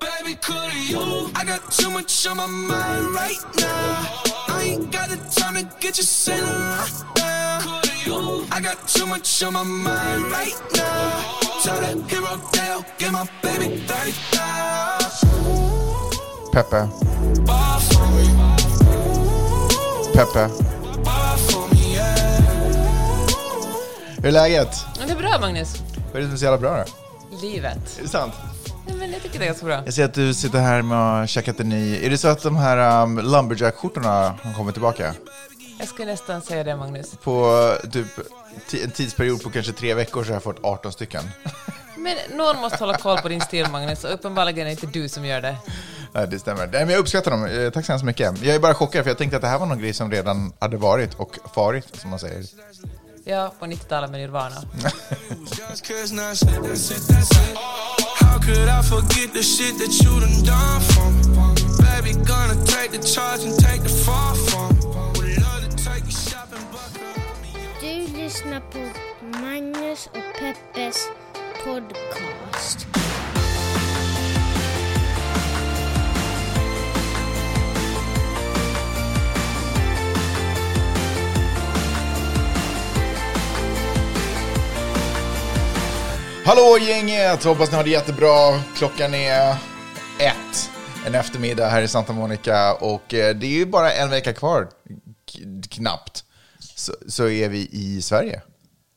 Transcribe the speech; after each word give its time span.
Baby, 0.00 0.34
could 0.40 0.74
you? 0.88 1.30
I 1.34 1.44
got 1.44 1.70
too 1.70 1.90
much 1.90 2.26
on 2.26 2.36
my 2.38 2.46
mind 2.46 3.14
right 3.14 3.38
now. 3.58 4.22
I 4.48 4.62
ain't 4.62 4.90
got 4.90 5.10
the 5.10 5.16
time 5.16 5.54
to 5.54 5.64
get 5.80 5.98
you 5.98 6.04
sitting 6.04 6.44
right 6.44 7.02
now. 7.16 8.46
I 8.50 8.60
got 8.62 8.88
too 8.88 9.06
much 9.06 9.42
on 9.42 9.52
my 9.52 9.62
mind 9.62 10.24
right 10.30 10.54
now. 10.74 11.38
Tell 11.62 11.80
that 11.80 12.10
hero 12.10 12.40
Dale, 12.52 12.84
get 12.98 13.12
my 13.12 13.28
baby 13.42 13.76
30,000. 13.86 15.81
Peppe, 16.52 16.88
Peppe. 20.14 20.48
Hur 24.16 24.26
är 24.26 24.32
läget? 24.32 24.68
Det 25.06 25.12
är 25.12 25.16
bra, 25.16 25.38
Magnus. 25.40 25.76
Vad 26.12 26.16
är 26.16 26.20
det 26.20 26.24
som 26.24 26.32
är 26.32 26.36
så 26.36 26.44
jävla 26.44 26.58
bra 26.58 26.76
då? 26.76 27.36
Livet. 27.36 27.98
Är 27.98 28.02
det 28.02 28.08
sant? 28.08 28.32
Nej, 28.86 28.96
men 28.96 29.12
jag 29.12 29.22
tycker 29.22 29.38
det 29.38 29.44
är 29.44 29.46
ganska 29.46 29.66
bra. 29.66 29.82
Jag 29.84 29.94
ser 29.94 30.04
att 30.04 30.14
du 30.14 30.34
sitter 30.34 30.58
här 30.58 30.82
med 30.82 31.22
och 31.22 31.28
käkat 31.28 31.60
en 31.60 31.68
ny... 31.68 31.96
Är 32.06 32.10
det 32.10 32.18
så 32.18 32.28
att 32.28 32.42
de 32.42 32.56
här 32.56 33.02
um, 33.02 33.18
Lumberjack-skjortorna 33.20 34.34
har 34.42 34.54
kommit 34.54 34.74
tillbaka? 34.74 35.14
Jag 35.78 35.88
skulle 35.88 36.10
nästan 36.10 36.42
säga 36.42 36.64
det, 36.64 36.76
Magnus. 36.76 37.16
På 37.22 37.68
typ 37.92 38.06
en 38.84 38.90
tidsperiod 38.90 39.42
på 39.42 39.50
kanske 39.50 39.72
tre 39.72 39.94
veckor 39.94 40.24
så 40.24 40.30
har 40.30 40.34
jag 40.34 40.42
fått 40.42 40.64
18 40.64 40.92
stycken. 40.92 41.22
Men 41.96 42.16
någon 42.36 42.56
måste 42.56 42.78
hålla 42.78 42.98
koll 42.98 43.18
på 43.18 43.28
din 43.28 43.40
stil, 43.40 43.66
Magnus, 43.70 44.04
och 44.04 44.14
uppenbarligen 44.14 44.60
är 44.60 44.64
det 44.64 44.70
inte 44.70 44.86
du 44.86 45.08
som 45.08 45.24
gör 45.24 45.40
det. 45.40 45.56
Ja, 46.12 46.26
det 46.26 46.38
stämmer. 46.38 46.66
Nej, 46.66 46.80
men 46.84 46.88
jag 46.88 46.98
uppskattar 46.98 47.30
dem. 47.30 47.44
Eh, 47.44 47.70
Tack 47.70 47.86
så 47.86 47.92
hemskt 47.92 48.04
mycket. 48.04 48.42
Jag 48.42 48.54
är 48.54 48.60
bara 48.60 48.74
chockad 48.74 49.02
för 49.04 49.10
jag 49.10 49.18
tänkte 49.18 49.36
att 49.36 49.42
det 49.42 49.48
här 49.48 49.58
var 49.58 49.66
någon 49.66 49.78
grej 49.78 49.92
som 49.92 50.10
redan 50.10 50.52
hade 50.58 50.76
varit 50.76 51.14
och 51.14 51.38
farit, 51.54 51.96
som 51.96 52.10
man 52.10 52.18
säger. 52.18 52.44
Ja, 53.24 53.52
på 53.58 53.66
90-talet 53.66 54.10
med 54.10 54.20
Nirvana. 54.20 54.56
Just 55.70 55.86
cause 55.88 56.14
now 56.14 56.34
shit, 56.34 56.48
that's 56.48 56.90
it, 56.90 57.08
that's 57.08 57.32
Hallå 86.44 86.78
gänget! 86.80 87.44
Hoppas 87.44 87.70
ni 87.70 87.76
har 87.76 87.84
det 87.84 87.90
jättebra. 87.90 88.62
Klockan 88.76 89.14
är 89.14 89.50
ett 90.18 90.70
en 91.06 91.14
eftermiddag 91.14 91.68
här 91.68 91.82
i 91.82 91.88
Santa 91.88 92.12
Monica 92.12 92.74
och 92.74 93.14
eh, 93.14 93.34
det 93.34 93.46
är 93.46 93.50
ju 93.50 93.66
bara 93.66 93.92
en 93.92 94.10
vecka 94.10 94.32
kvar, 94.32 94.68
knappt, 95.70 96.24
så, 96.58 96.92
så 97.08 97.28
är 97.28 97.48
vi 97.48 97.68
i 97.72 98.02
Sverige. 98.02 98.42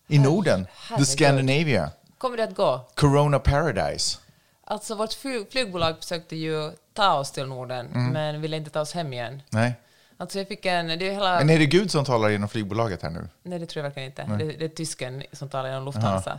I 0.08 0.20
Norden. 0.20 0.68
The. 0.98 1.06
Scandinavia. 1.06 1.92
Kommer 2.18 2.38
det 2.38 2.44
att 2.44 2.56
gå? 2.56 2.90
Corona 2.96 3.40
Paradise. 3.40 4.18
Alltså, 4.64 4.96
vårt 4.96 5.14
flyg, 5.14 5.52
flygbolag 5.52 5.98
försökte 5.98 6.36
ju 6.36 6.72
ta 6.94 7.14
oss 7.14 7.32
till 7.32 7.46
Norden, 7.46 7.90
men 8.14 8.42
ville 8.42 8.58
inte 8.58 8.70
ta 8.70 8.82
oss 8.82 8.94
hem 8.94 9.14
igen. 9.14 9.42
Nej. 9.50 9.74
Alltså, 10.18 10.38
jag 10.38 10.48
fick 10.48 10.66
en... 10.66 10.88
Det 10.88 10.94
är 11.08 11.12
hela... 11.12 11.38
Men 11.40 11.50
är 11.50 11.60
det 11.60 11.66
Gud 11.66 11.92
som 11.92 12.06
talar 12.06 12.30
genom 12.30 12.50
flygbolaget 12.50 13.02
här 13.02 13.10
nu? 13.10 13.30
Nej, 13.44 13.60
det 13.60 13.66
tror 13.66 13.86
jag 13.86 13.90
verkligen 13.90 14.10
inte. 14.10 14.46
Det, 14.46 14.58
det 14.60 14.66
är 14.66 14.70
tysken 14.70 15.24
som 15.32 15.50
talar 15.50 15.70
genom 15.70 15.86
Lufthansa. 15.86 16.38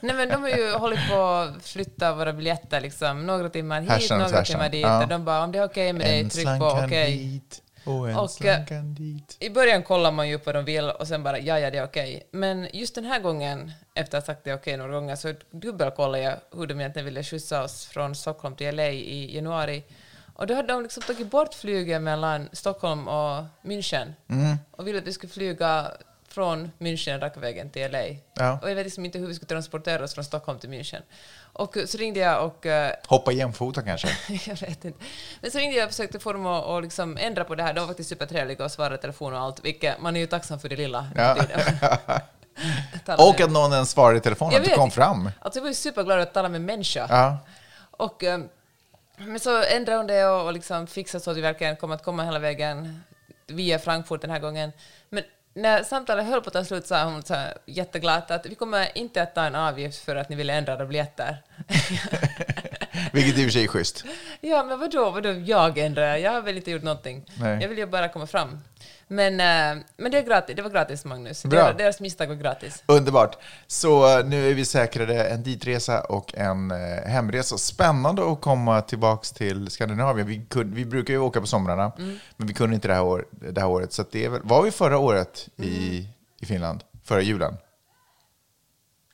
Nej, 0.00 0.14
men 0.16 0.28
de 0.28 0.42
har 0.42 0.48
ju 0.48 0.72
hållit 0.72 1.10
på 1.10 1.22
att 1.22 1.62
flytta 1.66 2.14
våra 2.14 2.32
biljetter 2.32 2.80
liksom. 2.80 3.26
Några 3.26 3.48
timmar 3.48 3.80
hit, 3.80 3.90
Härsan 3.90 4.18
några 4.18 4.30
tvärsan. 4.30 4.54
timmar 4.54 4.68
dit. 4.68 4.82
Ja. 4.82 5.06
De 5.08 5.24
bara, 5.24 5.44
om 5.44 5.52
det 5.52 5.58
är 5.58 5.64
okej 5.64 5.92
med 5.92 6.06
dig, 6.06 6.20
En 6.20 6.28
tryck 6.30 6.46
på 6.58 6.66
okej. 6.84 7.16
dit 7.16 7.62
och 7.84 8.10
en 8.10 8.16
Och, 8.16 8.22
eh, 8.22 8.26
slankan 8.28 8.94
dit. 8.94 9.36
I 9.40 9.50
början 9.50 9.82
kollar 9.82 10.10
man 10.12 10.28
ju 10.28 10.38
på 10.38 10.52
de 10.52 10.64
vill 10.64 10.84
och 10.90 11.08
sen 11.08 11.22
bara, 11.22 11.38
ja, 11.38 11.58
ja, 11.58 11.70
det 11.70 11.78
är 11.78 11.84
okej. 11.84 12.22
Men 12.32 12.68
just 12.72 12.94
den 12.94 13.04
här 13.04 13.20
gången, 13.20 13.72
efter 13.94 14.18
att 14.18 14.26
ha 14.26 14.34
sagt 14.34 14.44
det 14.44 14.50
är 14.50 14.56
okej 14.56 14.76
några 14.76 14.92
gånger, 14.92 15.16
så 15.16 15.34
dubbelkollade 15.50 16.22
jag 16.24 16.34
hur 16.56 16.66
de 16.66 16.80
egentligen 16.80 17.06
ville 17.06 17.22
skjutsa 17.24 17.62
oss 17.64 17.86
från 17.86 18.14
Stockholm 18.14 18.56
till 18.56 18.76
LA 18.76 18.88
i 18.88 19.34
januari. 19.36 19.82
Och 20.40 20.46
då 20.46 20.54
hade 20.54 20.68
de 20.72 20.82
liksom 20.82 21.02
tagit 21.02 21.30
bort 21.30 21.54
flyget 21.54 22.02
mellan 22.02 22.48
Stockholm 22.52 23.08
och 23.08 23.44
München 23.62 24.12
Mm. 24.30 24.56
och 24.70 24.86
ville 24.86 24.98
att 24.98 25.04
vi 25.04 25.12
skulle 25.12 25.32
flyga 25.32 25.90
från 26.28 26.70
München 26.78 27.20
raka 27.20 27.40
vägen 27.40 27.70
till 27.70 27.90
LA. 27.92 28.02
Ja. 28.34 28.58
Och 28.62 28.70
jag 28.70 28.74
vet 28.74 28.86
liksom 28.86 29.04
inte 29.04 29.18
hur 29.18 29.26
vi 29.26 29.34
skulle 29.34 29.48
transportera 29.48 30.04
oss 30.04 30.14
från 30.14 30.24
Stockholm 30.24 30.58
till 30.58 30.70
München. 30.70 31.02
Och 31.52 31.76
så 31.86 31.98
ringde 31.98 32.20
jag 32.20 32.44
och 32.46 32.66
eh, 32.66 32.92
Hoppa 33.06 33.32
jämfota 33.32 33.82
kanske? 33.82 34.08
jag 34.46 34.60
vet 34.60 34.84
inte. 34.84 35.04
Men 35.40 35.50
så 35.50 35.58
ringde 35.58 35.76
jag 35.76 35.84
och 35.84 35.90
försökte 35.90 36.18
få 36.18 36.32
dem 36.32 36.46
att 36.46 36.64
att 36.64 36.82
liksom 36.82 37.16
ändra 37.16 37.44
på 37.44 37.54
det 37.54 37.62
här. 37.62 37.74
De 37.74 37.80
var 37.80 37.86
faktiskt 37.88 38.08
supertrevliga 38.08 38.64
och 38.64 38.72
svarade 38.72 38.98
telefon 38.98 39.34
och 39.34 39.40
allt, 39.40 39.64
vilket 39.64 40.00
man 40.00 40.16
är 40.16 40.20
ju 40.20 40.26
tacksam 40.26 40.58
för 40.60 40.68
det 40.68 40.76
lilla. 40.76 41.06
Ja. 41.16 41.36
Och 43.18 43.40
att 43.40 43.50
någon 43.50 43.72
ens 43.72 43.90
svarade 43.90 44.18
i 44.18 44.20
telefon, 44.20 44.50
Jag 44.52 44.62
att 44.62 44.68
du 44.68 44.74
kom 44.74 44.90
fram. 44.90 45.30
Alltså 45.40 45.58
jag 45.58 45.62
var 45.62 45.68
ju 45.68 45.74
superglad 45.74 46.20
att 46.20 46.34
tala 46.34 46.48
med 46.48 46.60
människa. 46.60 47.06
Ja. 47.10 47.38
Och, 47.90 48.24
eh, 48.24 48.40
men 49.26 49.40
så 49.40 49.62
ändrade 49.62 49.98
hon 49.98 50.06
det 50.06 50.26
och, 50.26 50.46
och 50.46 50.52
liksom 50.52 50.86
fixade 50.86 51.24
så 51.24 51.30
att 51.30 51.36
vi 51.36 51.40
verkligen 51.40 51.76
kommer 51.76 51.94
att 51.94 52.04
komma 52.04 52.24
hela 52.24 52.38
vägen 52.38 53.02
via 53.46 53.78
Frankfurt 53.78 54.20
den 54.20 54.30
här 54.30 54.38
gången. 54.38 54.72
Men 55.08 55.24
när 55.54 55.82
samtalet 55.82 56.26
höll 56.26 56.40
på 56.40 56.48
att 56.48 56.52
ta 56.52 56.64
slut 56.64 56.86
sa 56.86 57.04
hon 57.04 57.22
så 57.22 57.34
jätteglatt 57.66 58.30
att 58.30 58.46
vi 58.46 58.54
kommer 58.54 58.98
inte 58.98 59.22
att 59.22 59.34
ta 59.34 59.44
en 59.44 59.54
avgift 59.54 60.04
för 60.04 60.16
att 60.16 60.28
ni 60.28 60.36
ville 60.36 60.52
ändra 60.52 60.72
era 60.72 60.86
biljetter. 60.86 61.42
Vilket 63.12 63.38
i 63.38 63.40
och 63.40 63.44
för 63.44 63.50
sig 63.50 63.64
är 63.64 63.68
schysst. 63.68 64.04
Ja, 64.40 64.64
men 64.64 64.78
vadå, 64.80 65.10
vadå 65.10 65.28
jag 65.32 65.78
ändrar? 65.78 66.16
Jag 66.16 66.32
har 66.32 66.40
väl 66.42 66.56
inte 66.56 66.70
gjort 66.70 66.82
någonting. 66.82 67.24
Nej. 67.38 67.58
Jag 67.62 67.68
vill 67.68 67.78
ju 67.78 67.86
bara 67.86 68.08
komma 68.08 68.26
fram. 68.26 68.58
Men, 69.08 69.32
eh, 69.40 69.84
men 69.96 70.10
det, 70.12 70.18
är 70.18 70.22
gratis, 70.22 70.56
det 70.56 70.62
var 70.62 70.70
gratis, 70.70 71.04
Magnus. 71.04 71.44
Bra. 71.44 71.60
Deras, 71.62 71.76
deras 71.76 72.00
misstag 72.00 72.26
var 72.26 72.34
gratis. 72.34 72.82
Underbart. 72.86 73.36
Så 73.66 74.18
eh, 74.18 74.26
nu 74.26 74.50
är 74.50 74.54
vi 74.54 74.64
säkrade 74.64 75.24
en 75.28 75.42
ditresa 75.42 76.00
och 76.00 76.34
en 76.34 76.70
eh, 76.70 76.76
hemresa. 77.06 77.58
Spännande 77.58 78.32
att 78.32 78.40
komma 78.40 78.80
tillbaks 78.82 79.32
till 79.32 79.70
Skandinavien. 79.70 80.26
Vi, 80.26 80.44
kunde, 80.48 80.76
vi 80.76 80.84
brukar 80.84 81.14
ju 81.14 81.20
åka 81.20 81.40
på 81.40 81.46
somrarna, 81.46 81.92
Mm. 81.98 82.18
men 82.36 82.46
vi 82.48 82.54
kunde 82.54 82.74
inte 82.74 82.88
det 82.88 82.94
här, 82.94 83.02
år, 83.02 83.26
det 83.30 83.60
här 83.60 83.68
året. 83.68 83.92
Så 83.92 84.04
det 84.10 84.28
väl, 84.28 84.40
var 84.44 84.62
vi 84.62 84.70
förra 84.70 84.98
året 84.98 85.48
i, 85.56 85.98
Mm. 85.98 86.10
i 86.40 86.46
Finland? 86.46 86.84
Förra 87.04 87.20
julen? 87.22 87.56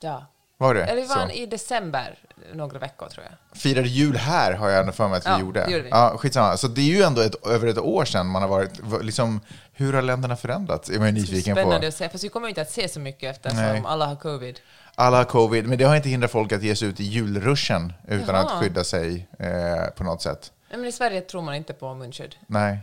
Ja. 0.01 0.27
Var 0.59 0.75
det? 0.75 0.85
Eller 0.85 1.03
vi 1.03 1.09
var 1.09 1.37
i 1.37 1.47
december, 1.47 2.19
några 2.55 2.79
veckor 2.79 3.09
tror 3.09 3.25
jag. 3.31 3.59
Firade 3.61 3.89
jul 3.89 4.17
här 4.17 4.53
har 4.53 4.69
jag 4.69 4.81
ändå 4.81 4.93
för 4.93 5.09
mig 5.09 5.17
att 5.19 5.27
vi 5.27 5.31
Ja, 5.31 5.41
gjorde. 5.41 5.65
det 5.65 5.71
gjorde 5.71 5.85
vi. 5.85 5.91
Ja, 5.91 6.17
skitsamma. 6.19 6.57
Så 6.57 6.69
det 6.69 6.81
är 6.81 6.97
ju 6.97 7.03
ändå 7.03 7.21
ett, 7.21 7.47
över 7.47 7.67
ett 7.67 7.79
år 7.79 8.05
sedan 8.05 8.27
man 8.27 8.43
har 8.43 8.49
varit... 8.49 8.71
Liksom, 9.03 9.41
hur 9.73 9.93
har 9.93 10.03
länderna 10.03 10.37
förändrats? 10.37 10.91
Är 10.91 10.99
man 10.99 11.15
nyfiken 11.15 11.55
Spännande 11.55 11.81
på. 11.81 11.87
att 11.87 11.95
se, 11.95 12.09
fast 12.09 12.25
vi 12.25 12.29
kommer 12.29 12.49
inte 12.49 12.63
att 12.63 12.71
se 12.71 12.89
så 12.89 13.01
mycket 13.01 13.31
eftersom 13.37 13.59
Nej. 13.59 13.83
alla 13.87 14.07
har 14.07 14.17
covid. 14.17 14.61
Alla 14.95 15.17
har 15.17 15.25
covid, 15.25 15.67
men 15.67 15.79
det 15.79 15.85
har 15.85 15.97
inte 15.97 16.09
hindrat 16.09 16.31
folk 16.31 16.53
att 16.53 16.63
ge 16.63 16.77
sig 16.77 16.89
ut 16.89 17.01
i 17.01 17.05
julruschen 17.05 17.93
utan 18.09 18.35
Jaha. 18.35 18.45
att 18.45 18.51
skydda 18.63 18.85
sig 18.85 19.29
eh, 19.39 19.87
på 19.97 20.05
något 20.05 20.23
sätt. 20.23 20.53
Nej, 20.71 20.79
men 20.79 20.89
i 20.89 20.93
Sverige 20.93 21.21
tror 21.21 21.43
man 21.43 21.55
inte 21.55 21.73
på 21.73 21.95
munskydd. 21.95 22.35
Nej. 22.47 22.79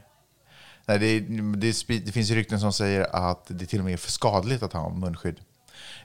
Nej 0.86 1.00
det, 1.00 1.20
det, 1.58 1.72
spi- 1.72 2.02
det 2.06 2.12
finns 2.12 2.32
ju 2.32 2.36
rykten 2.36 2.60
som 2.60 2.74
säger 2.74 3.16
att 3.16 3.46
det 3.48 3.66
till 3.66 3.80
och 3.80 3.86
med 3.86 3.94
är 3.94 3.98
för 3.98 4.12
skadligt 4.12 4.64
att 4.64 4.74
ha 4.74 4.90
munskydd. 4.90 5.40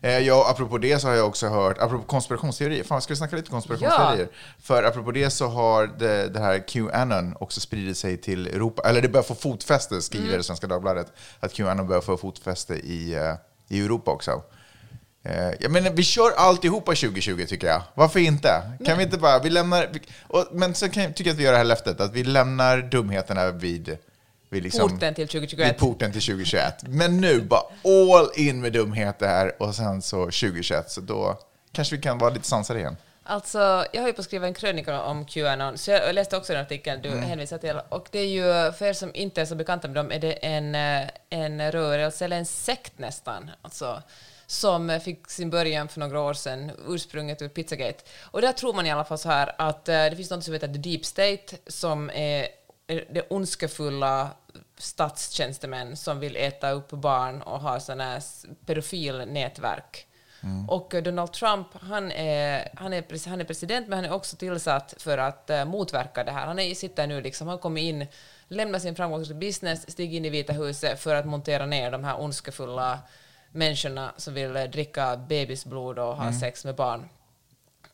Eh, 0.00 0.18
ja, 0.18 0.46
apropå 0.50 0.78
det 0.78 0.98
så 0.98 1.08
har 1.08 1.14
jag 1.14 1.26
också 1.26 1.48
hört, 1.48 1.78
apropå 1.78 2.04
konspirationsteorier, 2.04 2.84
fan 2.84 3.02
ska 3.02 3.12
vi 3.12 3.16
snacka 3.16 3.36
lite 3.36 3.50
konspirationsteorier? 3.50 4.28
För 4.62 4.82
apropå 4.82 5.10
det 5.12 5.30
så 5.30 5.46
har 5.46 5.86
det, 5.98 6.28
det 6.28 6.40
här 6.40 6.68
QAnon 6.68 7.34
också 7.40 7.60
spridit 7.60 7.96
sig 7.98 8.16
till 8.16 8.46
Europa, 8.46 8.82
eller 8.88 9.02
det 9.02 9.08
börjar 9.08 9.24
få 9.24 9.34
fotfäste, 9.34 10.02
skriver 10.02 10.42
Svenska 10.42 10.66
Dagbladet, 10.66 11.12
att 11.40 11.52
QAnon 11.54 11.86
börjar 11.86 12.00
få 12.02 12.16
fotfäste 12.16 12.74
i, 12.74 13.14
eh, 13.14 13.34
i 13.68 13.80
Europa 13.84 14.10
också. 14.10 14.42
Eh, 15.24 15.50
Jag 15.60 15.70
menar, 15.70 15.90
vi 15.90 16.02
kör 16.02 16.30
alltihopa 16.36 16.94
2020 16.94 17.46
tycker 17.48 17.66
jag. 17.66 17.82
Varför 17.94 18.20
inte? 18.20 18.62
Kan 18.84 18.98
vi 18.98 19.04
inte 19.04 19.18
bara, 19.18 19.38
vi 19.38 19.50
lämnar, 19.50 19.88
vi, 19.92 20.00
och, 20.26 20.46
men 20.52 20.74
sen 20.74 20.90
kan, 20.90 21.02
jag- 21.02 21.16
tycker 21.16 21.30
jag 21.30 21.34
att 21.34 21.40
vi 21.40 21.44
gör 21.44 21.52
det 21.52 21.58
här 21.58 21.64
löftet, 21.64 22.00
att 22.00 22.12
vi 22.12 22.24
lämnar 22.24 22.78
dumheterna 22.78 23.50
vid, 23.50 23.96
vid 24.48 24.62
liksom, 24.62 24.90
Porten 24.90 25.14
till 25.14 25.22
vid 25.22 25.30
2021. 25.30 25.78
porten 25.78 26.12
till 26.12 26.22
2021. 26.22 26.74
Men 26.88 27.20
nu 27.20 27.40
bara 27.40 27.62
all 27.84 28.30
in 28.36 28.60
med 28.60 28.72
dumheter 28.72 29.26
här 29.26 29.62
och 29.62 29.74
sen 29.74 30.02
så 30.02 30.24
2021, 30.24 30.90
så 30.90 31.00
då 31.00 31.38
kanske 31.72 31.96
vi 31.96 32.02
kan 32.02 32.18
vara 32.18 32.30
lite 32.30 32.46
sansade 32.46 32.80
igen. 32.80 32.96
Alltså, 33.30 33.84
jag 33.92 34.00
har 34.00 34.08
ju 34.08 34.12
på 34.12 34.20
att 34.20 34.24
skriva 34.24 34.46
en 34.46 34.54
krönika 34.54 35.02
om 35.02 35.24
Qanon, 35.24 35.78
så 35.78 35.90
jag 35.90 36.14
läste 36.14 36.36
också 36.36 36.52
den 36.52 36.62
artikeln 36.62 37.02
du 37.02 37.10
hänvisar 37.10 37.58
till. 37.58 37.80
Och 37.88 38.08
det 38.10 38.18
är 38.18 38.26
ju, 38.26 38.72
för 38.72 38.86
er 38.86 38.92
som 38.92 39.10
inte 39.14 39.40
är 39.40 39.44
så 39.44 39.54
bekanta 39.54 39.88
med 39.88 39.94
dem, 39.94 40.12
är 40.12 40.18
det 40.18 40.32
en, 40.32 40.74
eh, 40.74 41.08
en 41.30 41.72
rörelse, 41.72 42.24
eller 42.24 42.36
en 42.36 42.46
sekt 42.46 42.98
nästan, 42.98 43.50
alltså, 43.62 44.02
som 44.46 45.00
fick 45.04 45.30
sin 45.30 45.50
början 45.50 45.88
för 45.88 46.00
några 46.00 46.20
år 46.20 46.34
sedan, 46.34 46.70
ursprunget 46.88 47.42
ur 47.42 47.48
Pizzagate. 47.48 48.04
Och 48.20 48.40
där 48.40 48.52
tror 48.52 48.74
man 48.74 48.86
i 48.86 48.90
alla 48.90 49.04
fall 49.04 49.18
så 49.18 49.28
här 49.28 49.54
att 49.58 49.88
eh, 49.88 49.94
det 49.94 50.16
finns 50.16 50.30
något 50.30 50.44
som 50.44 50.54
heter 50.54 50.68
The 50.68 50.78
Deep 50.78 51.04
State, 51.04 51.56
som 51.66 52.10
är 52.10 52.46
det 52.88 53.26
ondskefulla 53.30 54.30
statstjänstemän 54.76 55.96
som 55.96 56.20
vill 56.20 56.36
äta 56.36 56.70
upp 56.70 56.90
barn 56.90 57.42
och 57.42 57.60
ha 57.60 57.80
sådana 57.80 58.04
här 58.04 58.22
pedofilnätverk. 58.66 60.06
Och 60.68 60.94
eh, 60.94 61.02
Donald 61.02 61.32
Trump, 61.32 61.66
han 61.72 62.12
är, 62.12 62.68
han, 62.76 62.92
är, 62.92 63.28
han 63.28 63.40
är 63.40 63.44
president, 63.44 63.88
men 63.88 63.98
han 63.98 64.04
är 64.04 64.12
också 64.12 64.36
tillsatt 64.36 64.94
för 64.98 65.18
att 65.18 65.50
eh, 65.50 65.64
motverka 65.64 66.24
det 66.24 66.32
här. 66.32 66.46
Han 66.46 66.58
är, 66.58 66.74
sitter 66.74 67.06
nu 67.06 67.20
liksom, 67.20 67.48
han 67.48 67.58
kommer 67.58 67.80
in, 67.80 68.06
lämnar 68.48 68.78
sin 68.78 68.94
framgångsrika 68.94 69.38
business, 69.38 69.90
stiger 69.90 70.16
in 70.16 70.24
i 70.24 70.30
Vita 70.30 70.52
huset 70.52 71.00
för 71.00 71.14
att 71.14 71.26
montera 71.26 71.66
ner 71.66 71.90
de 71.90 72.04
här 72.04 72.20
ondskefulla 72.20 72.98
människorna 73.52 74.12
som 74.16 74.34
vill 74.34 74.56
eh, 74.56 74.64
dricka 74.64 75.16
bebisblod 75.16 75.98
och 75.98 76.16
ha 76.16 76.32
sex 76.32 76.64
med 76.64 76.74
barn. 76.74 77.08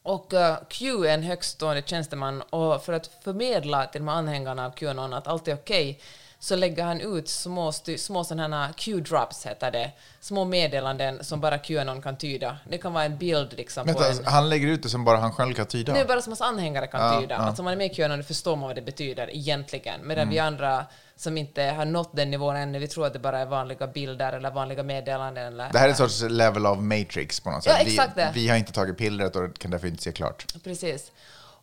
Och 0.04 0.34
eh, 0.34 0.56
Q 0.68 1.06
är 1.06 1.14
en 1.14 1.22
högstående 1.22 1.82
tjänsteman 1.86 2.42
och 2.42 2.84
för 2.84 2.92
att 2.92 3.06
förmedla 3.06 3.86
till 3.86 4.00
de 4.00 4.08
här 4.08 4.16
anhängarna 4.16 4.66
av 4.66 4.70
Qanon 4.70 5.12
att 5.12 5.26
allt 5.26 5.48
är 5.48 5.54
okej 5.54 6.00
så 6.44 6.56
lägger 6.56 6.84
han 6.84 7.00
ut 7.00 7.28
små, 7.28 7.72
små 7.98 8.24
sådana 8.24 8.72
Q-drops, 8.76 9.46
heter 9.46 9.70
det, 9.70 9.90
små 10.20 10.44
meddelanden 10.44 11.24
som 11.24 11.40
bara 11.40 11.58
Qanon 11.58 12.02
kan 12.02 12.16
tyda. 12.18 12.56
Det 12.68 12.78
kan 12.78 12.92
vara 12.92 13.04
en 13.04 13.18
bild 13.18 13.52
liksom 13.56 13.86
Vänta, 13.86 14.08
en... 14.10 14.24
han 14.24 14.48
lägger 14.48 14.68
ut 14.68 14.82
det 14.82 14.88
som 14.88 15.04
bara 15.04 15.16
han 15.18 15.32
själv 15.32 15.54
kan 15.54 15.66
tyda? 15.66 15.92
Det 15.92 16.00
är 16.00 16.04
bara 16.04 16.22
som 16.22 16.30
hans 16.30 16.40
anhängare 16.40 16.86
kan 16.86 17.00
Ja, 17.14 17.20
tyda. 17.20 17.34
ja. 17.34 17.40
Alltså 17.40 17.62
om 17.62 17.64
man 17.64 17.72
är 17.72 17.76
med 17.78 17.86
i 17.92 17.94
Qanon 17.94 18.24
förstår 18.24 18.56
man 18.56 18.66
vad 18.66 18.76
det 18.76 18.82
betyder 18.82 19.34
egentligen. 19.36 20.00
Medan 20.06 20.28
vi 20.30 20.38
Mm. 20.38 20.46
andra 20.54 20.86
som 21.16 21.36
inte 21.38 21.62
har 21.62 21.84
nått 21.84 22.16
den 22.16 22.30
nivån 22.30 22.56
ännu, 22.56 22.78
vi 22.78 22.88
tror 22.88 23.06
att 23.06 23.12
det 23.12 23.18
bara 23.18 23.38
är 23.38 23.46
vanliga 23.46 23.86
bilder 23.86 24.32
eller 24.32 24.50
vanliga 24.50 24.82
meddelanden. 24.82 25.46
Eller, 25.46 25.72
Det 25.72 25.78
här 25.78 25.86
är 25.86 25.90
en 25.90 25.96
sorts 25.96 26.22
level 26.22 26.66
of 26.66 26.78
matrix 26.78 27.40
på 27.40 27.50
något 27.50 27.66
Ja, 27.66 27.72
sätt. 27.72 27.86
exakt 27.86 28.16
vi, 28.16 28.20
det. 28.20 28.30
vi 28.34 28.48
har 28.48 28.56
inte 28.56 28.72
tagit 28.72 28.98
pillret 28.98 29.36
och 29.36 29.58
kan 29.58 29.70
därför 29.70 29.86
inte 29.88 30.02
se 30.02 30.12
klart. 30.12 30.46
Precis. 30.64 31.12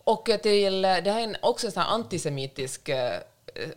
Och 0.03 0.29
till, 0.43 0.81
det 0.81 1.11
här 1.11 1.21
är 1.21 1.35
också 1.41 1.65
en 1.67 1.71
sån 1.71 1.83
här 1.83 1.89
antisemitisk 1.89 2.89
eh, 2.89 3.19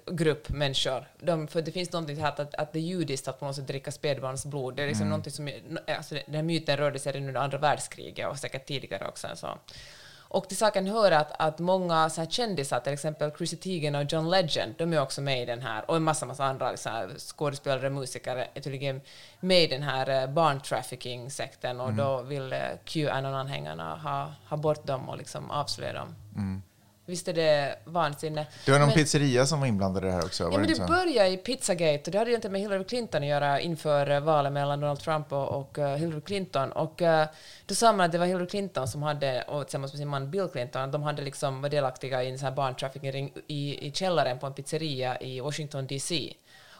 grupp 0.06 0.48
människor. 0.48 1.08
De, 1.20 1.48
för 1.48 1.62
det 1.62 1.72
finns 1.72 1.92
någonting 1.92 2.16
här 2.20 2.28
att, 2.40 2.54
att 2.54 2.72
det 2.72 2.78
är 2.78 2.82
judiskt 2.82 3.28
att 3.28 3.40
på 3.40 3.44
något 3.46 3.56
sätt 3.56 3.66
dricka 3.66 3.92
spädbarnsblod. 3.92 4.76
Det 4.76 4.82
är 4.82 4.86
liksom 4.86 5.06
Mm. 5.06 5.22
som, 5.30 5.48
är- 5.48 5.94
alltså 5.96 6.14
den 6.26 6.34
här 6.34 6.42
myten 6.42 6.76
rörde 6.76 6.98
sig 6.98 7.12
redan 7.12 7.28
under 7.28 7.40
andra 7.40 7.58
världskriget 7.58 8.28
och 8.28 8.38
säkert 8.38 8.66
tidigare 8.66 9.08
också. 9.08 9.28
Så. 9.34 9.58
Och 10.28 10.48
till 10.48 10.56
saken 10.56 10.86
hör 10.86 11.10
att, 11.12 11.32
att 11.38 11.58
många 11.58 12.10
så 12.10 12.20
här 12.20 12.28
kändisar, 12.28 12.80
till 12.80 12.92
exempel 12.92 13.30
Chrissy 13.36 13.56
Teigen 13.56 13.94
och 13.94 14.12
John 14.12 14.30
Legend, 14.30 14.74
de 14.78 14.92
är 14.92 15.00
också 15.02 15.20
med 15.20 15.42
i 15.42 15.44
den 15.44 15.62
här, 15.62 15.90
och 15.90 15.96
en 15.96 16.02
massa, 16.02 16.26
massa 16.26 16.44
andra 16.44 16.76
så 16.76 16.88
här, 16.88 17.08
skådespelare 17.18 17.86
och 17.86 17.92
musiker 17.92 18.46
är 18.54 18.60
tydligen 18.60 19.00
med 19.40 19.62
i 19.62 19.66
den 19.66 19.82
här 19.82 20.08
eh, 20.22 20.26
barntrafficking-sekten 20.30 21.80
och 21.80 21.92
då 21.94 22.22
vill 22.22 22.52
eh, 22.52 22.58
Qanon-anhängarna 22.84 23.96
ha, 23.96 24.32
ha 24.48 24.56
bort 24.56 24.86
dem 24.86 25.08
och 25.08 25.18
liksom 25.18 25.50
avslöja 25.50 25.92
dem. 25.92 26.14
Visst 27.06 27.28
är 27.28 27.32
det 27.32 27.78
vansinne? 27.84 28.46
Det 28.64 28.72
var 28.72 28.78
någon 28.78 28.88
Men- 28.88 28.96
pizzeria 28.96 29.46
som 29.46 29.60
var 29.60 29.66
inblandad 29.66 30.04
i 30.04 30.06
det 30.06 30.12
här 30.12 30.24
också. 30.24 30.44
Ja, 30.44 30.50
var 30.50 30.58
men 30.58 30.68
det 30.68 30.86
började 30.86 31.28
i 31.28 31.36
Pizzagate 31.36 32.02
och 32.04 32.12
det 32.12 32.18
hade 32.18 32.34
inte 32.34 32.48
med 32.48 32.60
Hillary 32.60 32.84
Clinton 32.84 33.22
att 33.22 33.28
göra 33.28 33.60
inför 33.60 34.10
eh, 34.10 34.20
valet 34.20 34.52
mellan 34.52 34.80
Donald 34.80 35.00
Trump 35.00 35.32
och, 35.32 35.48
och 35.48 35.78
eh, 35.78 35.96
Hillary 35.96 36.20
Clinton. 36.20 36.72
Och 36.72 37.02
eh, 37.02 37.28
då 37.66 37.74
sa 37.74 37.92
man 37.92 38.06
att 38.06 38.12
det 38.12 38.18
var 38.18 38.26
Hillary 38.26 38.46
Clinton 38.46 38.88
som 38.88 39.02
hade, 39.02 39.42
och 39.42 39.66
tillsammans 39.66 39.92
med 39.92 39.98
sin 39.98 40.08
man 40.08 40.30
Bill 40.30 40.48
Clinton, 40.52 40.90
de 40.90 41.02
hade 41.02 41.22
liksom 41.22 41.62
var 41.62 41.68
delaktiga 41.68 42.22
i 42.22 42.30
en 42.30 42.38
sån 42.38 42.48
här 42.48 42.54
barntrafficking 42.54 43.32
i, 43.46 43.86
i 43.88 43.92
källaren 43.92 44.38
på 44.38 44.46
en 44.46 44.54
pizzeria 44.54 45.20
i 45.20 45.40
Washington 45.40 45.86
DC. 45.86 46.34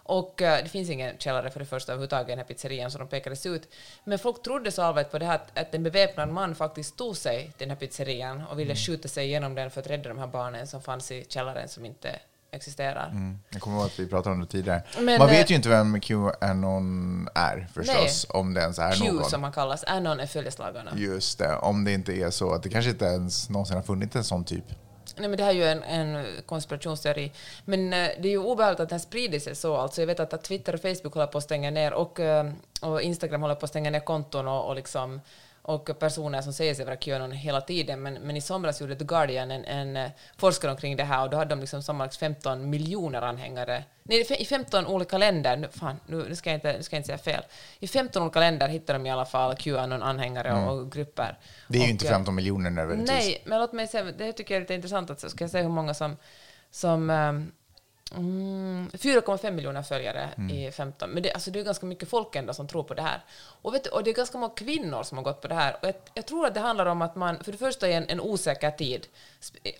Och 0.06 0.42
eh, 0.42 0.62
det 0.62 0.68
finns 0.68 0.90
ingen 0.90 1.18
källare 1.18 1.50
för 1.50 1.60
det 1.60 1.66
första 1.66 1.92
överhuvudtaget 1.92 2.28
i 2.28 2.30
den 2.30 2.38
här 2.38 2.44
pizzerian, 2.44 2.90
så 2.90 2.98
de 2.98 3.08
pekades 3.08 3.46
ut. 3.46 3.68
Men 4.04 4.18
folk 4.18 4.42
trodde 4.42 4.72
så 4.72 4.82
allvarligt 4.82 5.10
på 5.10 5.18
det 5.18 5.26
här 5.26 5.34
att, 5.34 5.58
att 5.58 5.74
en 5.74 5.82
beväpnad 5.82 6.28
man 6.28 6.54
faktiskt 6.54 6.96
tog 6.96 7.16
sig 7.16 7.42
till 7.42 7.52
den 7.58 7.70
här 7.70 7.76
pizzerian 7.76 8.42
och 8.50 8.58
ville 8.58 8.76
skjuta 8.76 9.08
sig 9.08 9.26
igenom 9.26 9.54
den 9.54 9.70
för 9.70 9.80
att 9.80 9.86
rädda 9.86 10.08
de 10.08 10.18
här 10.18 10.26
barnen 10.26 10.66
som 10.66 10.82
fanns 10.82 11.10
i 11.10 11.24
källaren 11.28 11.68
som 11.68 11.84
inte 11.84 12.18
existerar. 12.54 13.08
Mm. 13.10 13.38
Jag 13.50 13.60
kommer 13.60 13.76
ihåg 13.76 13.86
att 13.86 13.98
vi 13.98 14.06
pratade 14.06 14.34
om 14.34 14.40
det 14.40 14.46
tidigare. 14.46 14.82
Men, 14.96 15.18
Man 15.18 15.28
eh, 15.28 15.36
vet 15.36 15.50
ju 15.50 15.54
inte 15.54 15.68
vem 15.68 16.00
Qanon 16.00 17.28
är 17.34 17.68
förstås, 17.74 18.26
om 18.28 18.54
det 18.54 18.60
ens 18.60 18.78
är 18.78 18.92
Q 18.92 19.12
någon. 19.12 19.24
som 19.24 19.42
han 19.42 19.52
kallas, 19.52 19.84
Anon 19.84 20.20
är 20.20 20.26
följeslagarna. 20.26 20.90
Just 20.96 21.38
det, 21.38 21.56
om 21.56 21.84
det 21.84 21.92
inte 21.92 22.12
är 22.12 22.30
så 22.30 22.52
att 22.52 22.62
det 22.62 22.68
kanske 22.68 22.90
inte 22.90 23.04
ens 23.04 23.50
någonsin 23.50 23.76
har 23.76 23.82
funnits 23.82 24.16
en 24.16 24.24
sån 24.24 24.44
typ. 24.44 24.64
Nej, 25.16 25.28
men 25.28 25.36
det 25.36 25.44
här 25.44 25.50
är 25.50 25.54
ju 25.54 25.64
en, 25.64 25.82
en 25.82 26.26
konspirationsteori. 26.46 27.32
Men 27.64 27.92
eh, 27.92 28.08
det 28.18 28.28
är 28.28 28.32
ju 28.32 28.38
obehagligt 28.38 28.80
att 28.80 28.88
den 28.88 29.00
sprider 29.00 29.38
sig 29.38 29.54
så. 29.54 29.76
Alltså, 29.76 30.02
jag 30.02 30.06
vet 30.06 30.20
att, 30.20 30.32
att 30.32 30.44
Twitter 30.44 30.74
och 30.74 30.80
Facebook 30.80 31.14
håller 31.14 31.26
på 31.26 31.38
att 31.38 31.44
stänga 31.44 31.70
ner 31.70 31.92
och, 31.92 32.20
eh, 32.20 32.50
och 32.80 33.02
Instagram 33.02 33.42
håller 33.42 33.54
på 33.54 33.64
att 33.64 33.70
stänga 33.70 33.90
ner 33.90 34.00
konton 34.00 34.48
och, 34.48 34.68
och, 34.68 34.76
liksom, 34.76 35.20
och 35.66 35.98
personer 35.98 36.42
som 36.42 36.52
säger 36.52 36.74
sig 36.74 36.84
vara 36.84 36.96
Qanon 36.96 37.32
hela 37.32 37.60
tiden. 37.60 38.02
Men, 38.02 38.14
men 38.14 38.36
i 38.36 38.40
somras 38.40 38.80
gjorde 38.80 38.96
The 38.96 39.04
Guardian 39.04 39.50
en, 39.50 39.64
en 39.64 39.96
eh, 39.96 40.10
forskare 40.36 40.70
omkring 40.70 40.96
det 40.96 41.04
här 41.04 41.22
och 41.22 41.30
då 41.30 41.36
hade 41.36 41.50
de 41.50 41.60
liksom 41.60 41.82
sammanlagt 41.82 42.16
15 42.16 42.70
miljoner 42.70 43.22
anhängare. 43.22 43.84
Nej, 44.02 44.26
i 44.38 44.44
15 44.44 44.86
olika 44.86 45.18
länder. 45.18 45.56
Nu, 45.56 45.68
fan, 45.70 46.00
nu, 46.06 46.36
ska 46.36 46.50
jag 46.50 46.56
inte, 46.56 46.76
nu 46.76 46.82
ska 46.82 46.96
jag 46.96 46.98
inte 46.98 47.06
säga 47.06 47.18
fel. 47.18 47.44
I 47.78 47.88
15 47.88 48.22
olika 48.22 48.40
länder 48.40 48.68
hittar 48.68 48.94
de 48.94 49.06
i 49.06 49.10
alla 49.10 49.24
fall 49.24 49.54
Qanon-anhängare 49.56 50.52
och, 50.52 50.78
och 50.78 50.92
grupper. 50.92 51.22
Mm. 51.22 51.36
Det 51.68 51.78
är 51.78 51.80
ju 51.80 51.84
och, 51.84 51.90
inte 51.90 52.06
eh, 52.06 52.12
15 52.12 52.34
miljoner 52.34 52.70
nödvändigtvis. 52.70 53.26
Nej, 53.26 53.42
men 53.44 53.60
låt 53.60 53.72
mig 53.72 53.88
säga, 53.88 54.04
det 54.04 54.32
tycker 54.32 54.54
jag 54.54 54.58
är 54.58 54.60
lite 54.60 54.74
intressant. 54.74 55.10
Att, 55.10 55.30
ska 55.30 55.44
jag 55.44 55.50
säga 55.50 55.62
hur 55.62 55.70
många 55.70 55.94
som... 55.94 56.16
som 56.70 57.10
ehm, 57.10 57.52
mm, 58.16 58.90
4,5 58.92 59.50
miljoner 59.50 59.82
följare 59.82 60.28
i 60.50 60.70
15. 60.70 61.10
Men 61.10 61.22
det, 61.22 61.32
alltså 61.32 61.50
det 61.50 61.60
är 61.60 61.64
ganska 61.64 61.86
mycket 61.86 62.08
folk 62.08 62.36
ändå 62.36 62.54
som 62.54 62.68
tror 62.68 62.82
på 62.82 62.94
det 62.94 63.02
här. 63.02 63.20
Och, 63.62 63.74
vet 63.74 63.84
du, 63.84 63.90
och 63.90 64.04
det 64.04 64.10
är 64.10 64.14
ganska 64.14 64.38
många 64.38 64.54
kvinnor 64.54 65.02
som 65.02 65.18
har 65.18 65.24
gått 65.24 65.40
på 65.40 65.48
det 65.48 65.54
här. 65.54 65.76
Och 65.82 65.88
jag, 65.88 65.94
jag 66.14 66.26
tror 66.26 66.46
att 66.46 66.54
det 66.54 66.60
handlar 66.60 66.86
om 66.86 67.02
att 67.02 67.16
man, 67.16 67.44
för 67.44 67.52
det 67.52 67.58
första 67.58 67.88
är 67.88 67.96
en, 67.96 68.08
en 68.08 68.20
osäker 68.20 68.70
tid. 68.70 69.06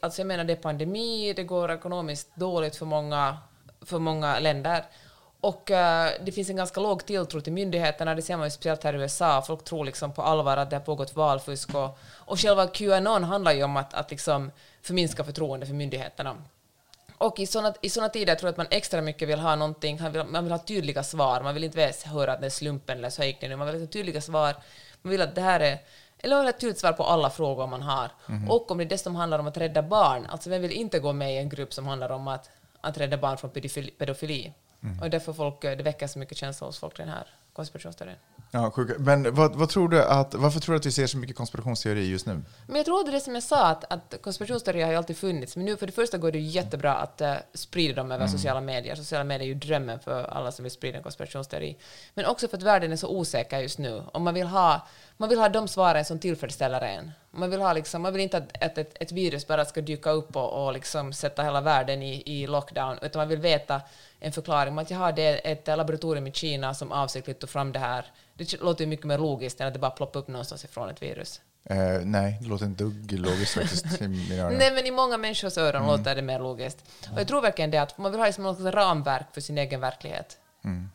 Alltså 0.00 0.20
jag 0.20 0.26
menar, 0.26 0.44
det 0.44 0.52
är 0.52 0.56
pandemi, 0.56 1.32
det 1.32 1.44
går 1.44 1.72
ekonomiskt 1.72 2.36
dåligt 2.36 2.76
för 2.76 2.86
många, 2.86 3.38
för 3.80 3.98
många 3.98 4.38
länder. 4.38 4.84
Och 5.40 5.70
eh, 5.70 6.12
det 6.24 6.32
finns 6.32 6.50
en 6.50 6.56
ganska 6.56 6.80
låg 6.80 7.06
tilltro 7.06 7.40
till 7.40 7.52
myndigheterna, 7.52 8.14
det 8.14 8.22
ser 8.22 8.36
man 8.36 8.46
ju 8.46 8.50
speciellt 8.50 8.84
här 8.84 8.94
i 8.94 8.96
USA. 8.96 9.42
Folk 9.42 9.64
tror 9.64 9.84
liksom 9.84 10.12
på 10.12 10.22
allvar 10.22 10.56
att 10.56 10.70
det 10.70 10.76
har 10.76 10.80
pågått 10.84 11.16
valfusk. 11.16 11.74
Och, 11.74 11.98
och 12.14 12.40
själva 12.40 12.66
Qanon 12.66 13.24
handlar 13.24 13.52
ju 13.52 13.62
om 13.64 13.76
att, 13.76 13.94
att 13.94 14.10
liksom 14.10 14.50
förminska 14.82 15.24
förtroende 15.24 15.66
för 15.66 15.74
myndigheterna. 15.74 16.36
Och 17.26 17.38
i 17.40 17.46
såna, 17.46 17.74
i 17.80 17.90
såna 17.90 18.08
tider 18.08 18.34
tror 18.34 18.48
jag 18.48 18.52
att 18.52 18.56
man 18.56 18.66
extra 18.70 19.00
mycket 19.00 19.28
vill 19.28 19.38
ha 19.38 19.56
någonting, 19.56 19.98
man 20.02 20.12
vill, 20.12 20.24
man 20.24 20.44
vill 20.44 20.52
ha 20.52 20.58
tydliga 20.58 21.02
svar, 21.02 21.40
man 21.40 21.54
vill 21.54 21.64
inte 21.64 21.92
höra 22.04 22.32
att 22.32 22.40
det 22.40 22.46
är 22.46 22.50
slumpen 22.50 22.98
eller 22.98 23.10
så 23.10 23.24
gick 23.24 23.40
det 23.40 23.48
nu, 23.48 23.56
man 23.56 23.66
vill 23.66 23.80
ha 23.80 23.86
tydliga 23.86 24.20
svar, 24.20 24.54
man 25.02 25.10
vill 25.10 25.22
att 25.22 25.34
det 25.34 25.40
här 25.40 25.60
är 25.60 25.78
eller 26.18 26.48
ett 26.48 26.60
tydligt 26.60 26.78
svar 26.78 26.92
på 26.92 27.04
alla 27.04 27.30
frågor 27.30 27.66
man 27.66 27.82
har. 27.82 28.10
Och 28.48 28.70
om 28.70 28.78
det 28.78 28.84
dessutom 28.84 29.16
handlar 29.16 29.38
om 29.38 29.46
att 29.46 29.56
rädda 29.56 29.82
barn, 29.82 30.26
alltså 30.26 30.50
vem 30.50 30.62
vill 30.62 30.70
inte 30.70 30.98
gå 30.98 31.12
med 31.12 31.34
i 31.34 31.36
en 31.36 31.48
grupp 31.48 31.72
som 31.72 31.86
handlar 31.86 32.10
om 32.10 32.28
att, 32.28 32.50
att 32.80 32.98
rädda 32.98 33.16
barn 33.16 33.36
från 33.36 33.50
pedofili? 33.50 33.90
pedofili? 33.90 34.52
Och 35.02 35.10
därför 35.10 35.32
folk, 35.32 35.62
det 35.62 35.82
väcker 35.82 36.06
så 36.06 36.18
mycket 36.18 36.38
känslor 36.38 36.68
hos 36.68 36.78
folk, 36.78 36.96
den 36.96 37.08
här 37.08 37.26
konspirationsteorin. 37.54 38.16
Ja, 38.50 38.70
sjuka. 38.70 38.94
Men 38.98 39.34
vad, 39.34 39.56
vad 39.56 39.68
tror 39.68 39.88
du 39.88 40.02
att, 40.02 40.34
varför 40.34 40.60
tror 40.60 40.72
du 40.72 40.78
att 40.78 40.86
vi 40.86 40.92
ser 40.92 41.06
så 41.06 41.18
mycket 41.18 41.36
konspirationsteorier 41.36 42.04
just 42.04 42.26
nu? 42.26 42.42
Men 42.66 42.76
jag 42.76 42.84
tror 42.84 43.10
det 43.10 43.20
som 43.20 43.34
jag 43.34 43.42
sa, 43.42 43.66
att, 43.66 43.92
att 43.92 44.14
konspirationsteorier 44.22 44.84
har 44.84 44.92
ju 44.92 44.98
alltid 44.98 45.16
funnits, 45.16 45.56
men 45.56 45.64
nu 45.64 45.76
för 45.76 45.86
det 45.86 45.92
första 45.92 46.18
går 46.18 46.32
det 46.32 46.38
jättebra 46.38 46.94
att 46.94 47.20
uh, 47.20 47.34
sprida 47.54 48.02
dem 48.02 48.12
över 48.12 48.26
sociala 48.26 48.60
medier. 48.60 48.94
Sociala 48.94 49.24
medier 49.24 49.48
är 49.48 49.48
ju 49.48 49.54
drömmen 49.54 50.00
för 50.00 50.24
alla 50.24 50.52
som 50.52 50.62
vill 50.62 50.72
sprida 50.72 50.96
en 50.96 51.02
konspirationsteori. 51.02 51.76
Men 52.14 52.26
också 52.26 52.48
för 52.48 52.56
att 52.56 52.62
världen 52.62 52.92
är 52.92 52.96
så 52.96 53.08
osäker 53.08 53.58
just 53.58 53.78
nu, 53.78 54.02
och 54.12 54.20
man 54.20 54.34
vill 54.34 54.46
ha, 54.46 54.86
man 55.16 55.28
vill 55.28 55.38
ha 55.38 55.48
de 55.48 55.68
svaren 55.68 56.04
som 56.04 56.18
tillfredsställer 56.18 56.80
en. 56.80 57.10
Man 57.30 57.50
vill, 57.50 57.60
ha 57.60 57.72
liksom, 57.72 58.02
man 58.02 58.12
vill 58.12 58.22
inte 58.22 58.36
att, 58.36 58.62
att 58.62 58.78
ett, 58.78 59.02
ett 59.02 59.12
virus 59.12 59.46
bara 59.46 59.64
ska 59.64 59.80
dyka 59.80 60.10
upp 60.10 60.36
och, 60.36 60.66
och 60.66 60.72
liksom 60.72 61.12
sätta 61.12 61.42
hela 61.42 61.60
världen 61.60 62.02
i, 62.02 62.22
i 62.26 62.46
lockdown, 62.46 62.98
utan 63.02 63.20
man 63.20 63.28
vill 63.28 63.38
veta 63.40 63.80
en 64.24 64.32
förklaring 64.32 64.72
om 64.72 64.78
att 64.78 64.90
jaha, 64.90 65.12
det 65.12 65.22
är 65.22 65.52
ett 65.52 65.66
laboratorium 65.78 66.26
i 66.26 66.32
Kina 66.32 66.74
som 66.74 66.92
avsiktligt 66.92 67.40
tog 67.40 67.50
fram 67.50 67.72
det 67.72 67.78
här. 67.78 68.06
Det 68.34 68.60
låter 68.60 68.84
ju 68.84 68.88
mycket 68.88 69.06
mer 69.06 69.18
logiskt 69.18 69.60
än 69.60 69.66
att 69.66 69.72
det 69.72 69.78
bara 69.78 69.90
ploppar 69.90 70.20
upp 70.20 70.28
någonstans 70.28 70.64
ifrån 70.64 70.88
ett 70.90 71.02
virus. 71.02 71.40
Eh, 71.64 71.76
nej, 72.04 72.38
det 72.40 72.48
låter 72.48 72.66
inte 72.66 72.84
dugg 72.84 73.12
logiskt 73.12 73.54
faktiskt 73.54 74.02
i 74.02 74.08
mina 74.08 74.34
öron. 74.44 74.58
Nej, 74.58 74.72
men 74.74 74.86
i 74.86 74.90
många 74.90 75.16
människors 75.16 75.58
öron 75.58 75.82
Mm. 75.82 75.98
låter 75.98 76.14
det 76.14 76.22
mer 76.22 76.38
logiskt. 76.38 76.84
Och 77.12 77.20
jag 77.20 77.28
tror 77.28 77.40
verkligen 77.42 77.70
det 77.70 77.78
att 77.78 77.98
man 77.98 78.10
vill 78.10 78.20
ha 78.20 78.26
liksom 78.26 78.44
något 78.44 78.60
ramverk 78.74 79.26
för 79.32 79.40
sin 79.40 79.58
egen 79.58 79.80
verklighet. 79.80 80.38
Mm. 80.64 80.90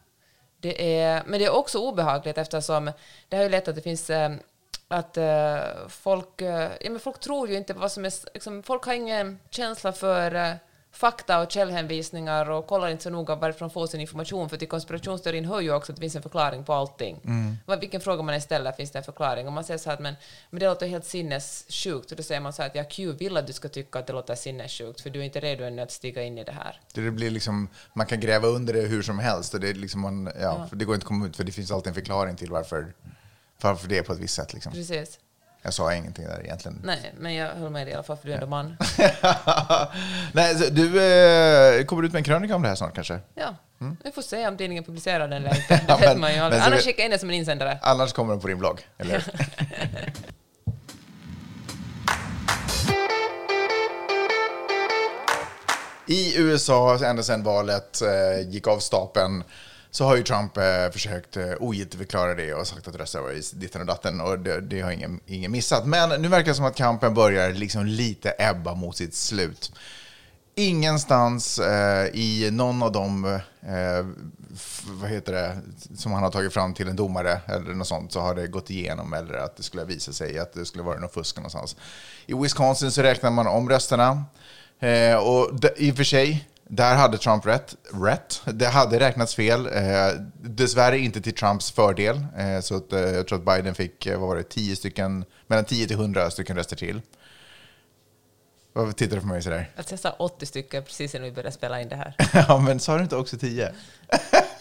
Det 0.59 0.99
är, 0.99 1.23
men 1.25 1.39
det 1.39 1.45
är 1.45 1.55
också 1.55 1.77
obehagligt 1.79 2.37
eftersom 2.37 2.91
det 3.29 3.35
har 3.35 3.43
ju 3.43 3.49
lett 3.49 3.67
att 3.67 3.75
det 3.75 3.81
finns 3.81 4.09
eh, 4.09 4.31
att 4.87 5.17
eh, 5.17 5.59
folk, 5.87 6.41
ja, 6.41 6.69
men 6.83 6.99
folk 6.99 7.19
tror 7.19 7.49
ju 7.49 7.55
inte 7.57 7.73
på 7.73 7.79
vad 7.79 7.91
som 7.91 8.05
är... 8.05 8.13
Liksom, 8.33 8.63
folk 8.63 8.83
har 8.85 8.93
ingen 8.93 9.39
känsla 9.49 9.91
för 9.93 10.59
fakta 10.91 11.41
och 11.41 11.51
källhänvisningar 11.51 12.49
och 12.49 12.67
kollar 12.67 12.87
inte 12.89 13.03
så 13.03 13.09
noga 13.09 13.35
varifrån 13.35 13.69
får 13.69 13.87
sin 13.87 14.01
information, 14.01 14.49
för 14.49 14.57
till 14.57 14.67
konspirationsteorin 14.67 15.45
hör 15.45 15.59
ju 15.61 15.73
också 15.73 15.91
att 15.91 15.95
det 15.95 15.99
finns 15.99 16.15
en 16.15 16.21
förklaring 16.21 16.63
på 16.63 16.73
allting. 16.73 17.21
Vad- 17.65 17.79
Vilken 17.79 18.01
fråga 18.01 18.23
man 18.23 18.35
än 18.35 18.41
ställer 18.41 18.71
finns 18.71 18.91
det 18.91 18.97
en 18.99 19.03
förklaring. 19.03 19.47
Om 19.47 19.53
man 19.53 19.63
säger 19.63 19.77
så 19.77 19.89
här 19.89 19.97
att 19.97 20.01
men, 20.03 20.15
men 20.49 20.59
det 20.59 20.65
låter 20.65 20.87
helt 20.87 21.05
sinnessjukt, 21.05 22.11
och 22.11 22.17
då 22.17 22.23
säger 22.23 22.41
man 22.41 22.53
så 22.53 22.61
här 22.61 22.69
att 22.69 22.75
ja, 22.75 22.83
Q 22.83 23.11
vill 23.11 23.37
att 23.37 23.47
du 23.47 23.53
ska 23.53 23.69
tycka 23.69 23.99
att 23.99 24.07
det 24.07 24.13
låter 24.13 24.35
sinnessjukt, 24.35 25.01
för 25.01 25.09
du 25.09 25.19
är 25.19 25.23
inte 25.23 25.39
redo 25.39 25.63
ännu 25.63 25.81
att 25.81 25.91
stiga 25.91 26.23
in 26.23 26.37
i 26.37 26.43
det 26.43 26.51
här. 26.51 26.81
Det 26.93 27.11
blir 27.11 27.29
liksom, 27.29 27.69
man 27.93 28.05
kan 28.05 28.19
gräva 28.19 28.47
under 28.47 28.73
det 28.73 28.81
hur 28.81 29.01
som 29.01 29.19
helst 29.19 29.53
och 29.53 29.59
det, 29.59 29.73
liksom 29.73 30.01
man, 30.01 30.31
ja, 30.41 30.67
för 30.69 30.75
det 30.75 30.85
går 30.85 30.95
inte 30.95 31.03
att 31.03 31.07
komma 31.07 31.25
ut 31.27 31.35
för 31.35 31.43
det 31.43 31.51
finns 31.51 31.71
alltid 31.71 31.87
en 31.87 31.93
förklaring 31.95 32.35
till 32.35 32.49
varför, 32.51 32.93
varför 33.61 33.87
det 33.87 33.97
är 33.97 34.03
på 34.03 34.13
ett 34.13 34.19
visst 34.19 34.35
sätt. 34.35 34.53
Liksom. 34.53 34.71
Precis. 34.71 35.19
Jag 35.61 35.73
sa 35.73 35.93
ingenting 35.93 36.25
där 36.25 36.41
egentligen. 36.43 36.81
Nej, 36.83 37.13
men 37.17 37.33
jag 37.35 37.55
höll 37.55 37.69
med 37.69 37.87
dig 37.87 37.91
i 37.91 37.93
alla 37.93 38.03
fall, 38.03 38.17
för 38.17 38.25
du 38.27 38.31
är 38.31 38.35
ändå 38.35 38.47
man. 38.47 38.77
Nej, 40.33 40.55
så 40.55 40.69
du 40.69 40.85
eh, 41.03 41.85
kommer 41.85 42.03
ut 42.03 42.11
med 42.11 42.19
en 42.19 42.23
krönika 42.23 42.55
om 42.55 42.61
det 42.61 42.67
här 42.67 42.75
snart 42.75 42.95
kanske? 42.95 43.19
Ja, 43.35 43.55
vi 44.03 44.11
får 44.11 44.21
se 44.21 44.47
om 44.47 44.57
tidningen 44.57 44.83
publicerar 44.83 45.27
den 45.27 45.33
eller 45.45 45.55
inte. 45.61 45.75
Det 45.75 45.83
Ja, 45.87 45.97
vet 45.97 46.09
men- 46.09 46.19
man 46.21 46.33
ju 46.33 46.39
aldrig. 46.39 46.61
Annars 46.63 46.79
vi- 46.79 46.83
skicka 46.83 47.03
in 47.03 47.11
det 47.11 47.19
som 47.19 47.29
en 47.29 47.35
insändare. 47.35 47.79
Annars 47.81 48.13
kommer 48.13 48.33
den 48.33 48.41
på 48.41 48.47
din 48.47 48.57
blogg, 48.59 48.87
eller? 48.97 49.23
I 56.05 56.37
USA, 56.37 56.97
ända 57.05 57.23
sedan 57.23 57.43
valet 57.43 58.01
eh, 58.01 58.49
gick 58.49 58.67
av 58.67 58.79
stapeln, 58.79 59.43
så 59.91 60.05
har 60.05 60.15
ju 60.15 60.23
Trump 60.23 60.57
eh, 60.57 60.91
försökt 60.91 61.37
eh, 61.37 61.53
ogiltigförklara 61.59 62.35
det 62.35 62.53
och 62.53 62.67
sagt 62.67 62.87
att 62.87 62.95
rösta 62.95 63.21
var 63.21 63.59
ditten 63.59 63.81
och 63.81 63.87
datten 63.87 64.21
och 64.21 64.39
det, 64.39 64.61
det 64.61 64.81
har 64.81 64.91
ingen, 64.91 65.19
ingen 65.25 65.51
missat. 65.51 65.87
Men 65.87 66.21
nu 66.21 66.27
verkar 66.27 66.47
det 66.47 66.55
som 66.55 66.65
att 66.65 66.75
kampen 66.75 67.13
börjar 67.13 67.51
liksom 67.51 67.85
lite 67.85 68.35
ebba 68.39 68.75
mot 68.75 68.97
sitt 68.97 69.15
slut. 69.15 69.71
Ingenstans 70.55 71.59
eh, 71.59 72.07
i 72.13 72.49
någon 72.51 72.83
av 72.83 72.91
de, 72.91 73.25
eh, 73.61 74.05
vad 74.85 75.09
heter 75.09 75.33
det, 75.33 75.57
som 75.97 76.11
han 76.11 76.23
har 76.23 76.31
tagit 76.31 76.53
fram 76.53 76.73
till 76.73 76.87
en 76.87 76.95
domare 76.95 77.41
eller 77.47 77.73
något 77.73 77.87
sånt, 77.87 78.11
så 78.11 78.19
har 78.19 78.35
det 78.35 78.47
gått 78.47 78.69
igenom 78.69 79.13
eller 79.13 79.33
att 79.33 79.57
det 79.57 79.63
skulle 79.63 79.85
visa 79.85 80.13
sig 80.13 80.39
att 80.39 80.53
det 80.53 80.65
skulle 80.65 80.83
vara 80.83 80.99
något 80.99 81.13
fusk 81.13 81.35
någonstans. 81.35 81.75
I 82.25 82.33
Wisconsin 82.33 82.91
så 82.91 83.01
räknar 83.01 83.31
man 83.31 83.47
om 83.47 83.69
rösterna. 83.69 84.23
Eh, 84.79 85.15
och 85.15 85.49
i 85.77 85.91
och 85.91 85.95
för 85.95 86.03
sig, 86.03 86.47
där 86.71 86.95
hade 86.95 87.17
Trump 87.17 87.45
rätt. 87.45 87.75
rätt. 88.03 88.41
Det 88.45 88.67
hade 88.67 88.99
räknats 88.99 89.35
fel. 89.35 89.65
Eh, 89.65 90.21
dessvärre 90.41 90.99
inte 90.99 91.21
till 91.21 91.35
Trumps 91.35 91.71
fördel. 91.71 92.25
Eh, 92.37 92.61
så 92.61 92.75
att, 92.77 92.93
eh, 92.93 92.99
jag 92.99 93.27
tror 93.27 93.39
att 93.39 93.45
Biden 93.45 93.75
fick, 93.75 94.05
eh, 94.05 94.19
vad 94.19 94.29
var 94.29 94.35
det, 94.35 94.43
10 94.43 94.75
stycken, 94.75 95.25
mellan 95.47 95.65
10 95.65 95.87
till 95.87 95.95
100 95.97 96.29
stycken 96.31 96.55
röster 96.57 96.75
till. 96.75 97.01
Vad 98.73 98.95
tittar 98.95 99.15
du 99.15 99.21
på 99.21 99.27
mig 99.27 99.41
sådär? 99.41 99.69
Alltså 99.77 99.93
jag 99.93 99.99
sa 99.99 100.09
80 100.19 100.45
stycken 100.45 100.83
precis 100.83 101.15
innan 101.15 101.25
vi 101.25 101.31
började 101.31 101.51
spela 101.51 101.81
in 101.81 101.89
det 101.89 101.95
här. 101.95 102.13
Ja, 102.47 102.57
men 102.57 102.79
sa 102.79 102.95
du 102.97 103.03
inte 103.03 103.15
också 103.15 103.37
10? 103.37 103.73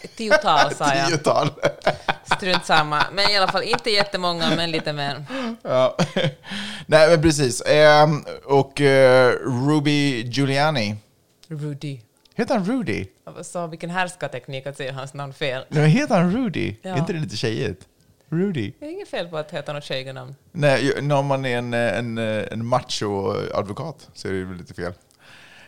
Ett 0.01 0.15
tiotal 0.17 0.75
sa 0.75 0.95
jag. 0.95 1.07
Tiotal. 1.07 1.49
Strunt 2.37 2.65
samma. 2.65 3.03
Men 3.13 3.29
i 3.31 3.37
alla 3.37 3.47
fall 3.51 3.63
inte 3.63 3.89
jättemånga, 3.89 4.55
men 4.55 4.71
lite 4.71 4.93
mer. 4.93 5.25
ja. 5.61 5.97
Nej, 6.85 7.09
men 7.09 7.21
precis. 7.21 7.61
Ehm, 7.65 8.25
och 8.45 8.81
eh, 8.81 9.31
Ruby 9.67 10.23
Giuliani. 10.23 10.95
Rudy. 11.49 11.99
Heter 12.35 12.55
han 12.55 12.65
Rudy? 12.65 13.05
Sa 13.41 13.67
vilken 13.67 13.89
härskarteknik 13.89 14.67
att 14.67 14.77
säga 14.77 14.93
hans 14.93 15.13
namn 15.13 15.33
fel. 15.33 15.65
Nej, 15.69 15.89
heter 15.89 16.15
han 16.21 16.31
Rudy? 16.31 16.75
Ja. 16.81 16.89
Är 16.89 16.97
inte 16.97 17.13
det 17.13 17.19
lite 17.19 17.37
tjejigt? 17.37 17.87
Rudy? 18.29 18.71
Det 18.79 18.85
är 18.85 18.91
inget 18.91 19.07
fel 19.09 19.27
på 19.27 19.37
att 19.37 19.51
heta 19.51 19.73
något 19.73 19.83
tjejnamn. 19.83 20.35
Nej, 20.51 20.85
ju- 20.85 21.01
när 21.01 21.21
man 21.23 21.45
är 21.45 21.57
en, 21.57 21.73
eh, 21.73 21.97
en, 21.97 22.17
eh, 22.17 22.43
en 22.51 22.65
macho-advokat 22.65 24.09
så 24.13 24.27
är 24.27 24.31
det 24.31 24.43
väl 24.43 24.57
lite 24.57 24.73
fel. 24.73 24.93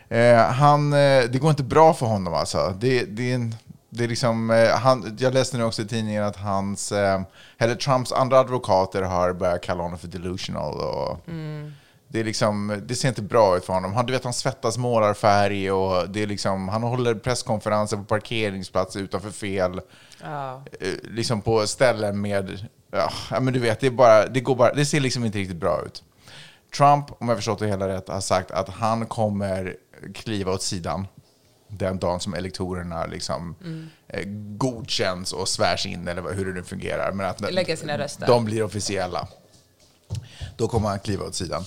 Eh, 0.08 0.36
han, 0.36 0.92
eh, 0.92 0.98
det 1.30 1.38
går 1.40 1.50
inte 1.50 1.62
bra 1.62 1.94
för 1.94 2.06
honom 2.06 2.34
alltså. 2.34 2.76
Det, 2.80 3.04
det 3.04 3.30
är 3.30 3.34
en, 3.34 3.54
det 3.90 4.04
är 4.04 4.08
liksom, 4.08 4.50
han, 4.82 5.16
jag 5.20 5.34
läste 5.34 5.56
nu 5.58 5.64
också 5.64 5.82
i 5.82 5.86
tidningen 5.86 6.24
att 6.24 6.36
hans, 6.36 6.92
eller 7.58 7.74
Trumps 7.74 8.12
andra 8.12 8.38
advokater 8.38 9.02
har 9.02 9.32
börjat 9.32 9.62
kalla 9.62 9.82
honom 9.82 9.98
för 9.98 10.08
delusional. 10.08 10.74
Och 10.80 11.18
det, 12.12 12.20
är 12.20 12.24
liksom, 12.24 12.82
det 12.86 12.94
ser 12.94 13.08
inte 13.08 13.22
bra 13.22 13.56
ut 13.56 13.64
för 13.64 13.72
honom. 13.72 13.94
Han, 13.94 14.06
du 14.06 14.12
vet, 14.12 14.24
han 14.24 14.32
svettas 14.32 14.78
målarfärg 14.78 15.70
och 15.72 16.08
det 16.10 16.22
är 16.22 16.26
liksom, 16.26 16.68
han 16.68 16.82
håller 16.82 17.14
presskonferenser 17.14 17.96
på 17.96 18.04
parkeringsplats 18.04 18.96
utanför 18.96 19.30
fel 19.30 19.80
Ja. 20.22 20.64
eh, 20.80 20.88
liksom 21.02 21.42
på 21.42 21.66
ställen 21.66 22.20
med, 22.20 22.66
ja, 22.90 23.40
men 23.40 23.52
du 23.52 23.58
vet, 23.60 23.80
det, 23.80 23.90
bara, 23.90 24.26
det, 24.26 24.40
går 24.40 24.54
bara, 24.56 24.74
det 24.74 24.86
ser 24.86 25.00
liksom 25.00 25.24
inte 25.24 25.38
riktigt 25.38 25.56
bra 25.56 25.82
ut. 25.86 26.02
Trump, 26.76 27.06
om 27.18 27.28
jag 27.28 27.38
förstått 27.38 27.58
det 27.58 27.66
hela 27.68 27.88
rätt, 27.88 28.08
har 28.08 28.20
sagt 28.20 28.50
att 28.50 28.68
han 28.68 29.06
kommer 29.06 29.76
kliva 30.14 30.52
åt 30.52 30.62
sidan 30.62 31.06
den 31.68 31.98
dagen 31.98 32.20
som 32.20 32.34
elektorerna 32.34 33.06
liksom 33.06 33.56
eh, 34.08 34.24
godkänns 34.56 35.32
och 35.32 35.48
svärs 35.48 35.86
in, 35.86 36.08
eller 36.08 36.34
hur 36.34 36.44
det 36.46 36.52
nu 36.52 36.62
fungerar. 36.62 37.12
Men 37.12 37.26
att 37.26 37.52
Lägger 37.52 37.76
sina 37.76 37.98
röster. 37.98 38.26
de 38.26 38.44
blir 38.44 38.62
officiella. 38.62 39.28
Då 40.56 40.68
kommer 40.68 40.88
han 40.88 40.98
kliva 40.98 41.24
åt 41.24 41.34
sidan. 41.34 41.64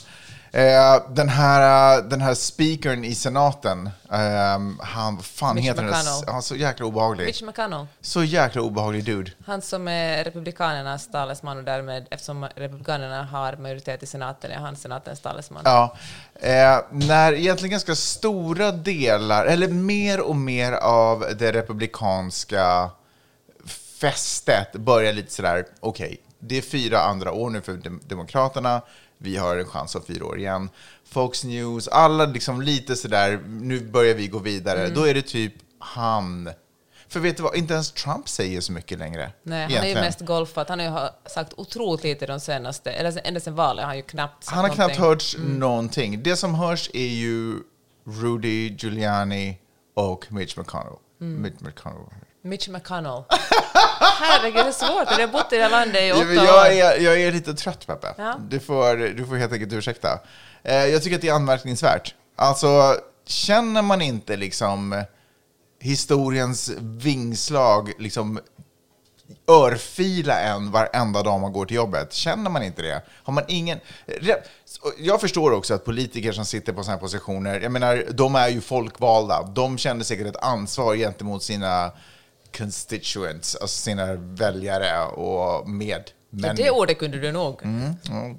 Eh, 0.56 1.04
den, 1.10 1.30
här, 1.30 2.02
den 2.02 2.22
här 2.22 2.34
speakern 2.34 3.04
i 3.04 3.16
senaten, 3.16 3.90
ehm, 4.12 4.80
han, 4.84 5.18
fan 5.24 5.56
Mitch 5.56 5.66
heter? 5.66 5.84
McConnell. 5.84 6.24
Han 6.28 6.42
så 6.42 6.56
jäkla 6.56 6.86
obehaglig. 6.86 7.26
Mitch 7.26 7.44
McConnell. 7.44 7.88
Så 8.02 8.24
jäkla 8.24 8.62
obehaglig 8.62 9.04
dude. 9.06 9.32
Han 9.46 9.62
som 9.62 9.88
är 9.88 10.24
Republikanernas 10.24 11.08
talesman 11.12 11.58
och 11.58 11.64
därmed, 11.64 12.08
eftersom 12.12 12.48
Republikanerna 12.56 13.24
har 13.24 13.56
majoritet 13.56 14.04
i 14.04 14.06
senaten, 14.06 14.52
är 14.52 14.56
han 14.56 14.76
senatens 14.76 15.20
talesman. 15.20 15.62
Ja. 15.66 15.96
Eh, 16.36 16.80
när 16.92 17.34
egentligen 17.34 17.72
ganska 17.72 17.96
stora 17.96 18.72
delar, 18.72 19.46
eller 19.46 19.68
mer 19.68 20.20
och 20.20 20.36
mer 20.36 20.72
av 20.72 21.26
det 21.40 21.52
republikanska 21.52 22.90
fästet 24.00 24.74
börjar 24.74 25.14
lite 25.14 25.32
sådär, 25.32 25.66
okej, 25.80 26.22
det 26.39 26.58
är 26.58 26.62
fyra 26.62 27.00
andra 27.01 27.32
år 27.32 27.50
nu 27.50 27.62
för 27.62 27.74
dem- 27.74 28.00
Demokraterna, 28.08 28.82
vi 29.18 29.38
har 29.38 29.58
en 29.58 29.65
chans 29.65 29.96
om 29.96 30.04
fyra 30.08 30.25
år 30.25 30.39
igen. 30.39 30.70
Fox 31.06 31.44
News, 31.44 31.88
alla 31.88 32.25
liksom 32.25 32.62
lite 32.62 32.96
sådär, 32.96 33.44
nu 33.48 33.80
börjar 33.80 34.15
vi 34.15 34.27
gå 34.27 34.39
vidare. 34.39 34.88
Då 34.89 35.08
är 35.08 35.13
det 35.13 35.22
typ 35.22 35.54
han. 35.80 36.50
För 37.08 37.20
vet 37.20 37.38
du 37.38 37.44
vad, 37.44 37.56
inte 37.56 37.74
ens 37.74 37.92
Trump 37.92 38.30
säger 38.30 38.62
så 38.62 38.72
mycket 38.72 39.00
längre. 39.00 39.32
Nej, 39.44 39.62
han 39.62 39.63
har 39.63 39.70
ju 39.70 39.75
egentligen. 39.75 40.06
mest 40.06 40.22
golfat. 40.22 40.70
Han 40.70 40.80
har 40.80 41.01
ju 41.04 41.30
sagt 41.30 41.54
otroligt 41.58 42.04
lite 42.04 42.25
de 42.25 42.39
senaste, 42.39 42.92
eller 42.92 43.22
ända 43.24 43.39
sedan 43.39 43.56
valet 43.56 43.82
har 43.84 43.88
han 43.88 43.98
ju 43.98 44.01
knappt 44.04 44.44
sagt 44.44 44.56
Han 44.56 44.65
har 44.65 44.75
knappt 44.75 45.00
någonting. 45.00 45.04
hörts 45.10 45.38
någonting. 45.60 46.24
Det 46.24 46.36
som 46.36 46.56
hörs 46.56 46.89
är 46.94 47.08
ju 47.08 47.54
Rudy 48.06 48.70
Giuliani 48.80 49.58
och 49.94 50.32
Mitch 50.32 50.58
McConnell. 50.58 50.96
Mm. 51.22 51.42
Mitch 51.42 51.62
McConnell. 51.62 52.00
Mitch 52.46 52.68
McConnell. 52.70 53.24
Herregud, 54.20 54.66
det 54.66 54.70
är 54.70 54.72
svårt. 54.72 55.08
Jag 55.12 55.28
har 55.28 55.28
bott 55.28 55.54
i 55.54 55.56
det 55.56 55.64
här 55.64 55.70
landet 55.70 56.02
i 56.02 56.12
åtta 56.12 56.24
men 56.25 56.36
jag, 56.36 56.60
år. 56.60 56.66
är, 56.66 57.00
jag 57.00 57.22
är 57.22 57.32
lite 57.32 57.54
trött, 57.54 57.88
Peppe. 57.88 58.14
Ja. 58.18 58.40
Du, 58.50 58.60
får, 58.60 58.96
du 59.14 59.25
får 59.25 59.36
helt 59.36 59.54
enkelt 59.54 59.74
ursäkta. 59.74 60.20
Eh, 60.64 60.86
jag 60.86 61.04
tycker 61.04 61.16
att 61.16 61.22
det 61.22 61.28
är 61.28 61.34
anmärkningsvärt. 61.34 62.16
Alltså, 62.36 62.98
känner 63.28 63.82
man 63.82 64.02
inte 64.02 64.38
liksom 64.38 65.04
historiens 65.80 66.72
vingslag 66.80 67.92
liksom 68.00 68.40
örfila 69.48 70.40
en 70.40 70.72
varenda 70.72 71.24
dag 71.24 71.42
man 71.42 71.54
går 71.54 71.66
till 71.66 71.75
jobbet. 71.75 72.14
Känner 72.14 72.50
man 72.50 72.64
inte 72.64 72.82
det? 72.82 73.02
Har 73.24 73.34
man 73.34 73.44
ingen... 73.48 73.80
Jag 74.98 75.22
förstår 75.22 75.52
också 75.52 75.74
att 75.74 75.86
politiker 75.86 76.32
som 76.32 76.46
sitter 76.46 76.74
på 76.74 76.84
sådana 76.84 76.96
här 76.96 77.02
positioner, 77.02 77.60
jag 77.60 77.72
menar, 77.72 78.06
de 78.12 78.36
är 78.36 78.48
ju 78.50 78.62
folkvalda. 78.62 79.44
De 79.44 79.78
känner 79.78 80.04
säkert 80.04 80.28
ett 80.28 80.44
ansvar 80.44 80.96
gentemot 80.96 81.44
sina 81.44 81.92
constituents, 82.58 83.56
alltså 83.56 83.82
sina 83.82 84.14
väljare 84.16 85.06
och 85.06 85.70
med. 85.70 86.04
Så 86.42 86.54
det 86.54 86.72
ordet 86.72 87.00
kunde 87.00 87.20
du 87.20 87.32
nog. 87.32 87.64
Mm, 87.64 87.94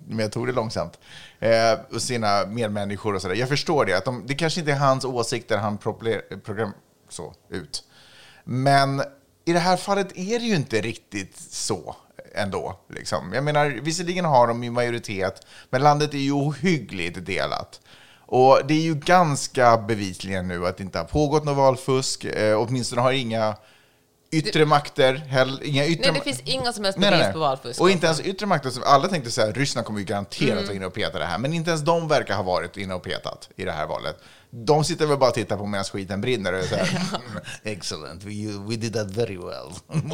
men 0.08 0.18
jag 0.18 0.32
tog 0.32 0.46
det 0.46 0.52
långsamt. 0.52 0.98
Eh, 1.38 1.72
och 1.92 2.02
sina 2.02 2.46
medmänniskor 2.46 3.14
och 3.14 3.22
sådär. 3.22 3.34
Jag 3.34 3.48
förstår 3.48 3.84
det, 3.84 3.92
att 3.96 4.04
de, 4.04 4.24
det 4.26 4.34
kanske 4.34 4.60
inte 4.60 4.72
är 4.72 4.76
hans 4.76 5.04
åsikter 5.04 5.58
han 5.58 5.78
program 6.44 6.72
så 7.08 7.34
ut. 7.50 7.84
Men 8.44 9.02
i 9.44 9.52
det 9.52 9.58
här 9.58 9.76
fallet 9.76 10.18
är 10.18 10.38
det 10.38 10.44
ju 10.44 10.54
inte 10.54 10.80
riktigt 10.80 11.36
så 11.50 11.96
ändå. 12.34 12.80
Liksom. 12.88 13.32
Jag 13.32 13.44
menar, 13.44 13.66
visserligen 13.66 14.24
har 14.24 14.46
de 14.46 14.64
ju 14.64 14.70
majoritet, 14.70 15.46
men 15.70 15.82
landet 15.82 16.14
är 16.14 16.18
ju 16.18 16.32
ohyggligt 16.32 17.26
delat. 17.26 17.80
Och 18.26 18.60
det 18.68 18.74
är 18.74 18.82
ju 18.82 18.94
ganska 18.94 19.78
bevisligen 19.78 20.48
nu 20.48 20.66
att 20.66 20.76
det 20.76 20.82
inte 20.82 20.98
har 20.98 21.04
pågått 21.04 21.44
något 21.44 21.56
valfusk. 21.56 22.24
Eh, 22.24 22.60
åtminstone 22.60 23.02
har 23.02 23.12
inga 23.12 23.56
yttre 24.30 24.64
makter, 24.64 25.14
heller, 25.14 25.64
inga 25.64 25.86
yttre 25.86 26.10
Nej, 26.12 26.20
det 26.20 26.24
finns 26.24 26.40
inga 26.44 26.72
som 26.72 26.84
helst 26.84 26.98
Nej, 26.98 27.10
bevis 27.10 27.18
nej, 27.20 27.26
nej. 27.26 27.32
på 27.32 27.38
valfusk. 27.38 27.80
Och 27.80 27.90
inte 27.90 28.06
ens 28.06 28.20
yttre 28.20 28.46
makter. 28.46 28.72
Alla 28.84 29.08
tänkte 29.08 29.30
säga 29.30 29.48
att 29.48 29.56
Ryssland 29.56 29.86
kommer 29.86 30.00
ju 30.00 30.06
garanterat 30.06 30.52
Mm. 30.52 30.64
vara 30.64 30.74
inne 30.76 30.86
och 30.86 30.94
peta 30.94 31.18
det 31.18 31.24
här. 31.24 31.38
Men 31.38 31.52
inte 31.52 31.70
ens 31.70 31.82
de 31.82 32.08
verkar 32.08 32.34
ha 32.36 32.42
varit 32.42 32.76
inne 32.76 32.94
och 32.94 33.02
petat 33.02 33.48
i 33.56 33.64
det 33.64 33.72
här 33.72 33.86
valet. 33.86 34.16
De 34.50 34.84
sitter 34.84 35.06
väl 35.06 35.18
bara 35.18 35.28
och 35.30 35.34
tittar 35.34 35.56
på 35.56 35.66
medan 35.66 35.84
skiten 35.84 36.20
brinner 36.20 36.52
och 36.52 36.64
säger 36.64 36.84
"Mm, 37.30 37.42
excellent, 37.62 38.24
we, 38.24 38.58
we 38.68 38.76
did 38.76 38.94
that 38.94 39.10
very 39.10 39.36
well. 39.38 39.72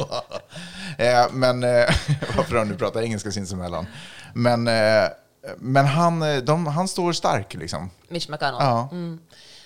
eh, 0.97 1.31
men, 1.31 1.63
eh, 1.63 1.69
varför 2.37 2.55
de 2.55 2.67
nu 2.67 2.75
pratar 2.75 3.01
engelska 3.01 3.31
sinsemellan. 3.31 3.87
Men, 4.33 4.67
eh, 4.67 5.07
men 5.57 5.85
han, 5.85 6.21
eh, 6.21 6.37
de, 6.37 6.67
han 6.67 6.87
står 6.87 7.13
stark 7.13 7.53
liksom. 7.53 7.89
Mitch 8.09 8.29
McConnell. 8.29 8.55
Ja. 8.59 8.89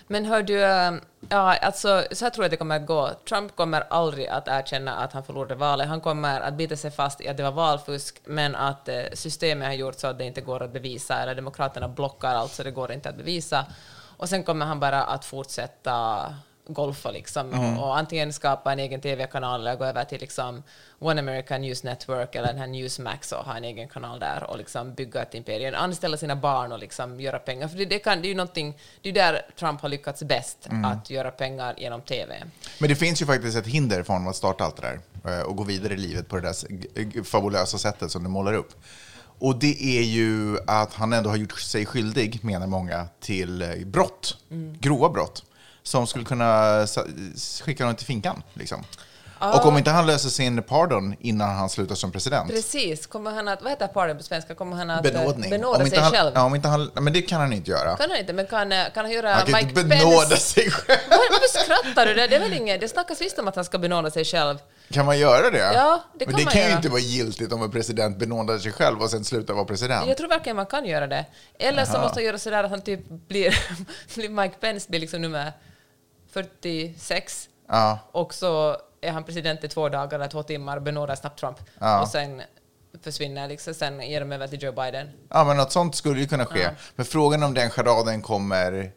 Men 0.07 0.25
hör 0.25 0.43
du, 0.43 0.63
ähm, 0.63 1.01
ja, 1.29 1.57
alltså, 1.57 2.03
så 2.11 2.25
här 2.25 2.29
tror 2.29 2.43
jag 2.43 2.51
det 2.51 2.57
kommer 2.57 2.75
att 2.75 2.85
gå. 2.85 3.11
Trump 3.29 3.55
kommer 3.55 3.83
aldrig 3.89 4.27
att 4.27 4.47
erkänna 4.47 4.95
att 4.95 5.13
han 5.13 5.23
förlorade 5.23 5.55
valet. 5.55 5.87
Han 5.87 6.01
kommer 6.01 6.41
att 6.41 6.53
bita 6.53 6.75
sig 6.75 6.91
fast 6.91 7.21
i 7.21 7.27
att 7.27 7.37
det 7.37 7.43
var 7.43 7.51
valfusk, 7.51 8.21
men 8.25 8.55
att 8.55 8.89
äh, 8.89 9.01
systemet 9.13 9.67
har 9.67 9.73
gjort 9.73 9.99
så 9.99 10.07
att 10.07 10.17
det 10.17 10.25
inte 10.25 10.41
går 10.41 10.63
att 10.63 10.73
bevisa, 10.73 11.19
eller 11.19 11.35
demokraterna 11.35 11.87
blockar 11.87 12.35
allt 12.35 12.51
så 12.51 12.63
det 12.63 12.71
går 12.71 12.91
inte 12.91 13.09
att 13.09 13.17
bevisa. 13.17 13.65
Och 14.17 14.29
sen 14.29 14.43
kommer 14.43 14.65
han 14.65 14.79
bara 14.79 15.03
att 15.03 15.25
fortsätta 15.25 16.25
golfa 16.67 17.11
liksom, 17.11 17.53
Mm. 17.53 17.77
och, 17.77 17.87
och 17.87 17.97
antingen 17.97 18.33
skapa 18.33 18.71
en 18.71 18.79
egen 18.79 19.01
TV-kanal 19.01 19.61
eller 19.61 19.75
gå 19.75 19.85
över 19.85 20.03
till 20.03 20.19
liksom 20.21 20.63
One 20.99 21.19
American 21.21 21.61
News 21.61 21.83
Network 21.83 22.35
eller 22.35 22.47
den 22.47 22.57
här 22.57 22.67
Newsmax 22.67 23.31
och 23.31 23.45
ha 23.45 23.57
en 23.57 23.63
egen 23.63 23.87
kanal 23.87 24.19
där 24.19 24.43
och 24.43 24.57
liksom 24.57 24.93
bygga 24.93 25.21
ett 25.21 25.33
imperium, 25.33 25.75
anställa 25.77 26.17
sina 26.17 26.35
barn 26.35 26.71
och 26.71 26.79
liksom 26.79 27.19
göra 27.19 27.39
pengar. 27.39 27.67
För 27.67 27.77
det, 27.77 27.85
det, 27.85 27.99
kan, 27.99 28.21
det 28.21 28.27
är 28.27 28.29
ju 28.29 28.35
någonting, 28.35 28.77
det 29.01 29.09
är 29.09 29.13
där 29.13 29.41
Trump 29.59 29.81
har 29.81 29.89
lyckats 29.89 30.23
bäst, 30.23 30.67
Mm. 30.69 30.85
att 30.85 31.09
göra 31.09 31.31
pengar 31.31 31.75
genom 31.77 32.01
TV. 32.01 32.43
Men 32.79 32.89
det 32.89 32.95
finns 32.95 33.21
ju 33.21 33.25
faktiskt 33.25 33.57
ett 33.57 33.67
hinder 33.67 34.03
för 34.03 34.13
honom 34.13 34.27
att 34.27 34.35
starta 34.35 34.63
allt 34.63 34.75
det 34.77 34.99
där 35.23 35.39
eh, 35.39 35.41
och 35.45 35.55
gå 35.55 35.63
vidare 35.63 35.93
i 35.93 35.97
livet 35.97 36.27
på 36.27 36.35
det 36.35 36.41
där 36.41 37.23
fabulösa 37.23 37.77
sättet 37.77 38.11
som 38.11 38.23
du 38.23 38.29
målar 38.29 38.53
upp. 38.53 38.71
Och 39.39 39.55
det 39.59 39.83
är 39.99 40.01
ju 40.03 40.57
att 40.67 40.93
han 40.93 41.13
ändå 41.13 41.29
har 41.29 41.37
gjort 41.37 41.59
sig 41.59 41.85
skyldig, 41.85 42.39
menar 42.43 42.67
många, 42.67 43.07
till 43.19 43.61
eh, 43.61 43.69
brott, 43.85 44.37
grova 44.79 45.09
brott, 45.09 45.43
som 45.87 46.07
skulle 46.07 46.25
kunna 46.25 46.87
skicka 47.61 47.83
honom 47.83 47.95
till 47.95 48.05
finkan. 48.05 48.43
Liksom. 48.53 48.83
Och 49.39 49.65
om 49.65 49.77
inte 49.77 49.91
han 49.91 50.05
löser 50.07 50.29
sin 50.29 50.63
pardon 50.63 51.15
innan 51.19 51.55
han 51.55 51.69
slutar 51.69 51.95
som 51.95 52.11
president, 52.11 52.49
Precis, 52.51 53.07
kommer 53.07 53.31
han 53.31 53.47
att, 53.47 53.61
vad 53.61 53.71
heter 53.71 53.87
pardon 53.87 54.17
på 54.17 54.23
svenska, 54.23 54.55
kommer 54.55 54.77
han 54.77 54.89
att 54.89 55.05
eh, 55.05 55.11
benådning. 55.11 55.49
benåda 55.49 55.85
sig 55.85 55.99
han, 55.99 56.11
själv? 56.11 56.31
Ja, 56.35 56.43
om 56.43 56.55
inte 56.55 56.67
han, 56.67 56.91
men 56.93 57.13
det 57.13 57.21
kan 57.21 57.39
han 57.41 57.53
inte 57.53 57.71
göra. 57.71 57.97
Kan 57.97 58.09
han 58.09 58.19
inte, 58.19 58.33
men 58.33 58.47
kan, 58.47 58.71
eh, 58.71 58.83
kan 58.93 59.05
han 59.05 59.13
göra 59.13 59.33
han 59.33 59.45
kan 59.45 59.53
Mike 59.53 59.69
inte 59.69 59.83
benåda 59.83 60.27
Pence... 60.29 60.37
sig 60.37 60.71
själv. 60.71 60.99
Var- 61.09 61.17
Varför 61.31 61.59
skrattar 61.63 62.05
du? 62.05 62.13
Det, 62.13 62.27
det 62.27 62.35
är 62.35 62.39
väl 62.39 62.53
inget, 62.53 62.81
det 62.81 62.87
snackas 62.87 63.21
visst 63.21 63.39
om 63.39 63.47
att 63.47 63.55
han 63.55 63.65
ska 63.65 63.77
benåda 63.77 64.11
sig 64.11 64.25
själv. 64.25 64.57
Kan 64.91 65.05
man 65.05 65.19
göra 65.19 65.49
det? 65.49 65.57
Ja, 65.73 66.03
det 66.19 66.25
men 66.25 66.33
kan 66.33 66.37
det 66.39 66.43
man 66.45 66.53
kan 66.53 66.61
ju 66.61 66.67
göra. 66.67 66.77
inte 66.77 66.89
vara 66.89 66.99
giltigt 67.01 67.53
om 67.53 67.61
en 67.63 67.71
president 67.71 68.17
benådar 68.17 68.57
sig 68.57 68.71
själv 68.71 69.01
och 69.01 69.09
sen 69.09 69.23
slutar 69.25 69.53
vara 69.53 69.65
president. 69.65 70.07
Jag 70.07 70.17
tror 70.17 70.27
verkligen 70.29 70.55
man 70.55 70.65
kan 70.65 70.85
göra 70.85 71.07
det. 71.07 71.25
Eller 71.59 71.85
så 71.85 71.99
måste 71.99 72.17
han 72.19 72.23
göra 72.23 72.37
sådär 72.37 72.63
att 72.63 72.69
han 72.69 72.81
typ 72.81 73.09
blir, 73.09 73.59
blir 74.15 74.29
Mike 74.29 74.55
Pence 74.59 74.89
blir 74.89 74.99
liksom 74.99 75.21
nummer 75.21 75.53
46 76.29 77.49
Ja. 77.69 77.99
och 78.11 78.33
så 78.33 78.77
är 79.01 79.11
han 79.11 79.23
president 79.23 79.63
i 79.63 79.67
två 79.67 79.89
dagar 79.89 80.19
eller 80.19 80.27
två 80.27 80.43
timmar, 80.43 80.79
benådar 80.79 81.15
snabbt 81.15 81.39
Trump 81.39 81.57
Ja. 81.79 82.01
och 82.01 82.07
sen 82.07 82.41
försvinner 83.03 83.47
liksom, 83.47 83.73
sen 83.73 83.99
ger 84.01 84.19
de 84.19 84.31
över 84.31 84.47
till 84.47 84.63
Joe 84.63 84.71
Biden. 84.71 85.09
Ja, 85.29 85.43
men 85.43 85.57
något 85.57 85.71
sånt 85.71 85.95
skulle 85.95 86.19
ju 86.19 86.27
kunna 86.27 86.45
ske. 86.45 86.69
Men 86.95 87.05
frågan 87.05 87.43
om 87.43 87.53
den 87.53 87.69
charaden 87.69 88.21
kommer 88.21 88.91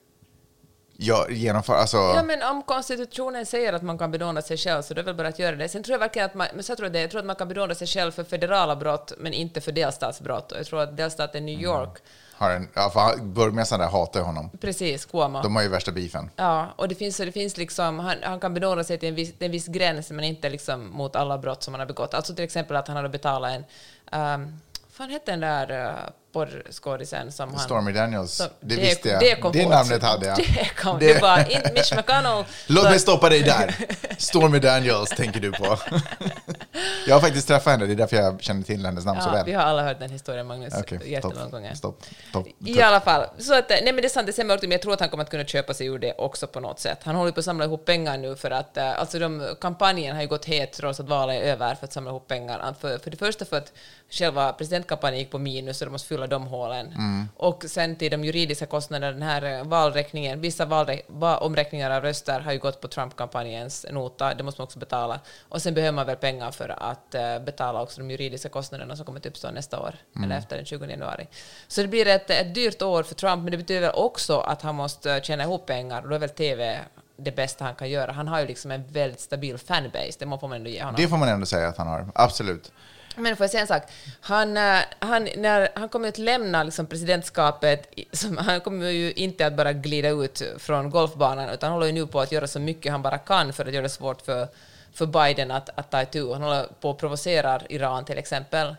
ja, 1.01 1.27
genomföra... 1.31 1.77
Alltså, 1.77 1.97
Ja, 1.97 2.23
men 2.23 2.43
om 2.43 2.63
konstitutionen 2.63 3.47
säger 3.47 3.73
att 3.73 3.83
man 3.83 3.99
kan 3.99 4.11
benåda 4.11 4.43
sig 4.43 4.57
själv 4.57 4.83
så 4.83 4.95
det 4.95 5.01
är 5.01 5.05
väl 5.05 5.15
bara 5.15 5.29
att 5.29 5.39
göra 5.39 5.57
det. 5.57 5.69
Sen 5.69 5.83
tror 5.83 5.95
jag 5.95 5.99
verkligen 5.99 6.27
att 6.27 6.35
man, 6.35 6.47
men 6.55 6.65
så 6.65 6.77
tror 6.77 6.87
jag, 6.87 6.93
det, 6.93 7.01
jag 7.01 7.11
tror 7.11 7.19
att 7.19 7.27
man 7.27 7.37
kan 7.37 7.49
benåda 7.49 7.75
sig 7.75 7.87
själv 7.87 8.13
för 8.13 8.25
federala 8.25 8.77
brott 8.77 9.13
men 9.19 9.33
inte 9.33 9.61
för 9.61 9.73
delstatsbrott. 9.73 10.53
Och 10.53 10.59
jag 10.59 10.67
tror 10.67 10.81
att 10.81 10.97
delstaten 10.97 11.47
New 11.47 11.61
York, 11.61 11.99
har 12.33 12.51
en, 12.51 12.69
ja, 12.75 12.91
för 12.91 13.23
burgmästaren 13.25 13.81
där 13.81 13.89
hatar 13.89 14.21
honom. 14.21 14.51
precis, 14.61 15.05
Cuomo. 15.05 15.43
De 15.43 15.57
har 15.57 15.63
ju 15.63 15.69
värsta 15.69 15.93
beefen. 15.93 16.31
Ja, 16.37 16.75
och 16.77 16.89
det 16.89 16.95
finns, 16.95 17.17
det 17.17 17.33
finns 17.33 17.57
liksom, 17.57 17.99
han, 17.99 18.17
han 18.23 18.41
kan 18.41 18.55
benåda 18.55 18.85
sig 18.85 18.99
till 18.99 19.09
en 19.09 19.15
viss, 19.15 19.39
till 19.39 19.47
en 19.47 19.53
viss 19.53 19.67
gräns, 19.67 20.11
men 20.11 20.25
inte 20.25 20.51
liksom 20.51 20.91
mot 20.91 21.17
alla 21.17 21.39
brott 21.39 21.63
som 21.63 21.75
han 21.75 21.81
har 21.81 21.87
begått. 21.87 22.15
Alltså 22.15 22.35
till 22.35 22.45
exempel 22.45 22.77
att 22.77 22.89
han 22.89 22.97
hade 22.97 23.09
betalat 23.09 23.53
en... 23.53 23.65
Um, 24.21 24.61
fan 24.91 25.11
hette 25.11 25.33
den 25.33 25.41
där 25.41 25.89
uh, 25.89 26.11
porrskådisen 26.33 27.33
som 27.33 27.49
han... 27.51 27.59
Stormy 27.59 27.93
Daniels. 27.93 28.33
som- 28.35 28.47
det, 28.61 28.77
visste 28.77 29.09
jag. 29.09 29.21
Det, 29.21 29.53
det 29.53 29.69
namnet 29.69 30.03
hade 30.03 30.27
jag. 30.27 30.37
Det, 30.55 30.71
kom, 30.77 30.99
Det- 30.99 31.15
det 31.15 31.21
var 31.23 31.39
inte 31.53 31.73
Mitch 31.75 31.93
McConnell. 31.93 32.45
Låt 32.67 32.85
så- 32.85 32.91
mig 32.91 32.99
stoppa 32.99 33.29
dig 33.29 33.43
där. 33.43 33.75
Stormy 34.19 34.59
Daniels 34.59 35.11
tänker 35.11 35.41
du 35.41 35.53
på. 35.53 35.79
jag 37.07 37.15
har 37.15 37.21
faktiskt 37.21 37.49
träffat 37.49 37.73
henne, 37.73 37.87
det 37.87 37.93
är 37.93 37.97
därför 37.97 38.17
jag 38.17 38.43
känner 38.43 38.63
till 38.63 38.87
hennes 38.87 39.05
namn 39.05 39.21
så 39.23 39.29
Ja, 39.29 39.33
väl. 39.33 39.45
vi 39.47 39.53
har 39.53 39.63
alla 39.63 39.83
hört 39.83 39.99
den 40.01 40.11
historien, 40.11 40.47
Magnus, 40.47 40.75
Okej, 40.79 41.01
jättemånga 41.13 41.47
gånger. 41.47 41.75
Stopp. 41.75 42.03
Stopp. 42.29 42.47
I 42.67 42.83
alla 42.83 43.01
fall, 43.01 43.27
så 43.39 43.55
att, 43.55 43.69
nej 43.69 43.83
men 43.85 43.97
det 43.97 44.05
är 44.05 44.09
sant, 44.09 44.27
det 44.27 44.33
ser 44.33 44.45
mörkt 44.45 44.63
ut, 44.63 44.69
men 44.69 44.75
jag 44.75 44.83
tror 44.83 44.93
att 44.95 45.01
han 45.01 45.09
kommer 45.09 45.25
att 45.25 45.31
kunna 45.31 45.45
köpa 45.45 45.75
sig 45.75 45.87
ur 45.87 45.99
det 45.99 46.13
också 46.19 46.47
på 46.47 46.61
något 46.61 46.81
sätt. 46.81 46.99
Han 47.05 47.15
håller 47.15 47.33
på 47.33 47.39
att 47.41 47.45
samla 47.45 47.65
ihop 47.65 47.85
pengar 47.85 48.19
nu 48.19 48.37
för 48.37 48.51
att, 48.51 48.77
eh, 48.77 49.01
alltså 49.01 49.19
de, 49.19 49.57
kampanjen 49.61 50.15
har 50.17 50.23
ju 50.23 50.29
gått 50.29 50.45
het 50.45 50.73
trots 50.73 51.01
att 51.01 51.09
valet 51.09 51.43
är 51.43 51.47
över 51.47 51.75
för 51.75 51.85
att 51.85 51.93
samla 51.93 52.11
ihop 52.11 52.29
pengar. 52.29 52.75
För, 52.81 52.99
för 52.99 53.11
det 53.11 53.17
första 53.17 53.45
för 53.45 53.57
att 53.57 53.73
själva 54.11 54.53
presidentkampanjen 54.53 55.19
gick 55.21 55.31
på 55.31 55.39
minus 55.39 55.79
så 55.79 55.85
de 55.85 55.91
måste 55.91 56.09
fylla 56.09 56.20
de 56.27 56.47
hålen. 56.47 56.87
Mm. 56.87 57.29
Och 57.37 57.65
sen 57.69 57.97
till 57.97 58.11
de 58.11 58.25
juridiska 58.25 58.67
kostnaderna, 58.67 59.13
den 59.13 59.23
här 59.23 59.59
eh, 59.59 59.65
valräkningen, 59.65 60.41
vissa 60.41 60.65
valrä, 60.65 61.01
va, 61.07 61.39
omräkningar 61.39 61.91
av 61.91 62.03
röster 62.03 62.41
har 62.41 62.53
ju 62.53 62.59
gått 62.59 62.81
på 62.81 62.89
Trump-kampanjens 62.89 63.87
nota, 63.91 64.35
det 64.35 64.43
måste 64.43 64.61
man 64.61 64.65
också 64.65 64.79
betala. 64.79 65.21
Och 65.49 65.63
sen 65.63 65.75
behöver 65.75 65.93
man 65.93 66.07
väl 66.07 66.17
pengar 66.17 66.51
för 66.51 66.69
att 66.69 67.15
eh, 67.15 67.39
betala 67.39 67.83
också 67.83 68.01
de 68.01 68.11
juridiska 68.11 68.49
kostnaderna 68.49 68.97
som 68.97 69.07
kommer 69.07 69.21
att 69.21 69.27
uppstå 69.27 69.51
nästa 69.51 69.81
år, 69.81 69.95
eller 70.25 70.39
efter 70.39 70.57
den 70.57 70.65
20 70.65 70.87
januari. 70.87 71.29
Så 71.69 71.83
det 71.83 71.89
blir 71.89 72.07
ett, 72.07 72.31
ett 72.31 72.55
dyrt 72.55 72.83
år 72.83 73.03
för 73.03 73.15
Trump, 73.15 73.43
men 73.43 73.51
det 73.51 73.57
betyder 73.57 73.99
också 73.99 74.39
att 74.39 74.63
han 74.63 74.75
måste 74.75 75.13
eh, 75.13 75.23
tjäna 75.23 75.43
ihop 75.43 75.67
pengar, 75.67 76.03
och 76.03 76.09
då 76.09 76.15
är 76.15 76.19
väl 76.19 76.29
TV 76.29 76.79
det 77.17 77.37
bästa 77.37 77.65
han 77.65 77.75
kan 77.75 77.91
göra. 77.91 78.13
Han 78.13 78.29
har 78.29 78.41
ju 78.41 78.47
liksom 78.47 78.71
en 78.71 78.85
väldigt 78.93 79.21
stabil 79.21 79.59
fanbase, 79.59 80.13
det 80.19 80.27
får 80.41 80.49
man 80.49 80.53
ändå 80.53 80.71
ge 80.71 80.81
honom. 80.81 80.95
Det 80.97 81.09
får 81.09 81.17
man 81.17 81.29
ändå 81.29 81.47
säga 81.47 81.69
att 81.69 81.77
han 81.77 81.87
har. 81.87 82.07
Absolut. 82.15 82.73
Men 83.17 83.37
får 83.37 83.45
jag 83.45 83.51
säga 83.51 83.61
en 83.61 83.67
sak? 83.67 83.83
Han, 84.21 84.57
eh, 84.57 84.79
han, 84.99 85.29
när, 85.37 85.69
han 85.75 85.89
kommer 85.89 86.09
att 86.09 86.19
lämna 86.19 86.63
liksom 86.63 86.87
presidentskapet, 86.87 87.95
som, 88.13 88.37
han 88.37 88.61
kommer 88.61 88.91
ju 88.91 89.13
inte 89.13 89.47
att 89.47 89.57
bara 89.57 89.73
glida 89.73 90.09
ut 90.09 90.43
från 90.59 90.91
golfbanan, 90.91 91.49
utan 91.49 91.67
han 91.67 91.73
håller 91.73 91.87
ju 91.87 91.93
nu 91.93 92.07
på 92.07 92.21
att 92.21 92.33
göra 92.33 92.47
så 92.47 92.61
mycket 92.61 92.93
han 92.93 93.03
bara 93.03 93.19
kan 93.19 93.53
för 93.53 93.67
att 93.67 93.73
göra 93.73 93.83
det 93.83 93.89
svårt 93.89 94.23
för, 94.23 94.49
för 94.93 95.07
Biden 95.07 95.51
att, 95.51 95.71
att 95.75 95.91
ta 95.91 96.03
itu. 96.03 96.33
Han 96.33 96.43
håller 96.43 96.67
på 96.81 96.91
att 96.91 96.99
provocera 96.99 97.61
Iran 97.69 98.05
till 98.05 98.19
exempel. 98.19 98.75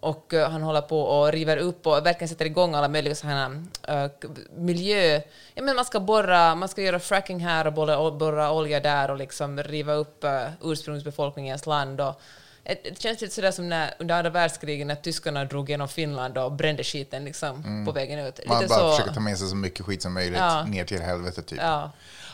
Och 0.00 0.34
eh, 0.34 0.50
han 0.50 0.62
håller 0.62 0.80
på 0.80 1.02
och 1.02 1.32
river 1.32 1.56
upp 1.56 1.86
och 1.86 2.06
verkligen 2.06 2.28
sätter 2.28 2.44
igång 2.44 2.74
alla 2.74 2.88
möjliga 2.88 3.14
sådana 3.14 3.48
uh, 3.90 4.30
miljö... 4.56 5.20
Ja, 5.54 5.62
men 5.62 5.76
man 5.76 5.84
ska 5.84 6.00
borra, 6.00 6.54
man 6.54 6.68
ska 6.68 6.82
göra 6.82 6.98
fracking 6.98 7.40
här 7.40 7.66
och 7.66 7.72
borra, 7.72 8.10
borra 8.10 8.52
olja 8.52 8.80
där 8.80 9.10
och 9.10 9.16
liksom 9.16 9.62
riva 9.62 9.92
upp 9.92 10.24
uh, 10.24 10.70
ursprungsbefolkningens 10.70 11.66
land. 11.66 12.00
Och, 12.00 12.20
det 12.68 12.90
det 12.90 13.00
känns 13.02 13.20
lite 13.20 13.34
sådär 13.34 13.50
som 13.50 13.68
när, 13.68 13.94
under 13.98 14.14
andra 14.14 14.30
världskriget 14.30 14.86
när 14.86 14.94
tyskarna 14.94 15.44
drog 15.44 15.70
genom 15.70 15.88
Finland 15.88 16.38
och 16.38 16.52
brände 16.52 16.84
skiten 16.84 17.24
liksom 17.24 17.84
på 17.86 17.92
vägen 17.92 18.18
ut. 18.18 18.40
Man 18.46 18.62
Lite 18.62 18.68
bara 18.68 18.78
så. 18.78 18.90
försöker 18.90 19.14
ta 19.14 19.20
med 19.20 19.38
sig 19.38 19.48
så 19.48 19.56
mycket 19.56 19.86
skit 19.86 20.02
som 20.02 20.14
möjligt 20.14 20.38
Ja. 20.38 20.64
ner 20.64 20.84
till 20.84 21.00
helvetet 21.02 21.46
typ. 21.46 21.58
Ja. 21.62 21.90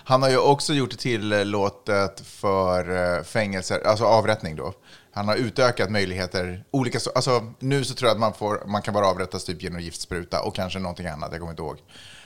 Han 0.06 0.22
har 0.22 0.30
ju 0.30 0.38
också 0.38 0.72
gjort 0.74 0.98
tillåtet 0.98 2.20
för 2.26 3.16
eh, 3.18 3.22
fängelser, 3.22 3.86
alltså 3.86 4.04
avrättning 4.04 4.56
då. 4.56 4.72
Han 5.12 5.28
har 5.28 5.36
utökat 5.36 5.90
möjligheter, 5.90 6.64
olika, 6.70 6.98
alltså 7.14 7.52
nu 7.58 7.84
så 7.84 7.94
tror 7.94 8.08
jag 8.08 8.14
att 8.14 8.20
man, 8.20 8.34
får, 8.34 8.62
man 8.66 8.82
kan 8.82 8.94
bara 8.94 9.06
avrättas 9.06 9.44
typ 9.44 9.62
genom 9.62 9.80
giftspruta 9.80 10.40
och 10.42 10.54
kanske 10.54 10.78
någonting 10.78 11.06
annat, 11.06 11.28
jag 11.32 11.40
kommer 11.40 11.52
inte 11.52 11.62
ihåg. 11.62 11.78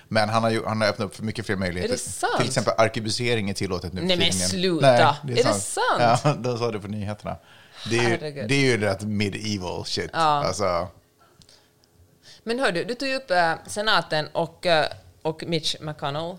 Men 0.09 0.29
han 0.29 0.43
har, 0.43 0.67
han 0.67 0.81
har 0.81 0.89
öppnat 0.89 1.07
upp 1.07 1.17
för 1.17 1.23
mycket 1.23 1.47
fler 1.47 1.57
möjligheter. 1.57 1.95
Är 1.95 1.97
det 1.99 2.03
sant? 2.03 2.33
Till 2.39 2.47
exempel 2.47 2.75
arkebusering 2.79 3.51
är 3.51 3.55
tillåtet 3.55 3.93
nu 3.93 4.01
Nej, 4.01 4.17
men 4.17 4.19
tiden 4.19 4.37
igen. 4.37 4.49
sluta. 4.49 4.89
Är 4.89 5.17
det 5.23 5.45
sant? 5.45 6.23
Ja, 6.25 6.35
de 6.39 6.59
sa 6.59 6.71
det 6.73 6.81
på 6.81 6.89
nyheterna. 6.89 7.37
Det 7.91 7.99
är, 7.99 8.11
ju, 8.11 8.47
det 8.47 8.55
är 8.55 8.61
ju 8.61 8.77
rätt 8.81 9.03
medieval 9.03 9.85
shit. 9.85 10.11
Ja. 10.13 10.19
Alltså, 10.21 10.89
Men 12.43 12.59
hör 12.59 12.73
du, 12.73 12.85
du 12.85 12.95
tog 12.95 13.09
upp 13.09 13.31
eh, 13.31 13.53
senaten 13.67 14.29
och, 14.33 14.67
eh, 14.67 14.87
och 15.23 15.45
Mitch 15.47 15.77
McConnell, 15.81 16.37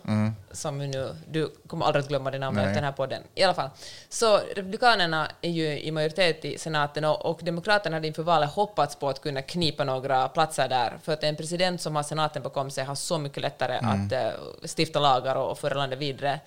som 0.52 0.80
vi 0.80 0.88
nu, 0.88 1.16
du 1.28 1.52
kommer 1.68 1.86
aldrig 1.86 2.04
att 2.04 2.10
glömma 2.10 2.32
det 2.32 2.40
namnet 2.40 2.62
Mm. 2.62 2.70
Efter 2.70 2.82
den 2.82 2.84
här 2.92 2.98
podden. 2.98 3.24
I 3.36 3.44
alla 3.44 3.54
fall. 3.54 3.70
Så 4.10 4.38
Republikanerna 4.56 5.32
är 5.42 5.50
ju 5.50 5.80
i 5.80 5.92
majoritet 5.92 6.46
i 6.46 6.58
senaten 6.58 7.06
och, 7.06 7.26
och 7.26 7.40
Demokraterna 7.44 7.96
hade 7.96 8.08
inför 8.08 8.24
valet 8.24 8.50
hoppats 8.50 8.96
på 8.96 9.10
att 9.10 9.22
kunna 9.22 9.42
knipa 9.42 9.84
några 9.84 10.28
platser 10.30 10.68
där, 10.68 11.00
för 11.04 11.14
att 11.14 11.24
en 11.24 11.36
president 11.36 11.82
som 11.82 11.96
har 11.96 12.04
senaten 12.04 12.44
bakom 12.44 12.72
sig 12.72 12.84
har 12.84 12.96
så 12.96 13.18
mycket 13.18 13.42
lättare 13.44 13.78
Mm. 13.78 14.06
att 14.06 14.12
eh, 14.12 14.30
stifta 14.78 15.00
lagar 15.00 15.36
och, 15.36 15.52
och 15.52 15.60
föra 15.60 15.74
landet 15.74 16.00
vidare. 16.00 16.40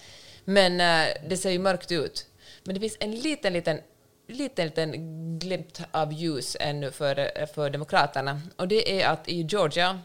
Men 0.45 0.81
eh, 0.81 1.09
det 1.29 1.37
ser 1.37 1.51
ju 1.51 1.59
mörkt 1.59 1.93
ut. 1.93 2.27
Men 2.65 2.75
det 2.75 2.81
finns 2.81 2.97
en 3.01 3.11
liten, 3.15 3.53
liten 3.53 3.81
liten, 4.27 4.67
liten 4.67 4.93
glimt 5.39 5.81
av 5.91 6.13
ljus 6.13 6.57
ännu 6.61 6.91
för, 6.91 7.47
för 7.47 7.71
Demokraterna. 7.71 8.41
Och 8.57 8.69
det 8.69 9.03
är 9.03 9.09
att 9.09 9.29
i 9.29 9.43
Georgia 9.43 10.01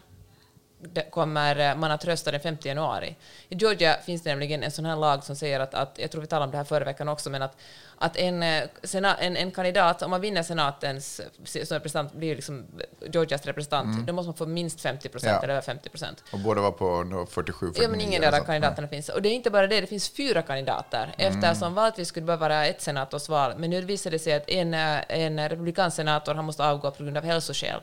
kommer 1.10 1.74
man 1.74 1.90
att 1.90 2.04
rösta 2.04 2.30
den 2.30 2.40
5 2.40 2.56
januari. 2.62 3.16
I 3.48 3.54
Georgia 3.54 3.96
finns 4.06 4.22
det 4.22 4.30
nämligen 4.30 4.62
en 4.62 4.70
sån 4.70 4.84
här 4.84 4.96
lag 4.96 5.24
som 5.24 5.36
säger 5.36 5.60
att, 5.60 5.74
att 5.74 5.98
jag 5.98 6.10
tror 6.10 6.20
vi 6.20 6.26
talade 6.26 6.44
om 6.44 6.50
det 6.50 6.56
här 6.56 6.64
förra 6.64 6.84
veckan 6.84 7.08
också, 7.08 7.30
men 7.30 7.42
att, 7.42 7.56
att 7.98 8.16
en, 8.16 8.42
eh, 8.42 8.64
sena, 8.82 9.16
en, 9.16 9.36
en 9.36 9.50
kandidat, 9.50 10.02
om 10.02 10.10
man 10.10 10.20
vinner 10.20 10.42
senatens 10.42 11.20
som 11.44 11.74
representant, 11.74 12.12
blir 12.12 12.34
liksom 12.36 12.66
Georgias 13.12 13.46
representant, 13.46 14.06
då 14.06 14.12
måste 14.12 14.26
man 14.28 14.34
få 14.36 14.46
minst 14.46 14.80
50 14.80 15.08
procent 15.08 15.32
Ja. 15.32 15.42
eller 15.42 15.52
över 15.54 15.62
50 15.62 15.88
procent. 15.88 16.24
och 16.32 16.38
båda 16.38 16.60
var 16.60 16.70
på 16.70 17.02
nå, 17.04 17.26
47, 17.26 17.66
49 17.66 17.82
Ja, 17.82 17.88
men 17.88 18.00
ingen 18.00 18.24
av 18.34 18.44
kandidaterna 18.44 18.88
finns. 18.88 19.08
Och 19.08 19.22
det 19.22 19.28
är 19.28 19.32
inte 19.32 19.50
bara 19.50 19.66
det, 19.66 19.80
det 19.80 19.86
finns 19.86 20.08
fyra 20.08 20.42
kandidater. 20.42 21.14
Eftersom 21.18 21.74
vanligtvis 21.74 22.08
skulle 22.08 22.22
det 22.22 22.26
bara 22.26 22.36
vara 22.48 22.66
ett 22.66 22.82
senatorsval, 22.82 23.52
men 23.58 23.70
nu 23.70 23.80
visade 23.80 24.14
det 24.14 24.18
sig 24.20 24.32
att 24.32 24.48
en, 24.50 24.74
eh, 24.74 25.00
en 25.08 25.48
republikansk 25.48 25.96
senator 25.96 26.34
han 26.34 26.44
måste 26.44 26.64
avgå 26.64 26.90
på 26.90 27.02
grund 27.02 27.16
av 27.16 27.24
hälsoskäl. 27.24 27.80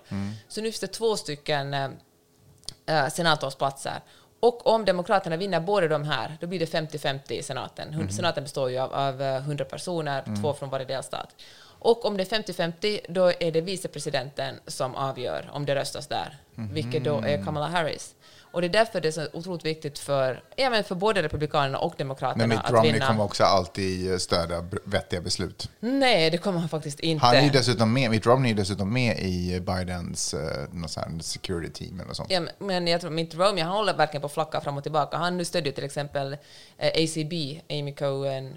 Så 0.47 0.61
nu 0.61 0.67
finns 0.71 0.79
det 0.79 0.87
två 0.87 1.15
stycken 1.17 1.75
eh, 2.85 3.03
eh, 3.03 3.07
senatorsplatser. 3.09 4.01
Och 4.39 4.67
om 4.67 4.85
Demokraterna 4.85 5.35
vinner 5.37 5.59
båda 5.59 5.87
de 5.87 6.03
här, 6.03 6.37
då 6.41 6.47
blir 6.47 6.59
det 6.59 6.65
50-50 6.65 7.31
i 7.31 7.43
senaten. 7.43 7.93
Hund- 7.93 8.11
Senaten 8.13 8.43
består 8.43 8.69
ju 8.71 8.77
av, 8.79 8.93
av 8.93 9.21
eh, 9.21 9.35
100 9.35 9.65
personer, 9.65 10.23
två 10.41 10.53
från 10.53 10.69
varje 10.69 10.85
delstat. 10.85 11.35
Och 11.79 12.05
om 12.05 12.17
det 12.17 12.31
är 12.31 12.39
50-50, 12.41 12.99
då 13.09 13.31
är 13.39 13.51
det 13.51 13.61
vicepresidenten 13.61 14.55
som 14.67 14.95
avgör 14.95 15.49
om 15.53 15.65
det 15.65 15.75
röstas 15.75 16.07
där, 16.07 16.37
vilket 16.55 17.03
då 17.03 17.17
är 17.19 17.43
Kamala 17.45 17.67
Harris. 17.67 18.15
Och 18.55 18.61
det 18.61 18.67
är 18.67 18.69
därför 18.69 19.01
det 19.01 19.07
är 19.07 19.11
så 19.11 19.27
otroligt 19.33 19.65
viktigt 19.65 19.99
för, 19.99 20.43
men 20.57 20.83
för 20.83 20.95
både 20.95 21.23
Republikanerna 21.23 21.77
och 21.77 21.93
Demokraterna 21.97 22.35
Men 22.47 22.49
Mitt 22.49 22.59
att 22.65 22.71
Romney 22.71 22.91
vinna. 22.93 23.07
kommer 23.07 23.23
också 23.23 23.43
alltid 23.43 24.21
stödja 24.21 24.65
vettiga 24.83 25.21
beslut. 25.21 25.69
Nej, 25.79 26.29
det 26.29 26.37
kommer 26.37 26.59
han 26.59 26.69
faktiskt 26.69 26.99
inte. 26.99 27.25
Han 27.25 27.35
är 27.35 27.49
dessutom 27.49 27.93
med, 27.93 28.11
Mitt 28.11 28.25
Romney 28.25 28.51
är 28.51 28.55
dessutom 28.55 28.93
med 28.93 29.19
i 29.19 29.59
Bidens 29.59 30.33
uh, 30.33 31.19
security 31.19 31.85
team 31.85 31.99
eller 31.99 32.13
sånt. 32.13 32.31
Ja, 32.31 32.39
men- 32.39 32.67
men 32.67 32.87
jag 32.87 33.01
tror 33.01 33.11
Mitt 33.11 33.35
Romney, 33.35 33.63
han 33.63 33.73
håller 33.73 33.93
verkligen 33.93 34.21
på 34.21 34.25
att 34.27 34.33
flacka 34.33 34.61
fram 34.61 34.77
och 34.77 34.83
tillbaka. 34.83 35.17
Han 35.17 35.37
nu 35.37 35.45
stödjer 35.45 35.73
till 35.73 35.83
exempel 35.83 36.37
eh, 36.77 36.87
ACB, 37.03 37.61
Amy 37.69 37.95
Cohen, 37.95 38.55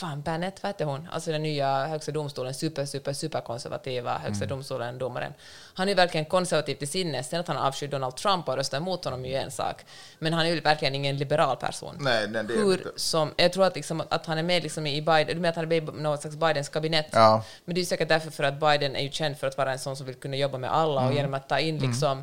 fan 0.00 0.22
Bennett, 0.22 0.62
vad 0.62 0.68
heter 0.70 0.84
hon? 0.84 1.08
Alltså 1.12 1.30
den 1.32 1.42
nya 1.42 1.86
högsta 1.86 2.12
domstolen, 2.12 2.54
super, 2.54 2.84
super, 2.86 3.12
super 3.12 3.40
konservativa 3.40 4.18
högsta 4.18 4.44
Mm. 4.44 4.48
domstolen, 4.56 4.98
domaren. 4.98 5.32
Han 5.74 5.88
är 5.88 5.94
verkligen 5.94 6.24
konservativ 6.24 6.74
till 6.74 6.88
sinnes. 6.88 7.28
Sen 7.28 7.40
att 7.40 7.48
han 7.48 7.56
avskyr 7.56 7.88
Donald 7.88 8.16
Trump 8.16 8.48
och 8.48 8.56
röstar 8.56 8.78
emot 8.78 9.04
honom 9.04 9.24
är 9.24 9.28
ju 9.28 9.34
en 9.34 9.50
sak. 9.50 9.84
Men 10.18 10.32
han 10.32 10.46
är 10.46 10.50
ju 10.50 10.60
verkligen 10.60 10.94
ingen 10.94 11.16
liberal 11.16 11.56
person. 11.56 11.96
Nej, 12.00 12.28
nej, 12.28 12.44
det 12.44 12.54
är 12.54 12.58
Hur 12.58 12.72
inte. 12.72 12.90
som, 12.96 13.34
jag 13.36 13.52
tror 13.52 13.64
att, 13.64 13.76
liksom, 13.76 14.02
att 14.08 14.26
han 14.26 14.38
är 14.38 14.42
med 14.42 14.62
liksom 14.62 14.86
i 14.86 15.02
Biden, 15.02 15.26
du 15.26 15.34
menar 15.34 15.48
att 15.48 15.56
han 15.56 15.64
är 15.64 15.80
med 15.80 15.88
i 15.94 16.02
något 16.02 16.20
slags 16.20 16.36
Bidens 16.36 16.68
kabinett. 16.68 17.08
Ja. 17.12 17.44
Men 17.64 17.74
det 17.74 17.78
är 17.78 17.82
ju 17.82 17.86
säkert 17.86 18.08
därför 18.08 18.30
för 18.30 18.44
att 18.44 18.60
Biden 18.60 18.96
är 18.96 19.02
ju 19.02 19.10
känd 19.10 19.38
för 19.38 19.46
att 19.46 19.56
vara 19.58 19.72
en 19.72 19.78
sån 19.78 19.96
som 19.96 20.06
vill 20.06 20.14
kunna 20.14 20.36
jobba 20.36 20.58
med 20.58 20.72
alla 20.72 21.00
Mm. 21.00 21.10
och 21.10 21.16
genom 21.16 21.34
att 21.34 21.48
ta 21.48 21.58
in 21.58 21.78
liksom 21.78 22.22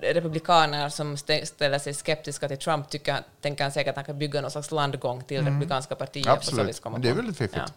republikaner 0.00 0.88
som 0.88 1.16
stä- 1.16 1.44
ställer 1.44 1.78
sig 1.78 1.94
skeptiska 1.94 2.48
till 2.48 2.58
Trump 2.58 2.88
tycker, 2.88 3.16
tänker 3.40 3.70
säkert 3.70 3.90
att 3.90 3.96
han 3.96 4.04
kan 4.04 4.18
bygga 4.18 4.40
någon 4.40 4.50
slags 4.50 4.70
landgång 4.70 5.24
till 5.24 5.44
republikanska 5.44 5.94
partiet. 5.94 6.26
Mm. 6.26 6.38
Absolut. 6.38 6.82
det 7.02 7.08
är 7.08 7.14
väldigt 7.14 7.38
fiffigt. 7.38 7.72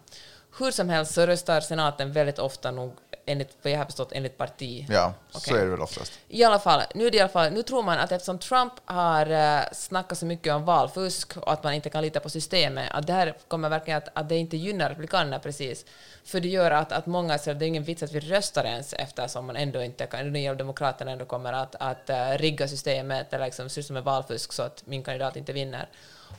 Hur 0.58 0.70
som 0.70 0.88
helst 0.88 1.14
så 1.14 1.26
röstar 1.26 1.60
senaten 1.60 2.12
väldigt 2.12 2.38
ofta 2.38 2.70
nog, 2.70 2.92
enligt 3.26 3.56
vad 3.62 3.72
jag 3.72 3.78
har 3.78 3.84
förstått, 3.84 4.12
enligt 4.12 4.38
parti. 4.38 4.86
Ja, 4.88 5.14
så 5.30 5.38
Okej. 5.38 5.60
är 5.60 5.64
det 5.64 5.70
väl 5.70 5.82
oftast. 5.82 6.12
I 6.28 6.44
alla 6.44 6.58
fall, 6.58 6.82
nu, 6.94 7.08
i 7.08 7.20
alla 7.20 7.28
fall, 7.28 7.52
nu 7.52 7.62
tror 7.62 7.82
man 7.82 7.98
att 7.98 8.12
eftersom 8.12 8.38
Trump 8.38 8.72
har 8.84 9.30
uh, 9.30 9.62
snackat 9.72 10.18
så 10.18 10.26
mycket 10.26 10.54
om 10.54 10.64
valfusk 10.64 11.36
och 11.36 11.52
att 11.52 11.64
man 11.64 11.74
inte 11.74 11.90
kan 11.90 12.02
lita 12.02 12.20
på 12.20 12.30
systemet, 12.30 12.90
att 12.92 13.06
det 13.06 13.12
här 13.12 13.34
kommer 13.48 13.68
verkligen 13.68 13.98
att, 13.98 14.08
att 14.12 14.28
det 14.28 14.36
inte 14.36 14.56
gynnar 14.56 14.88
republikanerna 14.88 15.38
precis. 15.38 15.84
För 16.24 16.40
det 16.40 16.48
gör 16.48 16.70
att, 16.70 16.92
att 16.92 17.06
många 17.06 17.38
säger 17.38 17.54
att 17.54 17.58
det 17.58 17.64
är 17.64 17.68
ingen 17.68 17.84
vits 17.84 18.02
att 18.02 18.12
vi 18.12 18.20
röstar 18.20 18.64
ens 18.64 18.92
eftersom 18.92 19.46
man 19.46 19.56
ändå 19.56 19.82
inte 19.82 20.06
kan, 20.06 20.32
nya 20.32 20.54
demokraterna 20.54 21.10
ändå 21.10 21.24
kommer 21.24 21.52
att, 21.52 21.74
att 21.74 22.10
uh, 22.10 22.38
rigga 22.38 22.68
systemet 22.68 23.32
eller 23.32 23.44
liksom 23.44 23.68
syssla 23.68 23.94
med 23.94 24.04
valfusk 24.04 24.52
så 24.52 24.62
att 24.62 24.86
min 24.86 25.02
kandidat 25.02 25.36
inte 25.36 25.52
vinner. 25.52 25.88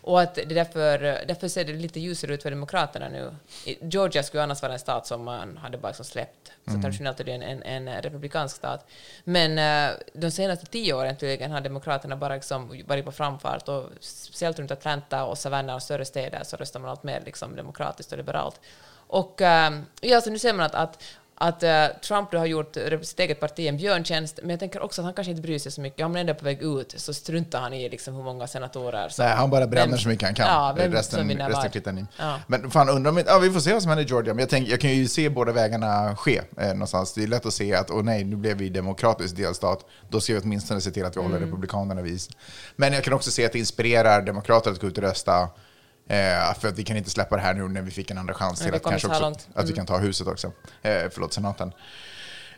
Och 0.01 0.21
att 0.21 0.35
det 0.35 0.41
är 0.41 0.45
därför, 0.55 0.99
därför 1.27 1.47
ser 1.47 1.65
det 1.65 1.73
lite 1.73 1.99
ljusare 1.99 2.33
ut 2.33 2.43
för 2.43 2.49
Demokraterna 2.49 3.09
nu. 3.09 3.35
Georgia 3.81 4.23
skulle 4.23 4.43
annars 4.43 4.61
vara 4.61 4.73
en 4.73 4.79
stat 4.79 5.07
som 5.07 5.23
man 5.23 5.57
hade 5.57 5.77
bara 5.77 5.87
liksom 5.87 6.05
släppt. 6.05 6.51
Så 6.65 6.81
traditionellt 6.81 7.19
är 7.19 7.23
det 7.23 7.31
en, 7.31 7.63
en, 7.63 7.87
en 7.87 8.01
republikansk 8.01 8.55
stat. 8.55 8.85
Men 9.23 9.57
eh, 9.57 9.95
de 10.13 10.31
senaste 10.31 10.65
tio 10.65 10.93
åren 10.93 11.17
tydligen 11.17 11.51
har 11.51 11.61
Demokraterna 11.61 12.15
bara 12.15 12.33
liksom 12.33 12.83
varit 12.87 13.05
på 13.05 13.11
framfart 13.11 13.67
och 13.67 13.83
speciellt 13.99 14.59
runt 14.59 14.71
Atlanta 14.71 15.25
och 15.25 15.37
Savannah 15.37 15.75
och 15.75 15.83
större 15.83 16.05
städer 16.05 16.43
så 16.43 16.57
röstar 16.57 16.79
man 16.79 16.89
allt 16.89 17.03
mer 17.03 17.21
liksom 17.25 17.55
demokratiskt 17.55 18.11
och 18.11 18.17
liberalt. 18.17 18.59
Och 19.07 19.41
eh, 19.41 19.79
ja, 20.01 20.21
så 20.21 20.29
nu 20.29 20.39
ser 20.39 20.53
man 20.53 20.65
att, 20.65 20.75
att 20.75 21.03
att 21.39 21.63
eh, 21.63 21.85
Trump 22.07 22.31
då 22.31 22.37
har 22.37 22.45
gjort 22.45 22.77
sitt 23.01 23.19
eget 23.19 23.39
parti 23.39 23.59
en 23.67 23.77
björntjänst, 23.77 24.39
men 24.41 24.49
jag 24.49 24.59
tänker 24.59 24.81
också 24.81 25.01
att 25.01 25.05
han 25.05 25.13
kanske 25.13 25.31
inte 25.31 25.41
bryr 25.41 25.59
sig 25.59 25.71
så 25.71 25.81
mycket. 25.81 26.05
Om 26.05 26.11
han 26.11 26.19
ändå 26.19 26.33
är 26.33 26.37
på 26.37 26.45
väg 26.45 26.61
ut 26.61 26.93
så 26.97 27.13
struntar 27.13 27.61
han 27.61 27.73
i 27.73 27.89
liksom 27.89 28.15
hur 28.15 28.23
många 28.23 28.47
senatorer 28.47 29.09
som... 29.09 29.25
Nej, 29.25 29.35
han 29.35 29.49
bara 29.49 29.67
bränner 29.67 29.87
vem- 29.87 29.97
så 29.97 30.09
mycket 30.09 30.25
han 30.25 30.35
kan. 30.35 30.45
Ja, 30.47 30.73
vem 30.77 30.91
resten 30.91 31.29
resten 31.29 31.51
vad. 31.51 31.71
kvittar 31.71 31.91
ni. 31.91 32.05
Ja. 32.19 32.39
Men 32.47 32.71
fan, 32.71 32.89
undrar 32.89 33.11
om 33.11 33.23
ja, 33.27 33.39
vi 33.39 33.51
får 33.51 33.59
se 33.59 33.73
vad 33.73 33.81
som 33.81 33.89
händer 33.89 34.05
i 34.05 34.07
Georgia. 34.07 34.33
Men 34.33 34.39
jag, 34.39 34.49
tänker, 34.49 34.71
jag 34.71 34.81
kan 34.81 34.89
ju 34.89 35.07
se 35.07 35.29
båda 35.29 35.51
vägarna 35.51 36.15
ske 36.15 36.41
eh, 36.57 36.67
någonstans. 36.67 37.13
Det 37.13 37.23
är 37.23 37.27
lätt 37.27 37.45
att 37.45 37.53
se 37.53 37.73
att, 37.75 37.91
åh 37.91 38.03
nej, 38.03 38.23
nu 38.23 38.35
blev 38.35 38.57
vi 38.57 38.69
demokratisk 38.69 39.35
delstat. 39.37 39.85
Då 40.09 40.21
ska 40.21 40.33
vi 40.33 40.39
åtminstone 40.39 40.81
se 40.81 40.91
till 40.91 41.05
att 41.05 41.17
vi 41.17 41.21
håller 41.21 41.37
Mm. 41.37 41.49
republikanerna 41.49 42.01
vis. 42.01 42.29
Men 42.75 42.93
jag 42.93 43.03
kan 43.03 43.13
också 43.13 43.31
se 43.31 43.45
att 43.45 43.51
det 43.51 43.59
inspirerar 43.59 44.21
demokrater 44.21 44.71
att 44.71 44.79
gå 44.81 44.87
ut 44.87 44.97
och 44.97 45.03
rösta. 45.03 45.49
Eh, 46.09 46.53
för 46.59 46.67
att 46.67 46.79
vi 46.79 46.83
kan 46.83 46.97
inte 46.97 47.09
släppa 47.09 47.35
det 47.35 47.41
här 47.41 47.53
nu 47.53 47.67
när 47.67 47.81
vi 47.81 47.91
fick 47.91 48.11
en 48.11 48.17
andra 48.17 48.33
chans 48.33 48.59
till 48.59 48.73
att 48.73 48.83
kanske 48.83 49.07
också, 49.07 49.21
långt. 49.21 49.47
att 49.53 49.65
vi 49.65 49.69
Mm. 49.71 49.75
kan 49.75 49.85
ta 49.85 49.97
huset 49.97 50.27
också. 50.27 50.47
Eh, 50.81 51.03
förlåt, 51.11 51.33
senaten. 51.33 51.71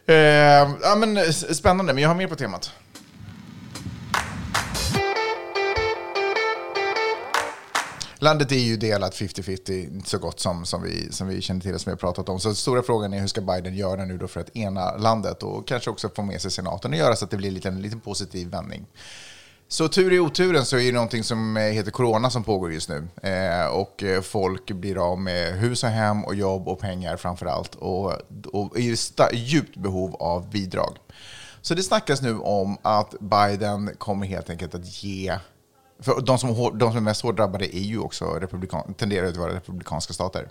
Eh, 0.06 0.16
ja, 0.16 0.96
men, 0.98 1.34
spännande, 1.34 1.94
men 1.94 2.02
jag 2.04 2.10
har 2.10 2.16
mer 2.16 2.28
på 2.28 2.36
temat. 2.36 2.72
Landet 8.22 8.52
är 8.52 8.56
ju 8.56 8.78
delat 8.78 9.16
50-50 9.16 10.02
så 10.06 10.18
gott 10.18 10.40
som, 10.40 10.66
som, 10.66 10.84
vi, 10.84 11.12
som 11.12 11.28
vi 11.28 11.42
känner 11.42 11.62
till 11.62 11.80
som 11.80 11.90
vi 11.90 11.92
har 11.92 11.98
pratat 11.98 12.30
om. 12.30 12.40
Så 12.40 12.56
stora 12.56 12.84
frågan 12.84 13.14
är 13.14 13.20
hur 13.20 13.28
ska 13.28 13.42
Biden 13.42 13.76
göra 13.76 14.06
nu 14.06 14.18
då 14.18 14.28
för 14.28 14.40
att 14.42 14.56
ena 14.56 14.98
landet 14.98 15.44
och 15.44 15.68
kanske 15.68 15.90
också 15.90 16.10
få 16.16 16.22
med 16.22 16.42
sig 16.42 16.52
senaten 16.52 16.92
och 16.92 16.98
göra 16.98 17.16
så 17.16 17.26
att 17.26 17.32
det 17.32 17.38
blir 17.38 17.48
en 17.50 17.54
liten, 17.54 17.82
liten 17.82 18.00
positiv 18.00 18.50
vändning. 18.50 18.86
Så 19.72 19.88
tur 19.88 20.14
i 20.14 20.20
oturen 20.20 20.66
så 20.66 20.78
är 20.78 20.86
det 20.86 20.92
någonting 20.92 21.24
som 21.24 21.58
eh, 21.58 21.64
heter 21.64 21.92
corona 21.92 22.30
som 22.30 22.44
pågår 22.44 22.74
just 22.74 22.90
nu. 22.90 23.08
Eh, 23.24 23.68
och 23.68 24.04
eh, 24.04 24.22
folk 24.22 24.72
blir 24.72 25.12
av 25.12 25.20
med 25.20 25.60
hus 25.60 25.84
och 25.84 25.90
hem 25.90 26.24
och 26.26 26.36
jobb 26.36 26.68
och 26.68 26.80
pengar 26.80 27.18
framför 27.18 27.46
allt. 27.46 27.76
Och, 27.76 28.14
och 28.54 28.80
är 28.80 29.34
i 29.34 29.38
djupt 29.38 29.78
behov 29.78 30.16
av 30.16 30.50
bidrag. 30.50 30.98
Så 31.62 31.74
det 31.76 31.84
snackas 31.84 32.22
nu 32.22 32.40
om 32.40 32.78
att 32.82 33.16
Biden 33.20 33.96
kommer 33.98 34.26
helt 34.26 34.50
enkelt 34.50 34.76
att 34.76 35.04
ge 35.04 35.38
för 36.00 36.22
de 36.22 36.38
som, 36.38 36.78
de 36.78 36.90
som 36.90 36.98
är 36.98 37.02
mest 37.02 37.22
hårt 37.22 37.38
drabbade 37.38 37.76
är 37.76 37.82
ju 37.82 38.00
också 38.00 38.26
republikan, 38.26 38.94
tenderar 38.94 39.28
att 39.28 39.38
vara 39.38 39.54
republikanska 39.54 40.14
stater. 40.14 40.50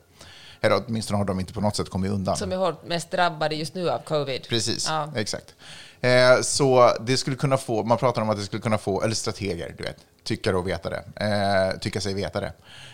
Eller 0.61 0.83
åtminstone 0.87 1.19
har 1.19 1.25
de 1.25 1.41
inte 1.41 1.53
på 1.53 1.61
något 1.61 1.77
sätt 1.77 1.91
kommit 1.91 2.11
undan. 2.11 2.37
Som 2.37 2.53
är 2.53 2.57
hårt 2.57 2.87
mest 2.87 3.11
drabbade 3.11 3.55
just 3.55 3.75
nu 3.75 3.91
av 3.91 3.99
covid. 3.99 4.47
Precis, 4.49 4.87
Ja. 4.89 5.13
exakt. 5.17 5.55
Eh, 6.01 6.41
så 6.43 6.93
det 7.01 7.17
skulle 7.17 7.37
kunna 7.37 7.57
få, 7.57 7.85
man 7.85 7.99
pratar 7.99 8.23
om 8.23 8.31
att 8.31 8.37
det 8.37 8.43
skulle 8.43 8.63
kunna 8.63 8.79
få, 8.79 9.03
eller 9.03 9.15
strateger, 9.15 9.75
du 9.79 9.85
vet, 9.85 9.97
tyckare 10.25 10.57
och 10.57 10.69
vetare, 10.69 10.97
eh, 11.17 11.79
tycka 11.79 12.01
sig 12.01 12.15
vetare, 12.15 12.53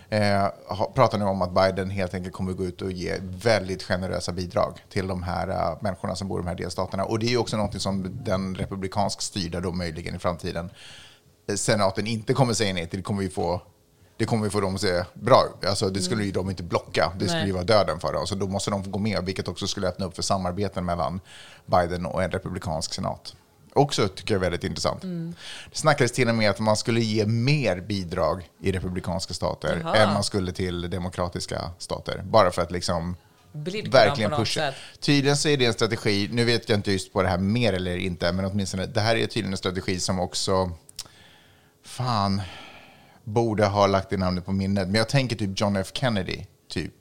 eh, 0.09 0.47
pratar 0.95 1.19
nu 1.19 1.25
om 1.25 1.43
att 1.43 1.55
Biden 1.55 1.91
helt 1.91 2.15
enkelt 2.15 2.35
kommer 2.35 2.53
gå 2.53 2.65
ut 2.65 2.83
och 2.83 2.93
ge 2.93 3.17
väldigt 3.21 3.83
generösa 3.83 4.33
bidrag 4.33 4.85
till 4.91 5.07
de 5.07 5.23
här 5.23 5.49
uh, 5.49 5.83
människorna 5.83 6.17
som 6.17 6.29
bor 6.29 6.41
i 6.41 6.43
de 6.43 6.49
här 6.49 6.55
delstaterna. 6.55 7.05
Och 7.05 7.19
det 7.19 7.27
är 7.27 7.31
ju 7.31 7.39
också 7.39 7.57
någonting 7.57 7.81
som 7.81 8.25
den 8.25 8.55
republikansk 8.55 9.23
styrda 9.23 9.61
då 9.61 9.73
möjligen 9.73 10.15
i 10.15 10.19
framtiden 10.19 10.71
eh, 11.49 11.55
senaten 11.55 12.07
inte 12.07 12.35
kommer 12.35 12.55
säga 12.55 12.75
nej 12.75 12.87
till. 12.87 12.99
Det 12.99 13.05
kommer 13.05 13.23
vi 13.23 13.29
få 13.29 13.63
det 14.17 14.25
kommer 14.25 14.45
vi 14.45 14.51
få 14.51 14.61
dem 14.61 14.75
att 14.75 14.81
se 14.81 15.05
bra 15.15 15.45
ut. 15.45 15.69
Alltså, 15.69 15.91
det 15.91 16.01
skulle 16.01 16.25
ju 16.25 16.33
de 16.33 16.51
inte 16.51 16.63
blocka. 16.63 17.13
Det 17.19 17.29
skulle 17.29 17.47
ju 17.47 17.53
vara 17.53 17.65
döden 17.65 18.01
för 18.01 18.13
dem. 18.13 18.27
Så 18.27 18.35
då 18.35 18.47
måste 18.47 18.71
de 18.71 18.85
få 18.85 18.91
gå 18.91 18.99
med, 18.99 19.25
vilket 19.25 19.49
också 19.49 19.67
skulle 19.67 19.89
öppna 19.89 20.07
upp 20.07 20.15
för 20.15 20.23
samarbeten 20.23 20.85
mellan 20.85 21.21
Biden 21.67 22.07
och 22.07 22.23
en 22.23 22.31
republikansk 22.31 22.95
senat. 22.95 23.35
Också 23.73 24.09
tycker 24.09 24.35
jag 24.35 24.39
är 24.39 24.43
väldigt 24.43 24.65
intressant. 24.65 25.03
Det 25.71 25.77
snackades 25.77 26.13
till 26.13 26.29
och 26.29 26.35
med 26.35 26.51
att 26.51 26.59
man 26.61 26.77
skulle 26.77 27.01
ge 27.01 27.27
mer 27.27 27.81
bidrag 27.81 28.51
i 28.61 28.73
republikanska 28.73 29.35
stater 29.35 29.81
Jaha. 29.83 29.97
än 29.97 30.13
man 30.13 30.25
skulle 30.25 30.53
till 30.53 30.91
demokratiska 30.91 31.71
stater. 31.79 32.23
Bara 32.25 32.51
för 32.51 32.63
att 32.63 32.71
liksom 32.71 33.17
Blidka 33.53 33.91
verkligen 33.91 34.31
pusha. 34.31 34.61
sätt. 34.61 34.75
Tydligen 35.01 35.37
så 35.37 35.49
är 35.49 35.57
det 35.57 35.67
en 35.67 35.73
strategi, 35.73 36.29
nu 36.33 36.45
vet 36.45 36.69
jag 36.69 36.79
inte 36.79 36.93
just 36.93 37.13
på 37.13 37.23
det 37.23 37.29
här 37.29 37.39
mer 37.39 37.73
eller 37.73 37.97
inte, 37.97 38.33
men 38.33 38.45
åtminstone 38.45 38.87
det 38.87 39.01
här 39.01 39.17
är 39.17 39.27
tydligen 39.27 39.53
en 39.53 39.57
strategi 39.57 40.01
som 40.01 40.21
också, 40.21 40.71
fan, 41.85 42.43
borde 43.25 43.67
ha 43.67 43.87
lagt 43.87 44.11
det 44.11 44.17
namnet 44.17 44.45
på 44.47 44.53
minnet. 44.53 44.87
Men 44.89 44.95
jag 44.95 45.09
tänker 45.09 45.37
typ 45.37 45.61
John 45.61 45.77
F 45.77 45.91
Kennedy 45.95 46.45
typ 46.69 46.93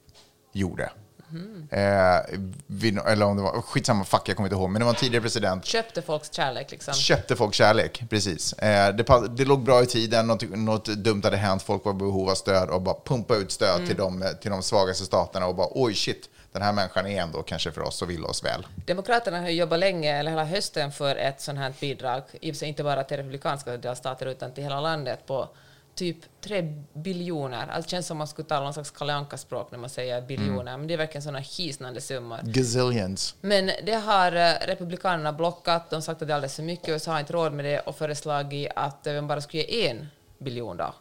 gjorde. 0.53 0.89
Mhm. 1.29 1.67
Eh, 1.71 2.39
vid, 2.67 2.99
eller 2.99 3.25
om 3.25 3.37
det 3.37 3.43
var, 3.43 3.61
skitsamma, 3.61 4.03
fuck 4.03 4.21
jag 4.29 4.35
kommer 4.35 4.47
inte 4.49 4.55
ihåg, 4.55 4.69
men 4.69 4.79
det 4.79 4.85
var 4.85 4.89
en 4.93 4.99
tidigare 4.99 5.21
president 5.21 5.65
Köpte 5.65 6.01
folks 6.01 6.33
kärlek 6.33 6.71
liksom. 6.71 6.93
köpte 6.93 7.35
folk 7.35 7.53
kärlek, 7.53 8.03
precis. 8.09 8.53
Eh, 8.53 8.95
det, 8.95 9.03
pass- 9.03 9.27
det 9.29 9.45
låg 9.45 9.63
bra 9.63 9.83
i 9.83 9.85
tiden, 9.85 10.27
något, 10.27 10.49
något 10.49 10.85
dumt 10.85 11.21
hade 11.23 11.37
hänt, 11.37 11.61
folk 11.63 11.85
var 11.85 11.91
i 11.91 11.95
behov 11.95 12.29
av 12.29 12.35
stöd 12.35 12.69
och 12.69 12.81
bara 12.81 12.95
pumpa 13.05 13.35
ut 13.35 13.51
stöd 13.51 13.75
Mm. 13.75 13.87
till, 13.87 13.97
de, 13.97 14.23
till 14.41 14.51
de 14.51 14.63
svagaste 14.63 15.05
staterna 15.05 15.47
och 15.47 15.55
bara 15.55 15.67
oj 15.71 15.93
shit, 15.93 16.29
den 16.51 16.61
här 16.61 16.73
människan 16.73 17.07
är 17.07 17.21
ändå 17.21 17.43
kanske 17.43 17.71
för 17.71 17.81
oss 17.81 18.01
och 18.01 18.09
vill 18.09 18.25
oss 18.25 18.43
väl. 18.43 18.67
Demokraterna 18.85 19.39
har 19.41 19.49
jobbat 19.49 19.79
länge, 19.79 20.17
eller 20.19 20.31
hela 20.31 20.45
hösten, 20.45 20.91
för 20.91 21.15
ett 21.15 21.41
sånt 21.41 21.59
här 21.59 21.73
bidrag, 21.79 22.23
i 22.41 22.65
inte 22.65 22.83
bara 22.83 23.03
till 23.03 23.17
republikanska 23.17 23.77
delstater 23.77 24.25
utan 24.25 24.51
till 24.53 24.63
hela 24.63 24.81
landet, 24.81 25.27
på 25.27 25.49
typ 25.95 26.17
tre 26.41 26.73
biljoner. 26.93 27.67
Allt 27.71 27.89
känns 27.89 28.07
som 28.07 28.17
man 28.17 28.27
skulle 28.27 28.47
tala 28.47 28.63
någon 28.63 28.73
slags 28.73 28.91
Kalle 28.91 29.13
Anka-språk 29.13 29.71
när 29.71 29.79
man 29.79 29.89
säger 29.89 30.21
biljoner, 30.21 30.61
Mm. 30.61 30.79
men 30.79 30.87
det 30.87 30.93
är 30.93 30.97
verkligen 30.97 31.21
sådana 31.21 31.39
hisnande 31.39 32.01
summor. 32.01 32.39
Gazillions. 32.43 33.35
Men 33.41 33.71
det 33.85 33.93
har 33.93 34.31
eh, 34.35 34.51
republikanerna 34.67 35.33
blockat, 35.33 35.89
de 35.89 35.95
har 35.95 36.01
sagt 36.01 36.21
att 36.21 36.27
det 36.27 36.33
är 36.33 36.35
alldeles 36.35 36.55
för 36.55 36.63
mycket, 36.63 36.89
USA 36.89 37.11
har 37.11 37.19
inte 37.19 37.33
råd 37.33 37.53
med 37.53 37.65
det 37.65 37.79
och 37.79 37.95
föreslagit 37.97 38.71
att 38.75 39.07
eh, 39.07 39.13
man 39.13 39.27
bara 39.27 39.41
skulle 39.41 39.63
ge 39.63 39.87
en 39.89 40.07
biljon 40.39 40.77
då. 40.77 40.93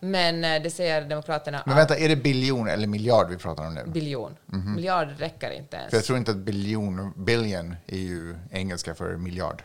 Men 0.00 0.44
eh, 0.44 0.62
det 0.62 0.70
säger 0.70 1.02
demokraterna 1.02 1.58
Mm. 1.58 1.62
Men 1.66 1.76
vänta, 1.76 1.96
är 1.96 2.08
det 2.08 2.16
biljon 2.16 2.68
eller 2.68 2.86
miljard 2.86 3.30
vi 3.30 3.36
pratar 3.36 3.66
om 3.66 3.74
nu? 3.74 3.84
biljon. 3.86 4.36
Miljard 4.46 5.08
räcker 5.18 5.50
inte 5.50 5.76
ens. 5.76 5.90
För 5.90 5.96
jag 5.96 6.04
tror 6.04 6.18
inte 6.18 6.30
att 6.30 6.36
biljon, 6.36 7.12
billion 7.16 7.76
är 7.86 7.98
ju 7.98 8.36
engelska 8.50 8.94
för 8.94 9.16
miljard. 9.16 9.62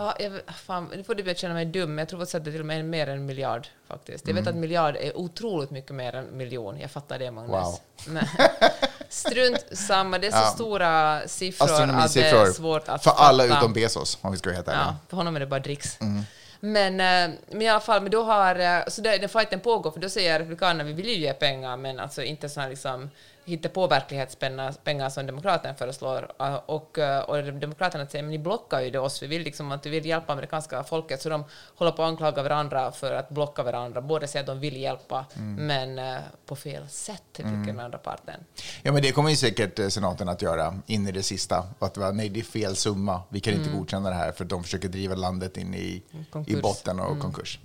Ja, 0.00 0.14
jag, 0.18 0.32
fan, 0.56 0.90
nu 0.96 1.04
får 1.04 1.14
du 1.14 1.34
känna 1.34 1.54
mig 1.54 1.64
dum, 1.64 1.88
men 1.94 1.98
jag 1.98 2.08
tror 2.08 2.22
att 2.22 2.32
det 2.32 2.40
till 2.44 2.60
och 2.60 2.66
med 2.66 2.78
är 2.78 2.82
mer 2.82 3.06
än 3.06 3.26
miljard. 3.26 3.66
faktiskt. 3.88 4.28
Jag 4.28 4.34
vet 4.34 4.42
Mm. 4.42 4.54
att 4.54 4.60
miljard 4.60 4.96
är 4.96 5.16
otroligt 5.16 5.70
mycket 5.70 5.94
mer 5.94 6.14
än 6.14 6.36
miljon. 6.36 6.80
Jag 6.80 6.90
fattar 6.90 7.18
det, 7.18 7.30
Magnus. 7.30 7.50
Wow. 7.52 7.78
Men, 8.06 8.26
strunt 9.08 9.64
samma, 9.72 10.18
det 10.18 10.26
är 10.26 10.30
så 10.30 10.36
Ja. 10.36 10.44
stora 10.46 11.20
siffror 11.28 11.70
att 11.90 12.14
det 12.14 12.28
är 12.30 12.46
svårt 12.52 12.88
att 12.88 13.04
för 13.04 13.10
alla 13.10 13.44
fatta. 13.48 13.58
utom 13.58 13.72
Bezos, 13.72 14.18
om 14.20 14.32
vi 14.32 14.38
ska 14.38 14.48
vara 14.48 14.56
helt 14.56 14.68
ärliga. 14.68 14.82
Ja, 14.86 14.96
för 15.08 15.16
honom 15.16 15.36
är 15.36 15.40
det 15.40 15.46
bara 15.46 15.60
dricks. 15.60 16.00
Mm. 16.00 16.22
Men, 16.60 16.92
eh, 17.00 17.36
men 17.50 17.62
i 17.62 17.68
alla 17.68 17.80
fall, 17.80 18.02
men 18.02 18.10
då 18.10 18.22
har, 18.22 18.56
eh, 18.58 18.78
så 18.88 19.00
det, 19.00 19.18
den 19.18 19.28
fighten 19.28 19.60
pågår, 19.60 19.90
för 19.90 20.00
då 20.00 20.08
säger 20.08 20.38
Republikanerna 20.38 20.84
vi 20.84 20.92
vill 20.92 21.06
ju 21.08 21.14
ge 21.16 21.32
pengar, 21.32 21.76
men 21.76 22.00
alltså 22.00 22.22
inte 22.22 22.48
såna 22.48 22.68
liksom 22.68 23.10
på 23.56 23.86
verklighetspengar 23.86 24.74
pengar 24.84 25.10
som 25.10 25.26
Demokraterna 25.26 25.74
föreslår. 25.74 26.32
Uh, 26.42 26.54
Och, 26.66 26.98
uh, 26.98 27.18
och 27.18 27.44
Demokraterna 27.52 28.06
säger 28.06 28.22
men 28.22 28.30
ni 28.30 28.38
blockar 28.38 28.80
ju 28.80 28.90
det 28.90 28.98
oss, 28.98 29.22
vi 29.22 29.26
vill 29.26 29.42
liksom 29.42 29.72
att 29.72 29.86
vi 29.86 29.90
vill 29.90 30.06
hjälpa 30.06 30.32
amerikanska 30.32 30.84
folket, 30.84 31.22
så 31.22 31.28
de 31.28 31.44
håller 31.76 31.92
på 31.92 32.02
att 32.02 32.08
anklaga 32.08 32.42
varandra 32.42 32.92
för 32.92 33.12
att 33.12 33.28
blocka 33.28 33.62
varandra. 33.62 34.00
Båda 34.00 34.26
säger 34.26 34.42
att 34.42 34.46
de 34.46 34.60
vill 34.60 34.76
hjälpa, 34.76 35.26
men 35.58 35.98
uh, 35.98 36.18
på 36.46 36.56
fel 36.56 36.88
sätt, 36.88 37.22
tycker 37.32 37.50
den 37.66 37.80
andra 37.80 37.98
parten. 37.98 38.40
Ja, 38.82 38.92
men 38.92 39.02
det 39.02 39.12
kommer 39.12 39.30
ju 39.30 39.36
säkert 39.36 39.78
eh, 39.78 39.88
senaten 39.88 40.28
att 40.28 40.42
göra 40.42 40.74
in 40.86 41.08
i 41.08 41.12
det 41.12 41.22
sista. 41.22 41.64
Att 41.78 41.96
nej, 42.14 42.28
det 42.28 42.40
är 42.40 42.44
fel 42.44 42.76
summa. 42.76 43.22
Vi 43.28 43.40
kan 43.40 43.54
inte 43.54 43.70
godkänna 43.70 44.08
det 44.08 44.16
här 44.16 44.32
för 44.32 44.44
de 44.44 44.62
försöker 44.62 44.88
driva 44.88 45.14
landet 45.14 45.56
in 45.56 45.74
i, 45.74 46.02
i 46.46 46.56
botten 46.56 47.00
och 47.00 47.20
konkurs. 47.20 47.58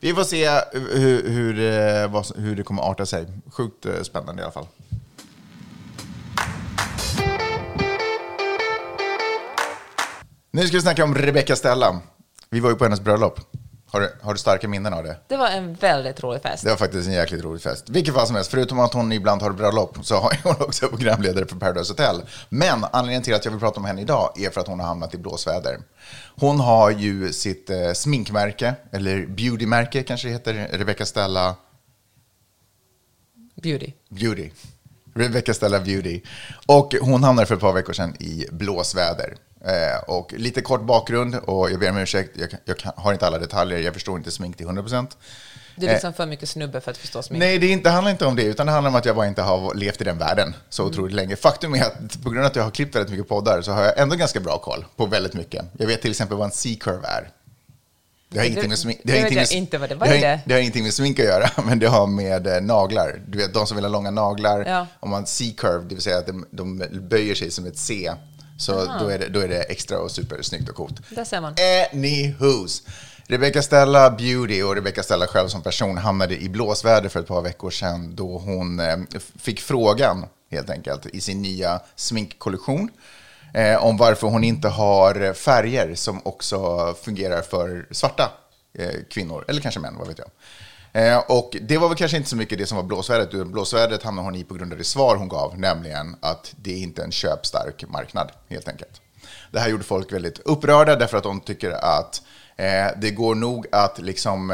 Vi 0.00 0.14
får 0.14 0.24
se 0.24 0.48
hur, 0.72 1.28
hur, 1.28 1.58
eh, 1.58 2.22
hur 2.36 2.56
det 2.56 2.62
kommer 2.62 2.82
arta 2.82 3.06
sig. 3.06 3.26
Sjukt 3.50 3.86
eh, 3.86 4.02
spännande 4.02 4.42
i 4.42 4.44
alla 4.44 4.52
fall. 4.52 4.66
Nu 10.52 10.66
ska 10.66 10.76
vi 10.76 10.82
snacka 10.82 11.04
om 11.04 11.14
Rebecca 11.14 11.56
Stella. 11.56 12.00
Vi 12.50 12.60
var 12.60 12.70
ju 12.70 12.76
på 12.76 12.84
hennes 12.84 13.00
bröllop. 13.00 13.40
Har 13.86 14.00
du, 14.00 14.12
har 14.22 14.32
du 14.32 14.38
starka 14.38 14.68
minnen 14.68 14.94
av 14.94 15.04
det? 15.04 15.16
Det 15.28 15.36
var 15.36 15.48
en 15.48 15.74
väldigt 15.74 16.22
rolig 16.22 16.42
fest. 16.42 16.64
Det 16.64 16.70
var 16.70 16.76
faktiskt 16.76 17.08
en 17.08 17.14
jäkligt 17.14 17.44
rolig 17.44 17.62
fest. 17.62 17.88
Vilket 17.88 18.14
fall 18.14 18.26
som 18.26 18.36
helst, 18.36 18.50
förutom 18.50 18.80
att 18.80 18.94
hon 18.94 19.12
ibland 19.12 19.42
har 19.42 19.50
bröllop 19.50 19.98
så 20.02 20.14
har 20.14 20.38
hon 20.42 20.54
också 20.58 20.88
programledare 20.88 21.46
för 21.46 21.56
Paradise 21.56 21.92
Hotel. 21.92 22.22
Men 22.48 22.84
anledningen 22.92 23.22
till 23.22 23.34
att 23.34 23.44
jag 23.44 23.52
vill 23.52 23.60
prata 23.60 23.80
om 23.80 23.84
henne 23.84 24.00
idag 24.00 24.40
är 24.40 24.50
för 24.50 24.60
att 24.60 24.66
hon 24.66 24.80
har 24.80 24.86
hamnat 24.86 25.14
i 25.14 25.18
blåsväder. 25.18 25.78
Hon 26.36 26.60
har 26.60 26.90
ju 26.90 27.32
sitt 27.32 27.70
eh, 27.70 27.92
sminkmärke, 27.92 28.74
eller 28.92 29.26
beautymärke 29.26 30.02
kanske 30.02 30.28
det 30.28 30.32
heter, 30.32 30.68
Rebecca 30.72 31.06
Stella 31.06 31.54
Beauty. 33.62 33.92
Beauty. 34.08 34.50
Rebecca 35.14 35.54
Stella 35.54 35.80
Beauty. 35.80 36.20
Och 36.66 36.94
hon 37.00 37.24
hamnade 37.24 37.46
för 37.46 37.54
ett 37.54 37.60
par 37.60 37.72
veckor 37.72 37.92
sedan 37.92 38.16
i 38.20 38.46
blåsväder. 38.50 39.36
Eh, 39.64 40.02
och 40.06 40.32
lite 40.32 40.60
kort 40.62 40.82
bakgrund, 40.82 41.34
och 41.34 41.70
jag 41.70 41.80
ber 41.80 41.90
om 41.90 41.96
ursäkt, 41.96 42.30
jag, 42.34 42.48
jag 42.64 42.78
kan, 42.78 42.92
har 42.96 43.12
inte 43.12 43.26
alla 43.26 43.38
detaljer, 43.38 43.78
jag 43.78 43.94
förstår 43.94 44.18
inte 44.18 44.30
smink 44.30 44.56
till 44.56 44.66
100%. 44.66 45.06
Du 45.76 45.86
är 45.86 45.92
liksom 45.92 46.12
för 46.12 46.26
mycket 46.26 46.48
snubbe 46.48 46.80
för 46.80 46.90
att 46.90 46.96
förstå 46.96 47.22
smink. 47.22 47.38
Nej, 47.40 47.58
det 47.58 47.66
inte, 47.66 47.90
handlar 47.90 48.10
inte 48.10 48.26
om 48.26 48.36
det, 48.36 48.42
utan 48.42 48.66
det 48.66 48.72
handlar 48.72 48.90
om 48.90 48.94
att 48.96 49.04
jag 49.04 49.16
bara 49.16 49.26
inte 49.26 49.42
har 49.42 49.74
levt 49.74 50.00
i 50.00 50.04
den 50.04 50.18
världen 50.18 50.54
så 50.68 50.84
otroligt 50.84 51.14
länge. 51.14 51.36
Faktum 51.36 51.74
är 51.74 51.82
att 51.84 52.22
på 52.22 52.30
grund 52.30 52.44
av 52.44 52.50
att 52.50 52.56
jag 52.56 52.62
har 52.62 52.70
klippt 52.70 52.94
väldigt 52.94 53.10
mycket 53.10 53.28
poddar 53.28 53.62
så 53.62 53.72
har 53.72 53.82
jag 53.82 53.98
ändå 53.98 54.16
ganska 54.16 54.40
bra 54.40 54.58
koll 54.58 54.84
på 54.96 55.06
väldigt 55.06 55.34
mycket. 55.34 55.64
Jag 55.78 55.86
vet 55.86 56.02
till 56.02 56.10
exempel 56.10 56.36
vad 56.36 56.44
en 56.46 56.52
C-curve 56.52 57.06
är. 57.06 57.30
Det 58.28 58.38
har, 58.38 58.44
Det- 58.44 58.48
ingenting 58.50 58.68
med 58.68 58.78
smink, 58.78 59.00
det 59.04 59.12
det- 59.12 59.28
det, 59.28 60.20
det? 60.20 60.40
det 60.46 60.52
har 60.54 60.60
ingenting 60.60 60.82
med 60.84 60.94
smink 60.94 61.18
att 61.18 61.24
göra, 61.24 61.50
men 61.64 61.78
det 61.78 61.86
har 61.86 62.06
med 62.06 62.46
eh, 62.46 62.60
naglar. 62.60 63.22
Du 63.28 63.38
vet, 63.38 63.54
de 63.54 63.66
som 63.66 63.76
vill 63.76 63.84
ha 63.84 63.90
långa 63.92 64.10
naglar, 64.10 64.64
Ja. 64.66 64.86
om 65.00 65.10
man 65.10 65.26
C-curve, 65.26 65.82
det 65.88 65.94
vill 65.94 66.02
säga 66.04 66.18
att 66.18 66.26
de, 66.26 66.46
de 66.50 66.78
böjer 67.10 67.34
sig 67.34 67.50
som 67.50 67.66
ett 67.66 67.78
C, 67.78 68.12
så 68.60 68.72
då 69.00 69.08
är, 69.08 69.18
det, 69.18 69.28
då 69.28 69.40
är 69.40 69.48
det 69.48 69.62
extra 69.62 69.98
och 69.98 70.10
supersnyggt 70.10 70.68
och 70.68 70.76
coolt. 70.76 71.00
Där 71.10 71.24
ser 71.24 71.40
man. 71.40 71.54
Anywho's. 71.54 72.82
Rebecca 73.26 73.62
Stella 73.62 74.10
Beauty 74.10 74.62
och 74.62 74.74
Rebecca 74.74 75.02
Stella 75.02 75.26
själv 75.26 75.48
som 75.48 75.62
person 75.62 75.98
hamnade 75.98 76.42
i 76.42 76.48
blåsväder 76.48 77.08
för 77.08 77.20
ett 77.20 77.26
par 77.26 77.42
veckor 77.42 77.70
sedan 77.70 78.14
då 78.14 78.38
hon 78.38 78.80
eh, 78.80 78.96
fick 79.38 79.60
frågan 79.60 80.26
helt 80.50 80.70
enkelt 80.70 81.06
i 81.06 81.20
sin 81.20 81.42
nya 81.42 81.80
sminkkollektion 81.96 82.90
eh, 83.54 83.84
om 83.84 83.96
varför 83.96 84.26
hon 84.26 84.44
inte 84.44 84.68
har 84.68 85.32
färger 85.32 85.94
som 85.94 86.20
också 86.24 86.94
fungerar 87.02 87.42
för 87.42 87.86
svarta 87.90 88.32
eh, 88.78 88.90
kvinnor, 89.10 89.44
eller 89.48 89.60
kanske 89.60 89.80
män, 89.80 89.96
vad 89.98 90.08
vet 90.08 90.18
jag. 90.18 90.28
Eh, 90.92 91.18
och 91.18 91.56
det 91.60 91.78
var 91.78 91.88
väl 91.88 91.96
kanske 91.96 92.16
inte 92.16 92.28
så 92.28 92.36
mycket 92.36 92.58
det 92.58 92.66
som 92.66 92.76
var 92.76 92.84
blåsvädret, 92.84 93.34
utan 93.34 93.52
blåsvädret 93.52 94.02
hamnade 94.02 94.26
hon 94.26 94.34
i 94.34 94.44
på 94.44 94.54
grund 94.54 94.72
av 94.72 94.78
det 94.78 94.84
svar 94.84 95.16
hon 95.16 95.28
gav, 95.28 95.58
nämligen 95.58 96.16
att 96.20 96.54
det 96.56 96.72
är 96.72 96.78
inte 96.78 97.02
är 97.02 97.04
en 97.04 97.12
köpstark 97.12 97.84
marknad, 97.88 98.32
helt 98.48 98.68
enkelt. 98.68 99.00
Det 99.50 99.60
här 99.60 99.68
gjorde 99.68 99.84
folk 99.84 100.12
väldigt 100.12 100.38
upprörda 100.38 100.96
därför 100.96 101.16
att 101.16 101.22
de 101.22 101.40
tycker 101.40 101.70
att 101.70 102.22
eh, 102.56 102.86
det 102.96 103.10
går 103.10 103.34
nog 103.34 103.66
att 103.72 103.98
liksom 103.98 104.50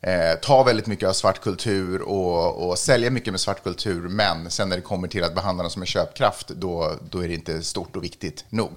eh, 0.00 0.34
ta 0.42 0.62
väldigt 0.62 0.86
mycket 0.86 1.08
av 1.08 1.12
svart 1.12 1.40
kultur 1.40 2.02
och, 2.02 2.68
och 2.68 2.78
sälja 2.78 3.10
mycket 3.10 3.32
med 3.32 3.40
svart 3.40 3.62
kultur, 3.62 4.08
men 4.08 4.50
sen 4.50 4.68
när 4.68 4.76
det 4.76 4.82
kommer 4.82 5.08
till 5.08 5.24
att 5.24 5.34
behandla 5.34 5.62
dem 5.62 5.70
som 5.70 5.82
en 5.82 5.86
köpkraft, 5.86 6.48
då, 6.48 6.92
då 7.10 7.24
är 7.24 7.28
det 7.28 7.34
inte 7.34 7.62
stort 7.62 7.96
och 7.96 8.04
viktigt 8.04 8.44
nog. 8.48 8.70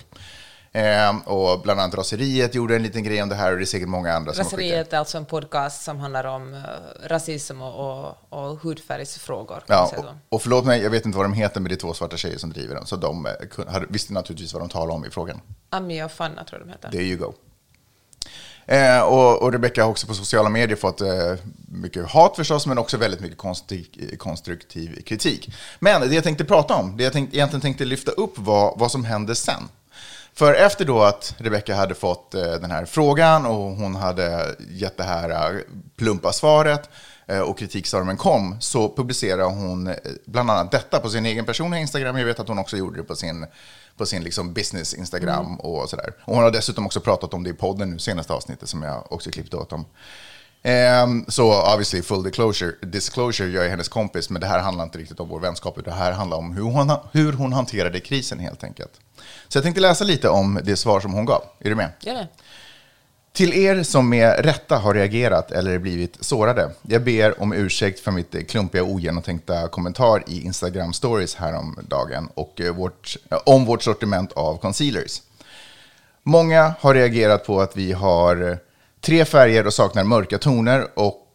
Eh, 0.71 1.17
och 1.25 1.61
bland 1.61 1.79
annat 1.79 1.95
Raseriet 1.95 2.55
gjorde 2.55 2.75
en 2.75 2.83
liten 2.83 3.03
grej 3.03 3.23
om 3.23 3.29
det 3.29 3.35
här 3.35 3.51
och 3.51 3.57
det 3.57 3.63
är 3.63 3.65
säkert 3.65 3.87
många 3.87 4.13
andra 4.13 4.33
som 4.33 4.45
har. 4.45 4.51
Raseriet 4.51 4.93
är 4.93 4.97
alltså 4.97 5.17
en 5.17 5.25
podcast 5.25 5.83
som 5.83 5.99
handlar 5.99 6.23
om 6.23 6.53
uh, 6.53 6.61
rasism 7.03 7.61
och, 7.61 8.05
och, 8.09 8.15
och 8.29 8.59
hudfärgsfrågor. 8.61 9.63
Ja, 9.67 9.91
och, 9.97 10.05
och 10.29 10.41
förlåt 10.41 10.65
mig, 10.65 10.81
jag 10.81 10.89
vet 10.89 11.05
inte 11.05 11.17
vad 11.17 11.25
de 11.25 11.33
heter, 11.33 11.59
men 11.59 11.69
det 11.69 11.75
är 11.75 11.79
två 11.79 11.93
svarta 11.93 12.17
tjejer 12.17 12.37
som 12.37 12.49
driver 12.49 12.75
den. 12.75 12.85
Så 12.85 12.95
de 12.95 13.25
eh, 13.25 13.31
hade, 13.67 13.85
visste 13.89 14.13
naturligtvis 14.13 14.53
vad 14.53 14.61
de 14.61 14.69
talade 14.69 14.93
om 14.93 15.05
i 15.05 15.09
frågan. 15.09 15.41
Ami 15.69 16.03
och 16.03 16.11
Fanna 16.11 16.43
tror 16.43 16.59
jag 16.61 16.67
de 16.67 16.71
heter. 16.71 16.91
There 16.91 17.03
you 17.03 17.17
go. 17.17 17.33
Eh, 18.65 19.01
och, 19.01 19.41
och 19.41 19.51
Rebecca 19.51 19.83
har 19.83 19.89
också 19.89 20.07
på 20.07 20.13
sociala 20.13 20.49
medier 20.49 20.77
fått 20.77 21.01
eh, 21.01 21.09
mycket 21.67 22.09
hat 22.09 22.35
förstås, 22.35 22.67
men 22.67 22.77
också 22.77 22.97
väldigt 22.97 23.19
mycket 23.19 23.37
konstruktiv, 23.37 24.17
konstruktiv 24.17 25.01
kritik. 25.01 25.53
Men 25.79 26.01
det 26.01 26.15
jag 26.15 26.23
tänkte 26.23 26.45
prata 26.45 26.75
om, 26.75 26.97
det 26.97 27.03
jag 27.03 27.13
tänkte, 27.13 27.37
egentligen 27.37 27.61
tänkte 27.61 27.85
lyfta 27.85 28.11
upp 28.11 28.37
var 28.37 28.73
vad 28.77 28.91
som 28.91 29.03
hände 29.03 29.35
sen. 29.35 29.69
För 30.39 30.53
efter 30.53 30.85
då 30.85 31.01
att 31.01 31.35
Rebecca 31.37 31.75
hade 31.75 31.95
fått 31.95 32.33
eh, 32.33 32.41
den 32.41 32.71
här 32.71 32.85
frågan 32.85 33.45
och 33.45 33.71
hon 33.71 33.95
hade 33.95 34.55
gett 34.69 34.97
det 34.97 35.03
här 35.03 35.29
eh, 35.29 35.61
plumpa 35.97 36.33
svaret 36.33 36.89
eh, 37.27 37.39
och 37.39 37.59
kritikstormen 37.59 38.17
kom 38.17 38.57
så 38.59 38.95
publicerade 38.95 39.43
hon 39.43 39.95
bland 40.25 40.51
annat 40.51 40.71
detta 40.71 40.99
på 40.99 41.09
sin 41.09 41.25
egen 41.25 41.45
personliga 41.45 41.81
Instagram. 41.81 42.17
Jag 42.17 42.25
vet 42.25 42.39
att 42.39 42.47
hon 42.47 42.59
också 42.59 42.77
gjorde 42.77 42.97
det 42.97 43.03
på 43.03 43.15
sin, 43.15 43.45
på 43.97 44.05
sin 44.05 44.23
liksom 44.23 44.53
business 44.53 44.93
Instagram 44.93 45.59
och 45.59 45.89
sådär. 45.89 46.13
Och 46.25 46.35
hon 46.35 46.43
har 46.43 46.51
dessutom 46.51 46.85
också 46.85 46.99
pratat 46.99 47.33
om 47.33 47.43
det 47.43 47.49
i 47.49 47.53
podden 47.53 47.91
nu, 47.91 47.99
senaste 47.99 48.33
avsnittet 48.33 48.69
som 48.69 48.83
jag 48.83 49.11
också 49.11 49.31
klippte 49.31 49.57
åt 49.57 49.69
dem. 49.69 49.85
Ehm, 50.63 51.25
så 51.27 51.73
obviously 51.73 52.01
full 52.01 52.23
disclosure, 52.23 52.71
disclosure, 52.81 53.49
jag 53.49 53.65
är 53.65 53.69
hennes 53.69 53.89
kompis, 53.89 54.29
men 54.29 54.41
det 54.41 54.47
här 54.47 54.59
handlar 54.59 54.83
inte 54.83 54.97
riktigt 54.97 55.19
om 55.19 55.29
vår 55.29 55.39
vänskap, 55.39 55.77
utan 55.77 55.93
det 55.93 55.99
här 55.99 56.11
handlar 56.11 56.37
om 56.37 56.51
hur 56.51 56.63
hon, 56.63 56.91
hur 57.11 57.33
hon 57.33 57.53
hanterade 57.53 57.99
krisen 57.99 58.39
helt 58.39 58.63
enkelt. 58.63 58.91
Så 59.49 59.57
jag 59.57 59.63
tänkte 59.63 59.81
läsa 59.81 60.03
lite 60.03 60.29
om 60.29 60.59
det 60.63 60.75
svar 60.75 60.99
som 60.99 61.13
hon 61.13 61.25
gav. 61.25 61.43
Är 61.59 61.69
du 61.69 61.75
med? 61.75 61.91
Gör 62.01 62.13
det? 62.13 62.27
Till 63.33 63.53
er 63.53 63.83
som 63.83 64.09
med 64.09 64.45
rätta 64.45 64.77
har 64.77 64.93
reagerat 64.93 65.51
eller 65.51 65.79
blivit 65.79 66.17
sårade. 66.19 66.71
Jag 66.81 67.03
ber 67.03 67.41
om 67.41 67.53
ursäkt 67.53 67.99
för 67.99 68.11
mitt 68.11 68.49
klumpiga 68.49 68.83
ogenomtänkta 68.83 69.67
kommentar 69.67 70.23
i 70.27 70.45
Instagram 70.45 70.93
stories 70.93 71.35
häromdagen 71.35 72.29
och 72.33 72.61
eh, 72.61 72.75
vårt, 72.75 73.17
eh, 73.31 73.37
om 73.45 73.65
vårt 73.65 73.83
sortiment 73.83 74.31
av 74.31 74.57
concealers. 74.57 75.21
Många 76.23 76.73
har 76.79 76.93
reagerat 76.93 77.45
på 77.45 77.61
att 77.61 77.77
vi 77.77 77.91
har 77.91 78.49
eh, 78.51 78.57
tre 79.01 79.25
färger 79.25 79.67
och 79.67 79.73
saknar 79.73 80.03
mörka 80.03 80.37
toner 80.37 80.87
och 80.93 81.25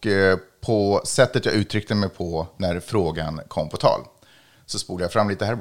på 0.60 1.02
sättet 1.04 1.46
jag 1.46 1.54
uttryckte 1.54 1.94
mig 1.94 2.08
på 2.08 2.46
när 2.56 2.80
frågan 2.80 3.40
kom 3.48 3.68
på 3.68 3.76
tal. 3.76 4.00
Så 4.66 4.78
spolar 4.78 5.04
jag 5.04 5.12
fram 5.12 5.28
lite 5.28 5.44
här. 5.44 5.56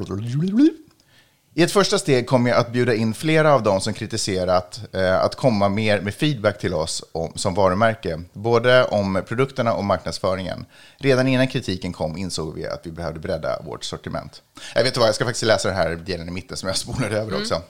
I 1.55 1.63
ett 1.63 1.71
första 1.71 1.99
steg 1.99 2.27
kommer 2.27 2.49
jag 2.49 2.59
att 2.59 2.71
bjuda 2.71 2.93
in 2.93 3.13
flera 3.13 3.53
av 3.53 3.63
dem 3.63 3.81
som 3.81 3.93
kritiserat 3.93 4.81
eh, 4.93 5.21
att 5.21 5.35
komma 5.35 5.69
mer 5.69 6.01
med 6.01 6.13
feedback 6.13 6.59
till 6.59 6.73
oss 6.73 7.03
om, 7.11 7.31
som 7.35 7.53
varumärke, 7.53 8.21
både 8.33 8.83
om 8.85 9.23
produkterna 9.27 9.73
och 9.73 9.83
marknadsföringen. 9.83 10.65
Redan 10.97 11.27
innan 11.27 11.47
kritiken 11.47 11.93
kom 11.93 12.17
insåg 12.17 12.55
vi 12.55 12.67
att 12.67 12.85
vi 12.85 12.91
behövde 12.91 13.19
bredda 13.19 13.61
vårt 13.61 13.83
sortiment. 13.83 14.41
Jag 14.75 14.83
vet 14.83 14.97
vad, 14.97 15.07
jag 15.07 15.15
ska 15.15 15.25
faktiskt 15.25 15.45
läsa 15.45 15.67
den 15.67 15.77
här 15.77 15.95
delen 15.95 16.27
i 16.27 16.31
mitten 16.31 16.57
som 16.57 16.67
jag 16.67 16.77
spolade 16.77 17.17
över 17.17 17.37
också. 17.37 17.61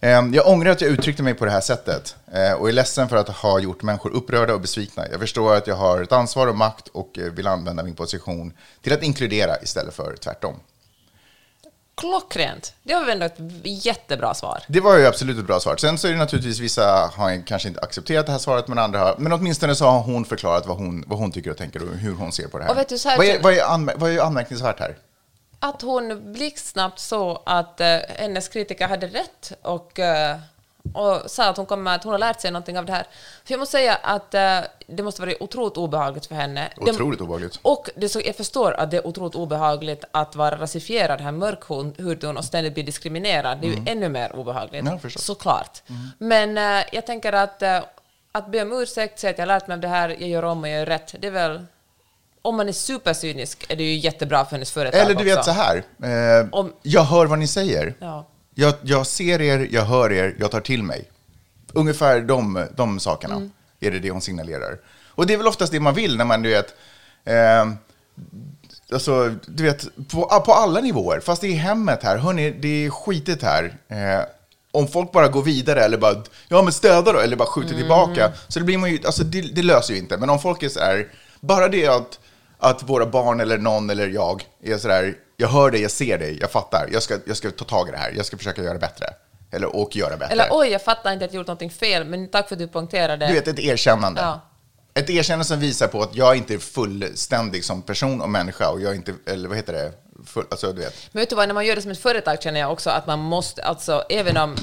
Eh, 0.00 0.10
Jag 0.32 0.48
ångrar 0.48 0.70
att 0.70 0.80
jag 0.80 0.90
uttryckte 0.90 1.22
mig 1.22 1.34
på 1.34 1.44
det 1.44 1.50
här 1.50 1.60
sättet 1.60 2.16
eh, 2.32 2.52
och 2.52 2.68
är 2.68 2.72
ledsen 2.72 3.08
för 3.08 3.16
att 3.16 3.28
ha 3.28 3.58
gjort 3.58 3.82
människor 3.82 4.10
upprörda 4.10 4.54
och 4.54 4.60
besvikna. 4.60 5.08
Jag 5.10 5.20
förstår 5.20 5.54
att 5.54 5.66
jag 5.66 5.76
har 5.76 6.02
ett 6.02 6.12
ansvar 6.12 6.46
och 6.46 6.56
makt 6.56 6.88
och 6.88 7.18
eh, 7.18 7.24
vill 7.32 7.46
använda 7.46 7.82
min 7.82 7.94
position 7.94 8.52
till 8.82 8.92
att 8.92 9.02
inkludera 9.02 9.62
istället 9.62 9.94
för 9.94 10.16
tvärtom. 10.16 10.54
Klockrent. 12.00 12.74
Det 12.82 12.94
var 12.94 13.00
väl 13.04 13.10
ändå 13.10 13.24
ett 13.26 13.38
jättebra 13.64 14.34
svar. 14.34 14.62
Det 14.68 14.80
var 14.80 14.96
ju 14.98 15.06
absolut 15.06 15.38
ett 15.38 15.46
bra 15.46 15.60
svar. 15.60 15.76
Sen 15.76 15.98
så 15.98 16.08
är 16.08 16.12
det 16.12 16.18
naturligtvis 16.18 16.58
vissa 16.60 17.10
har 17.16 17.46
kanske 17.46 17.68
inte 17.68 17.80
accepterat 17.80 18.26
det 18.26 18.32
här 18.32 18.38
svaret, 18.38 18.68
men 18.68 18.78
andra 18.78 18.98
har. 18.98 19.14
Men 19.18 19.32
åtminstone 19.32 19.74
så 19.74 19.84
har 19.84 20.00
hon 20.00 20.24
förklarat 20.24 20.66
vad 20.66 20.76
hon, 20.76 21.04
vad 21.06 21.18
hon 21.18 21.32
tycker 21.32 21.50
och 21.50 21.56
tänker 21.56 21.82
och 21.82 21.96
hur 21.96 22.14
hon 22.14 22.32
ser 22.32 22.48
på 22.48 22.58
det 22.58 22.64
här. 22.64 22.70
Och 22.70 22.78
vet 22.78 22.88
du, 22.88 22.98
så 22.98 23.08
här- 23.08 23.16
vad, 23.16 23.26
är, 23.26 23.42
vad, 23.42 23.52
är 23.52 23.62
anmär, 23.64 23.94
vad 23.96 24.10
är 24.10 24.20
anmärkningsvärt 24.20 24.80
här? 24.80 24.96
Att 25.60 25.82
hon 25.82 26.32
blixtsnabbt 26.32 26.98
så 26.98 27.42
att 27.46 27.80
eh, 27.80 27.96
hennes 28.08 28.48
kritiker 28.48 28.88
hade 28.88 29.06
rätt 29.06 29.52
och, 29.62 29.98
eh, 29.98 30.36
och 30.94 31.30
sa 31.30 31.44
att 31.48 31.56
hon, 31.56 31.66
kommer, 31.66 31.94
att 31.94 32.04
hon 32.04 32.12
har 32.12 32.18
lärt 32.18 32.40
sig 32.40 32.50
någonting 32.50 32.78
av 32.78 32.86
det 32.86 32.92
här. 32.92 33.06
För 33.44 33.52
jag 33.52 33.58
måste 33.58 33.72
säga 33.72 33.94
att 33.94 34.34
eh, 34.34 34.58
det 34.86 35.02
måste 35.02 35.20
vara 35.22 35.32
otroligt 35.40 35.76
obehagligt 35.76 36.26
för 36.26 36.34
henne. 36.34 36.68
Det- 36.84 36.90
Otroligt 36.90 37.20
obehagligt. 37.20 37.58
Och 37.62 37.90
det 37.96 38.08
så, 38.08 38.20
jag 38.24 38.36
förstår 38.36 38.72
att 38.72 38.90
det 38.90 38.96
är 38.96 39.06
otroligt 39.06 39.34
obehagligt 39.34 40.04
att 40.10 40.36
vara 40.36 40.58
rasifierad, 40.58 41.20
här 41.20 41.32
mörkhuden 41.32 42.36
och 42.36 42.44
ständigt 42.44 42.74
bli 42.74 42.82
diskriminerad. 42.82 43.58
Det 43.60 43.66
är 43.66 43.70
ju 43.70 43.82
ännu 43.86 44.08
mer 44.08 44.36
obehagligt. 44.36 44.80
Mm. 44.80 44.92
Ja, 44.92 44.98
förstås. 44.98 45.28
Mm. 45.28 45.36
Såklart. 45.36 45.82
Men 46.18 46.58
eh, 46.58 46.84
jag 46.92 47.06
tänker 47.06 47.32
att, 47.32 47.62
eh, 47.62 47.80
att 48.32 48.50
be 48.52 48.62
om 48.62 48.72
ursäkt, 48.82 49.18
säga 49.18 49.30
att 49.30 49.38
jag 49.38 49.42
har 49.42 49.54
lärt 49.54 49.66
mig 49.66 49.74
av 49.74 49.80
det 49.80 49.88
här, 49.88 50.08
jag 50.08 50.28
gör 50.28 50.42
om 50.42 50.62
och 50.62 50.68
jag 50.68 50.78
gör 50.78 50.86
rätt, 50.86 51.14
det 51.18 51.26
är 51.26 51.30
väl... 51.30 51.64
Om 52.42 52.56
man 52.56 52.68
är 52.68 52.72
supercynisk 52.72 53.66
är 53.68 53.76
det 53.76 53.82
ju 53.84 53.96
jättebra 53.96 54.44
för 54.44 54.50
hennes 54.52 54.72
företag 54.72 55.00
Eller 55.00 55.14
du 55.14 55.24
vet 55.24 55.38
också. 55.38 55.50
så 55.54 55.60
här, 55.60 55.76
eh, 56.42 56.48
Om- 56.52 56.72
jag 56.82 57.02
hör 57.02 57.26
vad 57.26 57.38
ni 57.38 57.48
säger. 57.48 57.94
Ja. 58.00 58.26
Jag, 58.58 58.74
jag 58.82 59.06
ser 59.06 59.40
er, 59.42 59.68
jag 59.70 59.82
hör 59.84 60.12
er, 60.12 60.36
jag 60.38 60.50
tar 60.50 60.60
till 60.60 60.82
mig. 60.82 61.10
Ungefär 61.72 62.20
de, 62.20 62.66
de 62.76 63.00
sakerna 63.00 63.34
Mm. 63.34 63.50
är 63.80 63.90
det 63.90 63.98
det 63.98 64.10
hon 64.10 64.20
signalerar. 64.20 64.78
Och 65.08 65.26
det 65.26 65.32
är 65.32 65.38
väl 65.38 65.46
oftast 65.46 65.72
det 65.72 65.80
man 65.80 65.94
vill 65.94 66.16
när 66.16 66.24
man, 66.24 66.42
du 66.42 66.48
vet, 66.50 66.74
eh, 67.24 67.66
alltså, 68.92 69.34
du 69.46 69.62
vet, 69.62 69.86
på, 70.10 70.42
på 70.46 70.52
alla 70.52 70.80
nivåer. 70.80 71.20
Fast 71.20 71.40
det 71.42 71.48
är 71.48 71.52
hemmet 71.56 72.02
här, 72.02 72.16
hörni, 72.18 72.50
det 72.50 72.86
är 72.86 72.90
skitigt 72.90 73.42
här. 73.42 73.64
Eh, 73.88 74.20
om 74.72 74.88
folk 74.88 75.12
bara 75.12 75.28
går 75.28 75.42
vidare 75.42 75.84
eller 75.84 75.98
bara, 75.98 76.22
ja 76.48 76.62
men 76.62 76.72
städa 76.72 77.12
då, 77.12 77.18
eller 77.18 77.36
bara 77.36 77.48
skjuter 77.48 77.68
Mm. 77.70 77.80
tillbaka. 77.80 78.32
Så 78.48 78.58
det 78.58 78.64
blir 78.64 78.78
man 78.78 78.90
ju, 78.90 78.98
alltså 79.06 79.24
det, 79.24 79.40
det 79.40 79.62
löser 79.62 79.94
ju 79.94 80.00
inte. 80.00 80.16
Men 80.16 80.30
om 80.30 80.38
folk 80.40 80.62
är 80.62 80.68
så 80.68 80.80
här, 80.80 81.08
bara 81.40 81.68
det 81.68 81.86
att, 81.86 82.18
att 82.58 82.82
våra 82.88 83.06
barn 83.06 83.40
eller 83.40 83.58
någon 83.58 83.90
eller 83.90 84.08
jag 84.08 84.44
är 84.62 84.78
så 84.78 84.88
där, 84.88 85.14
jag 85.36 85.48
hör 85.48 85.70
dig, 85.70 85.82
jag 85.82 85.90
ser 85.90 86.18
dig, 86.18 86.38
jag 86.40 86.50
fattar, 86.50 86.88
jag 86.92 87.02
ska, 87.02 87.18
jag 87.26 87.36
ska 87.36 87.50
ta 87.50 87.64
tag 87.64 87.88
i 87.88 87.90
det 87.90 87.98
här, 87.98 88.12
jag 88.16 88.26
ska 88.26 88.36
försöka 88.36 88.62
göra 88.62 88.78
bättre. 88.78 89.06
Eller 89.52 89.76
och 89.76 89.96
göra 89.96 90.16
bättre. 90.16 90.32
Eller 90.32 90.48
oj, 90.50 90.68
jag 90.68 90.82
fattar 90.82 91.12
inte 91.12 91.24
att 91.24 91.32
jag 91.32 91.40
gjort 91.40 91.46
någonting 91.46 91.70
fel, 91.70 92.04
men 92.04 92.28
tack 92.28 92.48
för 92.48 92.54
att 92.54 92.58
du 92.58 92.68
poängterade. 92.68 93.26
Du 93.26 93.34
vet, 93.34 93.48
ett 93.48 93.58
erkännande. 93.58 94.20
Ja. 94.20 94.40
Ett 94.94 95.10
erkännande 95.10 95.44
som 95.44 95.60
visar 95.60 95.88
på 95.88 96.02
att 96.02 96.16
jag 96.16 96.36
inte 96.36 96.54
är 96.54 96.58
fullständig 96.58 97.64
som 97.64 97.82
person 97.82 98.20
och 98.20 98.28
människa 98.28 98.70
och 98.70 98.80
jag 98.80 98.92
är 98.92 98.96
inte, 98.96 99.14
eller 99.26 99.48
vad 99.48 99.56
heter 99.56 99.72
det, 99.72 99.92
full, 100.26 100.44
alltså 100.50 100.72
du 100.72 100.80
vet. 100.80 100.94
Men 101.12 101.20
vet 101.20 101.30
du 101.30 101.36
vad, 101.36 101.48
när 101.48 101.54
man 101.54 101.66
gör 101.66 101.76
det 101.76 101.82
som 101.82 101.90
ett 101.90 101.98
företag 101.98 102.42
känner 102.42 102.60
jag 102.60 102.72
också 102.72 102.90
att 102.90 103.06
man 103.06 103.18
måste, 103.18 103.62
alltså 103.62 104.04
även 104.08 104.36
om, 104.36 104.56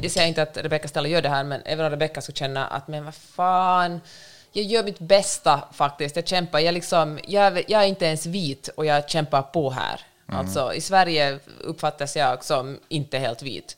det 0.00 0.10
säger 0.10 0.20
jag 0.20 0.28
inte 0.28 0.42
att 0.42 0.56
Rebecca 0.56 0.88
Stella 0.88 1.08
gör 1.08 1.22
det 1.22 1.28
här, 1.28 1.44
men 1.44 1.62
även 1.64 1.84
om 1.84 1.90
Rebecca 1.90 2.20
skulle 2.20 2.36
känna 2.36 2.66
att 2.66 2.88
men 2.88 3.04
vad 3.04 3.14
fan, 3.14 4.00
jag 4.52 4.64
gör 4.64 4.84
mitt 4.84 4.98
bästa 4.98 5.68
faktiskt, 5.72 6.16
jag 6.16 6.28
kämpar, 6.28 6.58
jag, 6.58 6.72
liksom, 6.74 7.18
jag, 7.26 7.64
jag 7.70 7.82
är 7.82 7.86
inte 7.86 8.04
ens 8.04 8.26
vit 8.26 8.68
och 8.68 8.86
jag 8.86 9.10
kämpar 9.10 9.42
på 9.42 9.70
här. 9.70 10.00
Alltså 10.32 10.74
i 10.74 10.80
Sverige 10.80 11.38
uppfattas 11.60 12.16
jag 12.16 12.44
som 12.44 12.78
inte 12.88 13.18
helt 13.18 13.42
vit. 13.42 13.76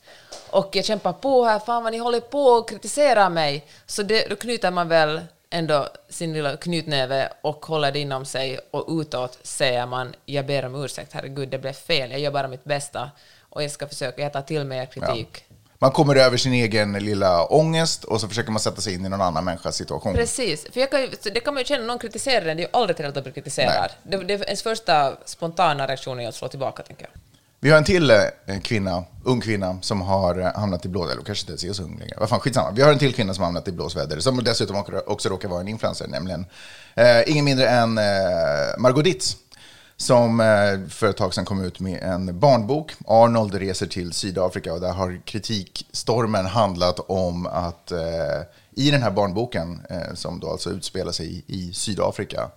Och 0.51 0.71
jag 0.73 0.85
kämpar 0.85 1.13
på 1.13 1.45
här, 1.45 1.59
fan 1.59 1.83
vad 1.83 1.93
ni 1.93 1.99
håller 1.99 2.21
på 2.21 2.45
och 2.45 2.69
kritiserar 2.69 3.31
mig. 3.31 3.67
Så 3.87 4.03
det, 4.03 4.29
då 4.29 4.37
knyter 4.37 4.71
man 4.71 4.89
väl 4.89 5.21
ändå 5.51 5.89
sin 6.09 6.33
lilla 6.33 6.57
knytnäve 6.57 7.33
och 7.41 7.67
håller 7.67 7.93
det 7.93 7.99
inom 7.99 8.25
sig 8.25 8.59
och 8.71 9.01
utåt 9.01 9.39
säger 9.43 9.87
man 9.87 10.15
jag 10.25 10.47
ber 10.47 10.65
om 10.65 10.85
ursäkt, 10.85 11.13
herregud 11.13 11.49
det 11.49 11.59
blev 11.59 11.73
fel, 11.73 12.11
jag 12.11 12.21
gör 12.21 12.31
bara 12.31 12.49
mitt 12.49 12.65
bästa 12.65 13.11
och 13.41 13.63
jag 13.63 13.71
ska 13.71 13.89
försöka, 13.89 14.23
jag 14.23 14.33
tar 14.33 14.43
till 14.43 14.65
mig 14.65 14.79
er 14.79 14.87
kritik. 14.87 15.45
Man 15.83 15.91
kommer 15.91 16.17
över 16.17 16.37
sin 16.37 16.53
egen 16.53 16.93
lilla 16.93 17.45
ångest 17.45 18.05
och 18.05 18.21
så 18.21 18.29
försöker 18.29 18.51
man 18.51 18.61
sätta 18.61 18.81
sig 18.81 18.95
in 18.95 19.07
i 19.07 19.09
någon 19.09 19.21
annan 19.21 19.45
människas 19.45 19.77
situation. 19.77 20.15
Precis, 20.15 20.67
för 20.73 20.87
kan, 20.87 21.09
det 21.35 21.41
kan 21.41 21.55
man 21.55 21.61
ju 21.61 21.65
känna, 21.65 21.85
någon 21.85 21.99
kritiserar 21.99 22.47
en, 22.47 22.57
det 22.57 22.63
är 22.63 22.67
ju 22.67 22.71
aldrig 22.73 22.97
trevligt 22.97 23.17
att 23.17 23.25
bli 23.25 23.33
kritiserad. 23.33 23.91
Det, 24.03 24.17
det 24.17 24.35
är 24.35 24.45
ens 24.45 24.63
första 24.63 25.17
spontana 25.25 25.87
reaktion 25.87 26.21
är 26.21 26.29
att 26.29 26.35
slå 26.35 26.49
tillbaka, 26.49 26.83
tänker 26.83 27.03
jag. 27.05 27.21
Vi 27.61 27.71
har 27.71 27.79
en 27.79 27.85
till 27.85 28.11
eh, 28.11 28.17
kvinna, 28.63 29.05
ung 29.25 29.41
kvinna, 29.41 29.79
som 29.81 30.01
har 30.01 30.39
eh, 30.41 30.55
hamnat 30.55 30.85
i 30.85 30.89
blå, 30.89 31.05
eller 31.11 31.23
kanske 31.23 31.43
inte 31.43 31.51
ens 31.53 31.65
är 31.65 31.73
så 31.73 31.83
ung 31.83 31.99
längre. 31.99 32.17
Vad 32.21 32.29
fan, 32.29 32.41
skitsamma. 32.41 32.71
Vi 32.71 32.83
har 32.83 32.93
en 32.93 32.99
till 32.99 33.15
kvinna 33.15 33.35
som 33.35 33.43
har 33.43 33.47
hamnat 33.47 33.69
i 33.69 33.73
blåsväder, 33.73 34.21
som 34.21 34.45
dessutom 34.45 34.77
också- 34.77 35.03
också 35.07 35.29
råkar 35.29 35.49
vara 35.49 35.61
en 35.61 35.69
influencer, 35.69 36.07
nämligen 36.09 36.47
eh, 36.95 37.31
ingen 37.31 37.45
mindre 37.45 37.69
än 37.69 37.99
eh, 37.99 38.05
Margot 38.79 39.05
Ditz, 39.05 39.37
som 40.03 40.41
eh, 40.41 40.89
för 40.89 41.11
ett 41.11 41.17
tag 41.17 41.35
sedan 41.35 41.45
kom 41.45 41.65
ut 41.65 41.81
med 41.81 42.03
en 42.03 42.39
barnbok. 42.39 42.93
Arnold 43.07 43.55
reser 43.55 43.87
till 43.87 44.13
Sydafrika 44.13 44.73
och 44.73 44.81
där 44.81 44.93
har 44.93 45.21
kritikstormen 45.25 46.47
handlat 46.47 47.01
om 47.07 47.47
att 47.47 47.93
eh, 47.93 47.99
i 48.71 48.91
den 48.91 49.03
här 49.03 49.11
barnboken, 49.11 49.81
eh, 49.91 50.15
som 50.15 50.41
då 50.41 50.51
alltså 50.51 50.71
utspelar 50.71 51.13
sig 51.13 51.27
i, 51.27 51.45
i 51.47 51.73
Sydafrika, 51.73 52.51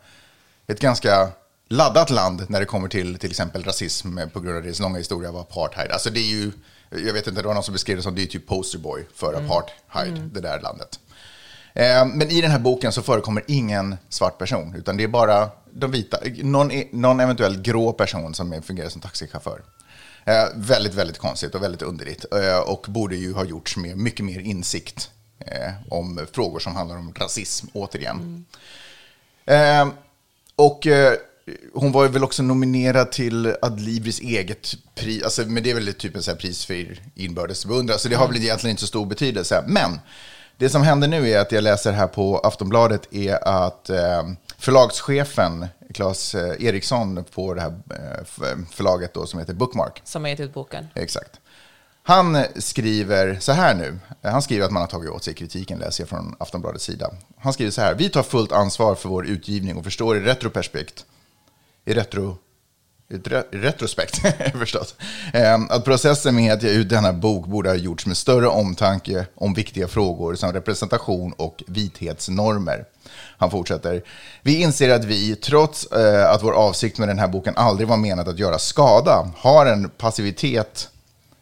ett 0.68 0.80
ganska 0.80 1.30
laddat 1.70 2.10
land 2.10 2.46
när 2.50 2.60
det 2.60 2.66
kommer 2.66 2.88
till 2.88 3.18
till 3.18 3.30
exempel 3.30 3.64
rasism 3.64 4.20
på 4.34 4.40
grund 4.40 4.58
av 4.58 4.64
dess 4.64 4.80
långa 4.80 4.98
historia 4.98 5.30
av 5.30 5.38
apartheid. 5.38 5.92
Alltså 5.92 6.10
det 6.10 6.20
är 6.20 6.30
ju, 6.30 6.52
jag 6.90 7.14
vet 7.14 7.28
inte, 7.28 7.42
det 7.42 7.48
var 7.48 7.54
någon 7.54 7.64
som 7.64 7.74
beskrev 7.74 7.98
det 7.98 8.04
som 8.04 8.16
det 8.16 8.24
är 8.24 8.28
typ 8.28 8.48
posterboy 8.48 9.08
för 9.16 9.34
apartheid, 9.34 10.30
det 10.34 10.42
där 10.42 10.62
landet. 10.62 11.00
Eh, 11.76 12.06
Men 12.06 12.32
i 12.32 12.42
den 12.42 12.52
här 12.52 12.60
boken 12.60 12.92
så 12.92 13.02
förekommer 13.02 13.44
ingen 13.48 13.98
svart 14.10 14.38
person, 14.38 14.76
utan 14.76 14.98
det 14.98 15.04
är 15.04 15.08
bara 15.08 15.50
de 15.74 15.92
vita, 15.92 16.18
någon, 16.44 16.72
någon 16.92 17.20
eventuell 17.20 17.62
grå 17.62 17.94
person 17.94 18.34
som 18.34 18.62
fungerar 18.62 18.90
som 18.90 19.02
taxichaufför. 19.02 19.62
Eh, 20.26 20.46
väldigt, 20.56 20.94
väldigt 20.94 21.18
konstigt 21.18 21.56
och 21.56 21.64
väldigt 21.64 21.82
underligt 21.82 22.26
eh, 22.34 22.60
och 22.60 22.86
borde 22.90 23.16
ju 23.16 23.34
ha 23.34 23.46
gjorts 23.46 23.78
med 23.78 23.98
mycket 23.98 24.26
mer 24.26 24.40
insikt 24.40 25.12
eh, 25.40 25.74
om 25.90 26.28
frågor 26.34 26.60
som 26.60 26.76
handlar 26.76 26.98
om 26.98 27.14
rasism, 27.14 27.68
återigen. 27.74 28.46
Eh, 29.46 29.88
och 30.56 30.88
eh, 30.88 31.14
hon 31.74 31.92
var 31.92 32.04
ju 32.04 32.10
väl 32.10 32.24
också 32.24 32.44
nominerad 32.44 33.12
till 33.12 33.56
Adlibris 33.62 34.20
eget 34.20 34.76
pris, 34.96 35.24
alltså, 35.24 35.42
men 35.46 35.64
det 35.64 35.72
är 35.72 35.76
väl 35.76 35.94
typ 35.94 36.16
en 36.16 36.24
sån 36.24 36.32
här 36.32 36.40
pris 36.40 36.66
för 36.66 37.00
inbördes 37.16 37.66
beundran, 37.66 38.00
så 38.00 38.10
det 38.10 38.16
har 38.16 38.28
väl 38.28 38.38
egentligen 38.38 38.72
inte 38.72 38.82
så 38.82 38.88
stor 38.88 39.06
betydelse. 39.06 39.64
Men 39.68 40.00
det 40.58 40.70
som 40.70 40.84
händer 40.84 41.08
nu 41.08 41.30
är 41.30 41.40
att 41.40 41.52
jag 41.52 41.64
läser 41.64 41.92
här 41.92 42.08
på 42.08 42.38
Aftonbladet 42.38 43.14
är 43.14 43.48
att 43.48 43.90
eh, 43.90 44.24
förlagschefen 44.58 45.68
Claes 45.94 46.36
eh, 46.36 46.66
Eriksson 46.66 47.24
på 47.24 47.54
det 47.54 47.62
här 47.62 47.74
eh, 47.90 48.58
förlaget 48.72 49.14
då, 49.14 49.26
som 49.26 49.40
heter 49.40 49.54
Bookmark, 49.54 50.02
Som 50.04 50.24
har 50.24 50.30
gett 50.30 50.40
ut 50.40 50.54
boken. 50.54 50.88
Exakt. 50.94 51.40
Han 52.04 52.38
skriver 52.56 53.38
så 53.40 53.52
här 53.52 53.76
nu. 53.76 54.00
Han 54.22 54.42
skriver 54.42 54.66
att 54.66 54.72
man 54.72 54.82
har 54.82 54.88
tagit 54.88 55.10
åt 55.10 55.24
sig 55.24 55.34
kritiken, 55.34 55.80
läser 55.80 56.04
jag 56.04 56.10
från 56.10 56.36
Aftonbladets 56.40 56.86
sida. 56.86 57.12
Han 57.38 57.54
skriver 57.54 57.72
så 57.72 57.82
här. 57.82 57.94
Vi 57.94 58.10
tar 58.10 58.24
fullt 58.24 58.52
ansvar 58.52 58.96
för 58.96 59.10
vår 59.10 59.26
utgivning 59.26 59.78
och 59.78 59.84
förstår 59.84 60.18
i 60.18 60.20
retroperspekt, 60.20 61.06
i 61.86 61.94
retro, 61.94 62.38
retrospekt 63.52 64.22
förstås, 64.60 64.96
ehm, 65.34 65.68
att 65.70 65.86
processen 65.86 66.36
med 66.36 66.54
att 66.54 66.64
ge 66.64 66.70
ut 66.70 66.90
denna 66.90 67.14
bok 67.14 67.48
borde 67.48 67.70
ha 67.70 67.76
gjorts 67.76 68.06
med 68.06 68.18
större 68.18 68.48
omtanke 68.48 69.26
om 69.36 69.54
viktiga 69.54 69.88
frågor 69.88 70.36
som 70.36 70.54
representation 70.54 71.34
och 71.34 71.64
vithetsnormer. 71.68 72.86
Han 73.38 73.52
fortsätter. 73.52 74.04
Vi 74.42 74.62
inser 74.62 74.90
att 74.90 75.06
vi, 75.06 75.36
trots 75.36 75.86
eh, 75.86 76.32
att 76.32 76.44
vår 76.44 76.52
avsikt 76.52 76.98
med 76.98 77.08
den 77.08 77.20
här 77.20 77.28
boken 77.28 77.54
aldrig 77.58 77.88
var 77.88 77.98
menat 77.98 78.28
att 78.28 78.40
göra 78.40 78.60
skada, 78.60 79.32
har 79.38 79.66
en 79.66 79.90
passivitet 79.90 80.90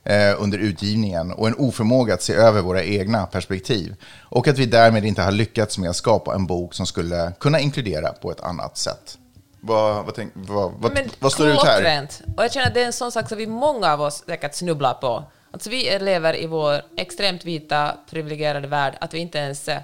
eh, 0.03 0.35
under 0.43 0.57
utgivningen 0.57 1.31
och 1.31 1.47
en 1.47 1.55
oförmåga 1.55 2.13
att 2.13 2.21
se 2.21 2.33
över 2.33 2.61
våra 2.61 2.83
egna 2.83 3.25
perspektiv. 3.25 3.95
Och 4.21 4.47
att 4.47 4.57
vi 4.57 4.65
därmed 4.65 5.05
inte 5.05 5.21
har 5.21 5.31
lyckats 5.31 5.77
med 5.77 5.89
att 5.89 5.95
skapa 5.95 6.35
en 6.35 6.45
bok 6.45 6.73
som 6.73 6.85
skulle 6.85 7.33
kunna 7.39 7.59
inkludera 7.59 8.11
på 8.11 8.31
ett 8.31 8.41
annat 8.41 8.77
sätt. 8.77 9.17
Vad, 9.65 10.05
vad, 10.05 10.15
tänk, 10.15 10.31
vad, 10.35 10.71
vad, 10.71 10.93
Men 10.93 11.09
vad 11.19 11.31
står 11.31 11.49
ut 11.49 11.63
här? 11.63 12.07
Och 12.37 12.43
jag 12.43 12.53
känner 12.53 12.67
att 12.67 12.73
det 12.73 12.81
är 12.81 12.85
en 12.85 12.93
sån 12.93 13.11
sak 13.11 13.29
som 13.29 13.37
vi 13.37 13.47
många 13.47 13.93
av 13.93 14.01
oss 14.01 14.23
säkert 14.25 14.55
snubblar 14.55 14.93
på. 14.93 15.23
Alltså 15.51 15.69
vi 15.69 15.99
lever 15.99 16.41
i 16.41 16.47
vår 16.47 16.81
extremt 16.97 17.45
vita, 17.45 17.97
privilegierade 18.09 18.67
värld, 18.67 18.97
att 19.01 19.13
vi 19.13 19.19
inte 19.19 19.37
ens 19.37 19.67
eh, 19.67 19.79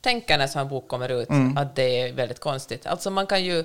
tänker 0.00 0.36
när 0.38 0.44
en 0.44 0.48
sån 0.50 0.62
här 0.62 0.68
bok 0.68 0.88
kommer 0.88 1.08
ut, 1.08 1.28
Mm. 1.30 1.56
att 1.56 1.76
det 1.76 2.00
är 2.00 2.12
väldigt 2.12 2.40
konstigt. 2.40 2.86
Alltså 2.86 3.10
man 3.10 3.26
kan 3.26 3.44
ju... 3.44 3.64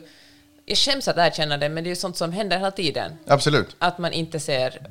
Jag 0.65 0.77
skäms 0.77 1.07
att 1.07 1.17
erkänna 1.17 1.57
det, 1.57 1.69
men 1.69 1.83
det 1.83 1.87
är 1.87 1.91
ju 1.91 1.95
sånt 1.95 2.17
som 2.17 2.31
händer 2.31 2.57
hela 2.57 2.71
tiden. 2.71 3.11
Absolut. 3.27 3.75
Att 3.79 3.97
man 3.97 4.13
inte 4.13 4.39
ser 4.39 4.87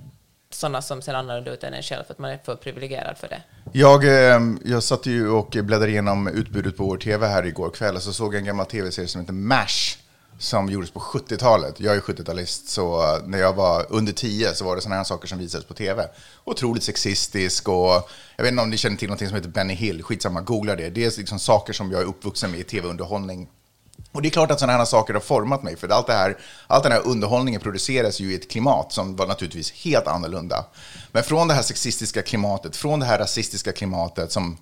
sådana 0.51 0.83
som 0.83 1.03
ser 1.03 1.15
annorlunda 1.15 1.51
ut 1.51 1.65
än 1.65 1.75
en 1.75 1.83
själv, 1.83 2.05
för 2.05 2.13
att 2.13 2.19
man 2.19 2.31
är 2.31 2.39
för 2.45 2.57
privilegierad 2.57 3.19
för 3.19 3.29
det. 3.29 3.43
Jag, 3.73 4.05
eh, 4.05 4.41
jag 4.65 4.83
satt 4.83 5.07
ju 5.07 5.29
och 5.29 5.49
bläddrade 5.51 5.91
igenom 5.91 6.29
utbudet 6.29 6.77
på 6.77 6.85
vår 6.85 6.97
tv 6.97 7.27
här 7.27 7.47
igår 7.47 7.71
kväll 7.71 7.97
och 7.97 8.03
så 8.03 8.13
såg 8.13 8.35
jag 8.35 8.39
en 8.39 8.45
gammal 8.45 8.67
tv-serie 8.67 9.09
som 9.09 9.21
heter 9.21 9.33
MASH 9.33 10.04
som 10.39 10.69
gjordes 10.69 10.91
på 10.91 11.01
70-talet. 11.01 11.81
Jag 11.81 11.97
är 11.97 12.01
70-talist, 12.01 12.67
så 12.67 13.03
eh, 13.03 13.23
när 13.27 13.39
jag 13.39 13.53
var 13.53 13.87
under 13.89 14.13
10 14.13 14.55
så 14.55 14.65
var 14.65 14.77
det 14.77 14.83
sådana 14.83 14.97
här 14.97 15.05
saker 15.05 15.29
som 15.29 15.39
visades 15.39 15.67
på 15.67 15.75
tv. 15.75 16.09
Otroligt 16.45 16.83
sexistisk 16.83 17.69
och 17.69 18.11
jag 18.37 18.43
vet 18.45 18.51
inte 18.51 18.63
om 18.63 18.71
ni 18.71 18.77
känner 18.77 18.97
till 18.97 19.11
något 19.11 19.19
som 19.19 19.35
heter 19.35 19.49
Benny 19.49 19.75
Hill, 19.75 20.03
skitsamma, 20.03 20.41
googla 20.41 20.77
det. 20.77 20.91
Det 20.91 21.05
är 21.05 21.19
liksom 21.19 21.39
saker 21.39 21.73
som 21.73 21.93
jag 21.93 22.01
är 22.01 22.07
uppvuxen 22.07 22.51
med 22.51 22.61
i 22.61 22.65
tv-underhållning. 22.65 23.49
Och 24.13 24.23
det 24.23 24.29
är 24.29 24.31
klart 24.31 24.51
att 24.51 24.61
sådana 24.61 24.79
här 24.79 24.85
saker 24.85 25.15
har 25.15 25.21
format 25.21 25.63
mig, 25.63 25.77
för 25.77 25.89
allt, 25.89 26.07
det 26.07 26.13
här, 26.13 26.39
allt 26.67 26.83
den 26.83 26.93
här 26.93 27.07
underhållningen 27.07 27.61
produceras 27.61 28.21
ju 28.21 28.33
i 28.33 28.35
ett 28.35 28.51
klimat 28.51 28.93
som 28.93 29.17
var 29.17 29.27
naturligtvis 29.27 29.73
helt 29.73 30.07
annorlunda. 30.07 30.65
Men 31.13 31.23
från 31.23 31.49
det 31.49 31.55
här 31.55 31.63
sexistiska 31.63 32.23
klimatet, 32.23 32.77
från 32.77 33.01
det 33.01 33.07
här 33.07 33.19
rasistiska 33.19 33.73
klimatet 33.73 34.33
som 34.33 34.59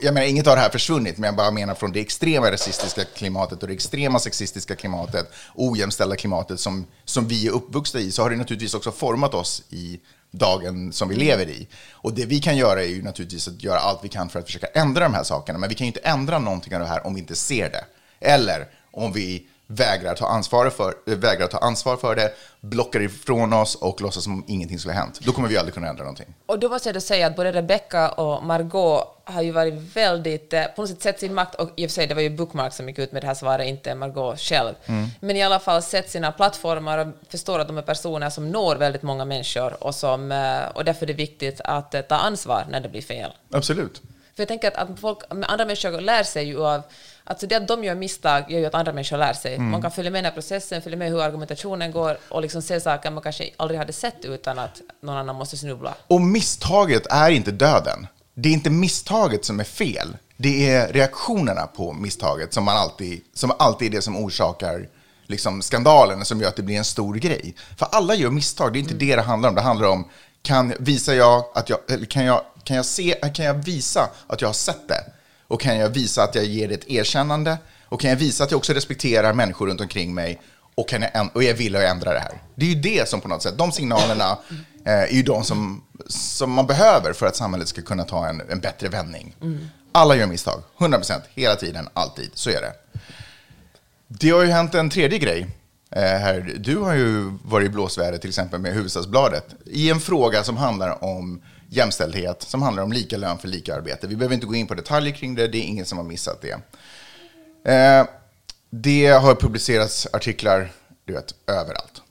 jag 0.00 0.14
menar, 0.14 0.26
inget 0.26 0.46
av 0.46 0.56
det 0.56 0.62
här 0.62 0.70
försvunnit, 0.70 1.18
men 1.18 1.28
jag 1.28 1.36
bara 1.36 1.50
menar 1.50 1.74
från 1.74 1.92
det 1.92 2.00
extrema 2.00 2.50
rasistiska 2.50 3.04
klimatet 3.04 3.62
och 3.62 3.68
det 3.68 3.74
extrema 3.74 4.18
sexistiska 4.18 4.76
klimatet, 4.76 5.32
ojämställda 5.54 6.16
klimatet 6.16 6.60
som, 6.60 6.86
som 7.04 7.28
vi 7.28 7.46
är 7.46 7.50
uppvuxna 7.50 8.00
i, 8.00 8.10
så 8.10 8.22
har 8.22 8.30
det 8.30 8.36
naturligtvis 8.36 8.74
också 8.74 8.92
format 8.92 9.34
oss 9.34 9.62
i 9.70 10.00
dagen 10.30 10.92
som 10.92 11.08
vi 11.08 11.14
lever 11.14 11.48
i. 11.48 11.68
Och 11.92 12.12
det 12.14 12.24
vi 12.24 12.40
kan 12.40 12.56
göra 12.56 12.82
är 12.82 12.88
ju 12.88 13.02
naturligtvis 13.02 13.48
att 13.48 13.62
göra 13.62 13.78
allt 13.78 14.00
vi 14.02 14.08
kan 14.08 14.28
för 14.28 14.38
att 14.38 14.46
försöka 14.46 14.66
ändra 14.66 15.04
de 15.04 15.14
här 15.14 15.24
sakerna, 15.24 15.58
men 15.58 15.68
vi 15.68 15.74
kan 15.74 15.84
ju 15.84 15.88
inte 15.88 16.00
ändra 16.00 16.38
någonting 16.38 16.74
av 16.74 16.80
det 16.80 16.86
här 16.86 17.06
om 17.06 17.14
vi 17.14 17.20
inte 17.20 17.34
ser 17.34 17.70
det. 17.70 17.84
Eller 18.20 18.68
om 18.90 19.12
vi 19.12 19.46
vägrar 19.70 20.14
ta 20.14 20.26
ansvar 20.26 20.70
för, 20.70 20.94
vägrar 21.04 21.46
ta 21.46 21.58
ansvar 21.58 21.96
för 21.96 22.16
det, 22.16 22.32
blockar 22.60 23.00
ifrån 23.00 23.52
oss 23.52 23.74
och 23.74 24.00
låtsas 24.00 24.24
som 24.24 24.32
om 24.32 24.44
ingenting 24.46 24.78
skulle 24.78 24.94
ha 24.94 25.00
hänt. 25.00 25.20
Då 25.22 25.32
kommer 25.32 25.48
vi 25.48 25.56
aldrig 25.58 25.74
kunna 25.74 25.88
ändra 25.88 26.02
någonting. 26.04 26.34
Och 26.46 26.58
då 26.58 26.68
måste 26.68 26.88
jag 26.88 26.96
då 26.96 27.00
säga 27.00 27.26
att 27.26 27.36
både 27.36 27.52
Rebecca 27.52 28.08
och 28.08 28.42
Margot 28.42 29.14
har 29.24 29.42
ju 29.42 29.50
varit 29.50 29.74
väldigt, 29.74 30.52
eh, 30.52 30.64
på 30.64 30.82
något 30.82 30.90
sätt 30.90 31.02
sett 31.02 31.20
sin 31.20 31.34
makt, 31.34 31.54
och 31.54 31.70
i 31.76 31.86
och 31.86 31.90
för 31.90 31.94
sig 31.94 32.06
det 32.06 32.14
var 32.14 32.22
ju 32.22 32.30
Bookmark 32.30 32.72
som 32.72 32.88
gick 32.88 32.98
ut 32.98 33.12
med 33.12 33.22
det 33.22 33.26
här 33.26 33.34
svaret, 33.34 33.66
inte 33.66 33.94
Margot 33.94 34.40
själv, 34.40 34.74
Mm. 34.86 35.08
men 35.20 35.36
i 35.36 35.42
alla 35.42 35.58
fall 35.58 35.82
sett 35.82 36.10
sina 36.10 36.32
plattformar 36.32 36.98
och 36.98 37.06
förstår 37.30 37.58
att 37.58 37.66
de 37.66 37.78
är 37.78 37.82
personer 37.82 38.30
som 38.30 38.50
når 38.50 38.76
väldigt 38.76 39.02
många 39.02 39.24
människor 39.24 39.82
och, 39.84 39.94
som, 39.94 40.32
eh, 40.32 40.68
och 40.74 40.84
därför 40.84 41.02
är 41.02 41.06
det 41.06 41.12
viktigt 41.12 41.60
att 41.64 41.94
eh, 41.94 42.00
ta 42.00 42.14
ansvar 42.14 42.66
när 42.70 42.80
det 42.80 42.88
blir 42.88 43.02
fel. 43.02 43.30
Absolut. 43.52 44.02
För 44.38 44.42
jag 44.42 44.48
tänker 44.48 44.68
att, 44.68 44.90
att 44.90 45.00
folk, 45.00 45.18
andra 45.30 45.64
människor 45.64 46.00
lär 46.00 46.22
sig 46.22 46.44
ju 46.44 46.64
av 46.64 46.82
Alltså 47.24 47.46
det 47.46 47.54
att 47.54 47.68
de 47.68 47.84
gör 47.84 47.94
misstag 47.94 48.50
gör 48.50 48.58
ju 48.58 48.66
att 48.66 48.74
andra 48.74 48.92
människor 48.92 49.16
lär 49.16 49.32
sig. 49.32 49.54
Mm. 49.54 49.70
Man 49.70 49.82
kan 49.82 49.90
följa 49.90 50.10
med 50.10 50.18
i 50.18 50.22
den 50.22 50.32
processen, 50.32 50.82
följa 50.82 50.98
med 50.98 51.08
hur 51.08 51.22
argumentationen 51.22 51.92
går 51.92 52.18
och 52.28 52.42
liksom 52.42 52.62
se 52.62 52.80
saker 52.80 53.10
man 53.10 53.22
kanske 53.22 53.50
aldrig 53.56 53.78
hade 53.78 53.92
sett 53.92 54.24
utan 54.24 54.58
att 54.58 54.80
någon 55.02 55.16
annan 55.16 55.36
måste 55.36 55.56
snubbla. 55.56 55.94
Och 56.06 56.20
misstaget 56.20 57.06
är 57.10 57.30
inte 57.30 57.50
döden. 57.50 58.06
Det 58.34 58.48
är 58.48 58.52
inte 58.52 58.70
misstaget 58.70 59.44
som 59.44 59.60
är 59.60 59.64
fel. 59.64 60.16
Det 60.36 60.70
är 60.70 60.92
reaktionerna 60.92 61.66
på 61.66 61.92
misstaget 61.92 62.54
som, 62.54 62.64
man 62.64 62.76
alltid, 62.76 63.20
som 63.34 63.52
alltid 63.58 63.88
är 63.88 63.96
det 63.96 64.02
som 64.02 64.16
orsakar 64.24 64.88
liksom, 65.26 65.62
skandalen 65.62 66.24
som 66.24 66.40
gör 66.40 66.48
att 66.48 66.56
det 66.56 66.62
blir 66.62 66.76
en 66.76 66.84
stor 66.84 67.14
grej. 67.14 67.54
För 67.76 67.88
alla 67.92 68.14
gör 68.14 68.30
misstag, 68.30 68.72
det 68.72 68.78
är 68.78 68.80
inte 68.80 68.94
det 68.94 69.16
det 69.16 69.22
handlar 69.22 69.48
om. 69.48 69.54
Det 69.54 69.60
handlar 69.60 69.88
om, 69.88 70.08
kan, 70.42 70.74
visar 70.78 71.14
jag 71.14 71.44
att 71.54 71.68
jag, 71.70 71.78
kan, 72.08 72.24
jag, 72.24 72.40
kan, 72.68 72.76
jag 72.76 72.86
se, 72.86 73.14
kan 73.34 73.44
jag 73.44 73.54
visa 73.54 74.10
att 74.26 74.40
jag 74.40 74.48
har 74.48 74.54
sett 74.54 74.88
det? 74.88 75.04
Och 75.46 75.60
kan 75.60 75.78
jag 75.78 75.88
visa 75.88 76.22
att 76.22 76.34
jag 76.34 76.44
ger 76.44 76.68
det 76.68 76.74
ett 76.74 76.90
erkännande? 76.90 77.58
Och 77.84 78.00
kan 78.00 78.10
jag 78.10 78.16
visa 78.16 78.44
att 78.44 78.50
jag 78.50 78.58
också 78.58 78.72
respekterar 78.72 79.32
människor 79.32 79.66
runt 79.66 79.80
omkring 79.80 80.14
mig? 80.14 80.40
Och, 80.74 80.88
kan 80.88 81.02
jag, 81.02 81.30
och 81.32 81.42
jag 81.42 81.54
vill 81.54 81.76
att 81.76 81.82
ändra 81.82 82.12
det 82.12 82.18
här. 82.18 82.42
Det 82.54 82.64
är 82.64 82.68
ju 82.70 82.80
det 82.80 83.08
som 83.08 83.20
på 83.20 83.28
något 83.28 83.42
sätt, 83.42 83.58
de 83.58 83.72
signalerna 83.72 84.38
eh, 84.84 84.92
är 84.92 85.12
ju 85.12 85.22
de 85.22 85.44
som, 85.44 85.84
som 86.06 86.52
man 86.52 86.66
behöver 86.66 87.12
för 87.12 87.26
att 87.26 87.36
samhället 87.36 87.68
ska 87.68 87.82
kunna 87.82 88.04
ta 88.04 88.26
en, 88.26 88.42
en 88.50 88.60
bättre 88.60 88.88
vändning. 88.88 89.36
Alla 89.92 90.16
gör 90.16 90.26
misstag, 90.26 90.62
100%, 90.78 91.20
hela 91.34 91.56
tiden, 91.56 91.88
alltid. 91.92 92.30
Så 92.34 92.50
är 92.50 92.60
det. 92.60 92.72
Det 94.08 94.30
har 94.30 94.42
ju 94.42 94.50
hänt 94.50 94.74
en 94.74 94.90
tredje 94.90 95.18
grej. 95.18 95.46
Eh, 95.90 96.02
här. 96.02 96.54
Du 96.58 96.76
har 96.76 96.94
ju 96.94 97.38
varit 97.44 97.66
i 97.66 97.70
blåsväder 97.70 98.18
till 98.18 98.30
exempel 98.30 98.60
med 98.60 98.74
Hufvudstadsbladet 98.74 99.44
i 99.66 99.90
en 99.90 100.00
fråga 100.00 100.44
som 100.44 100.56
handlar 100.56 101.04
om 101.04 101.42
jämställdhet, 101.68 102.42
som 102.42 102.62
handlar 102.62 102.82
om 102.82 102.92
lika 102.92 103.16
lön 103.16 103.38
för 103.38 103.48
lika 103.48 103.74
arbete. 103.74 104.06
Vi 104.06 104.16
behöver 104.16 104.34
inte 104.34 104.46
gå 104.46 104.54
in 104.54 104.66
på 104.66 104.74
detaljer 104.74 105.14
kring 105.14 105.34
det, 105.34 105.48
det 105.48 105.58
är 105.58 105.62
ingen 105.62 105.86
som 105.86 105.98
har 105.98 106.04
missat 106.04 106.42
det. 106.42 106.60
Eh, 107.72 108.06
det 108.70 109.06
har 109.06 109.34
publicerats 109.34 110.06
artiklar, 110.12 110.72
du 111.04 111.12
vet, 111.12 111.34
överallt. 111.46 112.02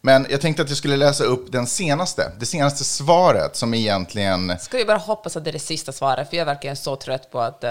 Men 0.00 0.26
jag 0.30 0.40
tänkte 0.40 0.62
att 0.62 0.68
jag 0.68 0.78
skulle 0.78 0.96
läsa 0.96 1.24
upp 1.24 1.52
den 1.52 1.66
senaste, 1.66 2.32
det 2.38 2.46
senaste 2.46 2.84
svaret 2.84 3.56
som 3.56 3.74
egentligen 3.74 4.58
Ska 4.60 4.76
vi 4.76 4.84
bara 4.84 4.98
hoppas 4.98 5.36
att 5.36 5.44
det 5.44 5.50
är 5.50 5.52
det 5.52 5.58
sista 5.58 5.92
svaret, 5.92 6.30
för 6.30 6.36
jag 6.36 6.42
är 6.42 6.46
verkligen 6.46 6.76
så 6.76 6.96
trött 6.96 7.30
på 7.30 7.40
att 7.40 7.64
uh, 7.64 7.70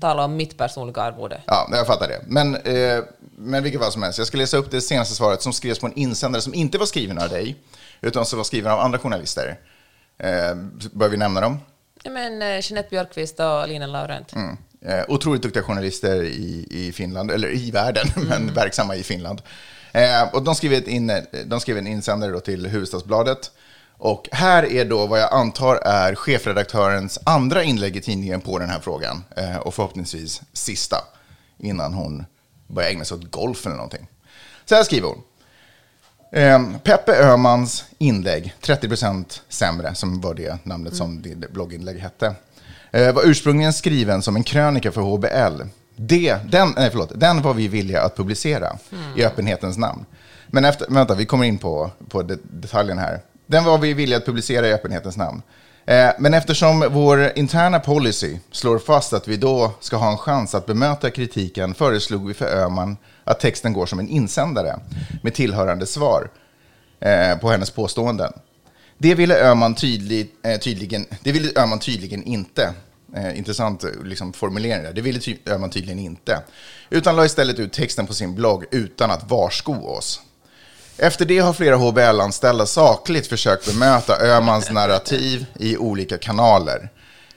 tala 0.00 0.24
om 0.24 0.36
mitt 0.36 0.58
personliga 0.58 1.02
arvode. 1.02 1.40
Ja, 1.46 1.68
jag 1.72 1.86
fattar 1.86 2.08
det. 2.08 2.20
Men, 2.26 2.56
eh, 2.56 3.04
men 3.36 3.62
vilket 3.62 3.80
fall 3.80 3.92
som 3.92 4.02
helst, 4.02 4.18
jag 4.18 4.26
ska 4.26 4.38
läsa 4.38 4.56
upp 4.56 4.70
det 4.70 4.80
senaste 4.80 5.14
svaret 5.14 5.42
som 5.42 5.52
skrevs 5.52 5.78
på 5.78 5.86
en 5.86 5.98
insändare 5.98 6.42
som 6.42 6.54
inte 6.54 6.78
var 6.78 6.86
skriven 6.86 7.18
av 7.18 7.28
dig, 7.28 7.56
utan 8.00 8.26
som 8.26 8.36
var 8.36 8.44
skriven 8.44 8.72
av 8.72 8.80
andra 8.80 8.98
journalister. 8.98 9.58
Eh, 10.18 10.54
bör 10.92 11.08
vi 11.08 11.16
nämna 11.16 11.40
dem? 11.40 11.60
Ja, 12.02 12.10
men 12.10 12.42
uh, 12.42 12.60
Jeanette 12.62 12.88
Björkqvist 12.90 13.40
och 13.40 13.68
Lina 13.68 13.86
Laurent. 13.86 14.32
Mm. 14.32 14.56
Eh, 14.84 15.04
otroligt 15.08 15.42
duktiga 15.42 15.62
journalister 15.62 16.22
i, 16.24 16.66
i 16.70 16.92
Finland, 16.92 17.30
eller 17.30 17.54
i 17.54 17.70
världen, 17.70 18.06
men 18.28 18.54
verksamma 18.54 18.96
i 18.96 19.02
Finland. 19.02 19.42
Eh, 19.92 20.34
och 20.34 20.42
de 20.42 20.54
skrev, 20.54 20.88
in, 20.88 21.12
de 21.46 21.60
skrev 21.60 21.78
en 21.78 21.86
insändare 21.86 22.40
till 22.40 22.66
Hufvudstadsbladet. 22.66 23.50
Och 23.96 24.28
här 24.32 24.72
är 24.72 24.84
då 24.84 25.06
vad 25.06 25.20
jag 25.20 25.32
antar 25.32 25.76
är 25.76 26.14
chefredaktörens 26.14 27.18
andra 27.24 27.62
inlägg 27.62 27.96
i 27.96 28.00
tidningen 28.00 28.40
på 28.40 28.58
den 28.58 28.70
här 28.70 28.80
frågan. 28.80 29.24
Eh, 29.36 29.56
och 29.56 29.74
förhoppningsvis 29.74 30.42
sista, 30.52 30.96
innan 31.58 31.94
hon 31.94 32.24
börjar 32.66 32.90
ägna 32.90 33.04
sig 33.04 33.16
åt 33.16 33.30
golf 33.30 33.66
eller 33.66 33.76
någonting. 33.76 34.08
Så 34.64 34.74
här 34.74 34.84
skriver 34.84 35.08
hon. 35.08 35.22
Eh, 36.34 36.60
Peppe 36.82 37.12
Öhmans 37.12 37.84
inlägg, 37.98 38.54
30% 38.60 39.40
sämre, 39.48 39.94
som 39.94 40.20
var 40.20 40.34
det 40.34 40.58
namnet 40.64 40.96
som 40.96 41.22
det 41.22 41.52
blogginlägg 41.52 41.98
hette, 41.98 42.34
eh, 42.90 43.12
var 43.12 43.22
ursprungligen 43.26 43.72
skriven 43.72 44.22
som 44.22 44.36
en 44.36 44.42
krönika 44.42 44.92
för 44.92 45.00
HBL. 45.00 45.62
Det, 45.96 46.36
den, 46.50 46.72
nej, 46.76 46.90
förlåt, 46.90 47.12
den 47.14 47.42
var 47.42 47.54
vi 47.54 47.68
villiga 47.68 48.02
att 48.02 48.16
publicera 48.16 48.78
i 49.16 49.24
öppenhetens 49.24 49.78
namn. 49.78 50.04
Men 50.46 50.64
efter, 50.64 50.86
vänta, 50.90 51.14
vi 51.14 51.26
kommer 51.26 51.44
in 51.44 51.58
på, 51.58 51.90
på 52.08 52.22
det, 52.22 52.38
detaljen 52.42 52.98
här. 52.98 53.20
Den 53.46 53.64
var 53.64 53.78
vi 53.78 53.94
villiga 53.94 54.18
att 54.18 54.26
publicera 54.26 54.68
i 54.68 54.72
öppenhetens 54.72 55.16
namn. 55.16 55.42
Eh, 55.86 56.10
men 56.18 56.34
eftersom 56.34 56.88
vår 56.90 57.32
interna 57.38 57.80
policy 57.80 58.38
slår 58.50 58.78
fast 58.78 59.12
att 59.12 59.28
vi 59.28 59.36
då 59.36 59.72
ska 59.80 59.96
ha 59.96 60.10
en 60.10 60.18
chans 60.18 60.54
att 60.54 60.66
bemöta 60.66 61.10
kritiken 61.10 61.74
föreslog 61.74 62.28
vi 62.28 62.34
för 62.34 62.46
Öhman 62.46 62.96
att 63.24 63.40
texten 63.40 63.72
går 63.72 63.86
som 63.86 63.98
en 63.98 64.08
insändare 64.08 64.80
med 65.22 65.34
tillhörande 65.34 65.86
svar 65.86 66.30
eh, 67.00 67.38
på 67.38 67.50
hennes 67.50 67.70
påståenden. 67.70 68.32
Det 68.98 69.14
ville 69.14 69.50
Öhman, 69.50 69.74
tydlig, 69.74 70.30
eh, 70.44 70.58
tydligen, 70.60 71.06
det 71.22 71.32
ville 71.32 71.60
Öhman 71.62 71.78
tydligen 71.78 72.22
inte. 72.22 72.74
Eh, 73.16 73.38
intressant 73.38 73.84
liksom, 74.04 74.32
formulering 74.32 74.82
där. 74.82 74.92
Det 74.92 75.00
ville 75.00 75.20
ty 75.20 75.36
Öhman 75.46 75.70
tydligen 75.70 75.98
inte. 75.98 76.42
Utan 76.90 77.16
la 77.16 77.24
istället 77.24 77.58
ut 77.58 77.72
texten 77.72 78.06
på 78.06 78.14
sin 78.14 78.34
blogg 78.34 78.64
utan 78.70 79.10
att 79.10 79.30
varsko 79.30 79.74
oss. 79.74 80.20
Efter 80.96 81.24
det 81.24 81.38
har 81.38 81.52
flera 81.52 81.76
HBL-anställda 81.76 82.66
sakligt 82.66 83.26
försökt 83.26 83.66
bemöta 83.66 84.16
Öhmans 84.20 84.70
narrativ 84.70 85.46
i 85.58 85.76
olika 85.76 86.18
kanaler. 86.18 86.90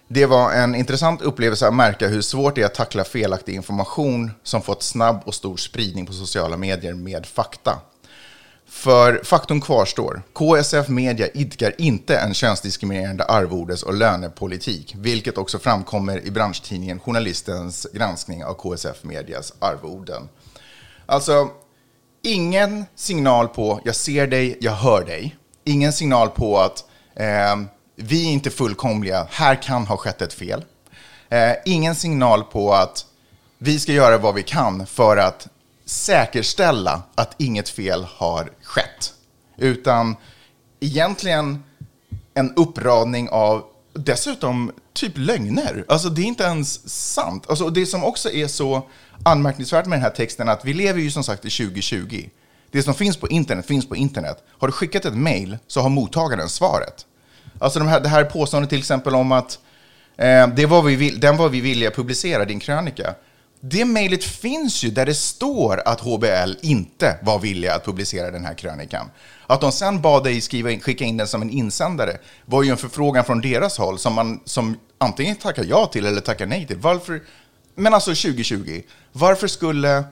Det 0.08 0.26
var 0.26 0.52
en 0.52 0.76
intressant 0.76 1.22
upplevelse 1.22 1.68
att 1.68 1.74
märka 1.74 2.08
hur 2.08 2.22
svårt 2.22 2.56
det 2.56 2.62
är 2.62 2.66
att 2.66 2.74
tackla 2.74 3.04
felaktig 3.04 3.56
information 3.56 4.32
som 4.44 4.62
fått 4.62 4.84
snabb 4.84 5.22
och 5.26 5.34
stor 5.34 5.58
spridning 5.58 6.06
på 6.06 6.14
sociala 6.14 6.58
medier 6.58 6.94
med 6.94 7.26
fakta. 7.26 7.80
För 8.68 9.22
faktum 9.24 9.62
kvarstår. 9.62 10.22
KSF 10.34 10.88
Media 10.88 11.28
idkar 11.28 11.74
inte 11.78 12.18
en 12.18 12.34
könsdiskriminerande 12.34 13.24
arvodes 13.26 13.84
och 13.84 13.94
lönepolitik, 13.94 14.96
vilket 14.98 15.38
också 15.38 15.60
framkommer 15.60 16.26
i 16.26 16.32
branschtidningen 16.32 17.00
Journalistens 17.00 17.88
granskning 17.94 18.46
av 18.46 18.54
KSF 18.54 19.04
Medias 19.04 19.54
arvoden. 19.60 20.30
Alltså, 21.06 21.50
ingen 22.24 22.86
signal 22.96 23.48
på 23.48 23.82
jag 23.84 23.96
ser 23.96 24.28
dig, 24.28 24.58
jag 24.62 24.72
hör 24.72 25.06
dig. 25.06 25.36
Ingen 25.64 25.94
signal 25.94 26.30
på 26.30 26.60
att 26.60 26.84
eh, 27.16 27.56
vi 27.96 28.28
är 28.28 28.32
inte 28.32 28.50
fullkomliga, 28.50 29.28
här 29.30 29.62
kan 29.62 29.88
ha 29.88 29.98
skett 29.98 30.22
ett 30.22 30.34
fel. 30.34 30.66
Eh, 31.30 31.52
ingen 31.66 31.96
signal 31.96 32.44
på 32.44 32.74
att 32.74 33.06
vi 33.58 33.80
ska 33.80 33.92
göra 33.92 34.18
vad 34.18 34.36
vi 34.36 34.44
kan 34.44 34.86
för 34.86 35.18
att 35.18 35.48
säkerställa 35.86 37.02
att 37.16 37.36
inget 37.38 37.70
fel 37.70 38.04
har 38.04 38.52
skett. 38.64 39.14
Utan 39.58 40.16
egentligen 40.80 41.64
en 42.34 42.54
uppradning 42.56 43.30
av 43.30 43.64
dessutom 43.94 44.72
typ 44.94 45.18
lögner. 45.18 45.86
Alltså 45.88 46.10
det 46.10 46.22
är 46.22 46.26
inte 46.26 46.44
ens 46.44 46.90
sant. 47.14 47.50
Alltså 47.50 47.70
det 47.70 47.86
som 47.86 48.04
också 48.04 48.32
är 48.32 48.48
så 48.48 48.90
anmärkningsvärt 49.24 49.86
med 49.86 49.98
den 49.98 50.04
här 50.04 50.10
texten 50.10 50.48
är 50.48 50.54
att 50.54 50.66
vi 50.66 50.74
lever 50.74 51.00
ju 51.00 51.12
som 51.12 51.24
sagt 51.24 51.46
i 51.46 51.50
2020. 51.50 52.30
Det 52.72 52.84
som 52.84 52.94
finns 52.94 53.18
på 53.18 53.28
internet 53.28 53.66
finns 53.66 53.90
på 53.90 53.96
internet. 53.96 54.44
Har 54.48 54.68
du 54.68 54.72
skickat 54.72 55.06
ett 55.06 55.18
mail 55.18 55.58
så 55.68 55.82
har 55.82 55.90
mottagaren 55.90 56.50
svaret. 56.50 57.06
Alltså 57.60 57.80
de 57.80 57.88
här, 57.88 58.00
det 58.00 58.10
här 58.10 58.24
påståendet 58.24 58.70
till 58.70 58.80
exempel 58.80 59.16
om 59.16 59.32
att 59.32 59.60
eh, 60.18 60.48
det 60.48 60.66
var 60.66 60.82
vi, 60.82 60.96
vill- 60.96 61.20
den 61.20 61.38
var 61.38 61.50
vi 61.50 61.62
villiga 61.62 61.90
att 61.90 61.96
publicera, 61.96 62.46
din 62.46 62.60
krönika. 62.60 63.16
Det 63.60 63.86
mejlet 63.86 64.24
finns 64.24 64.84
ju 64.84 64.90
där 64.90 65.06
det 65.06 65.14
står 65.14 65.82
att 65.86 66.00
HBL 66.00 66.54
inte 66.62 67.18
var 67.22 67.40
villiga 67.40 67.76
att 67.76 67.86
publicera 67.86 68.32
den 68.32 68.46
här 68.46 68.54
krönikan. 68.54 69.10
Att 69.48 69.62
de 69.62 69.72
sen 69.72 70.02
bad 70.02 70.24
dig 70.24 70.42
skriva 70.42 70.72
in, 70.72 70.80
skicka 70.80 71.04
in 71.04 71.18
den 71.18 71.28
som 71.28 71.42
en 71.42 71.50
insändare 71.50 72.18
var 72.46 72.64
ju 72.64 72.70
en 72.70 72.78
förfrågan 72.78 73.26
från 73.26 73.42
deras 73.42 73.78
håll 73.78 74.00
som 74.00 74.14
man 74.14 74.40
som 74.46 74.78
antingen 74.98 75.36
tackar 75.36 75.64
ja 75.70 75.86
till 75.86 76.06
eller 76.06 76.22
tackar 76.22 76.46
nej 76.46 76.68
till. 76.68 76.78
Varför? 76.78 77.22
Men 77.76 77.94
alltså 77.94 78.10
2020, 78.12 78.82
varför 79.12 79.48
skulle, 79.48 80.04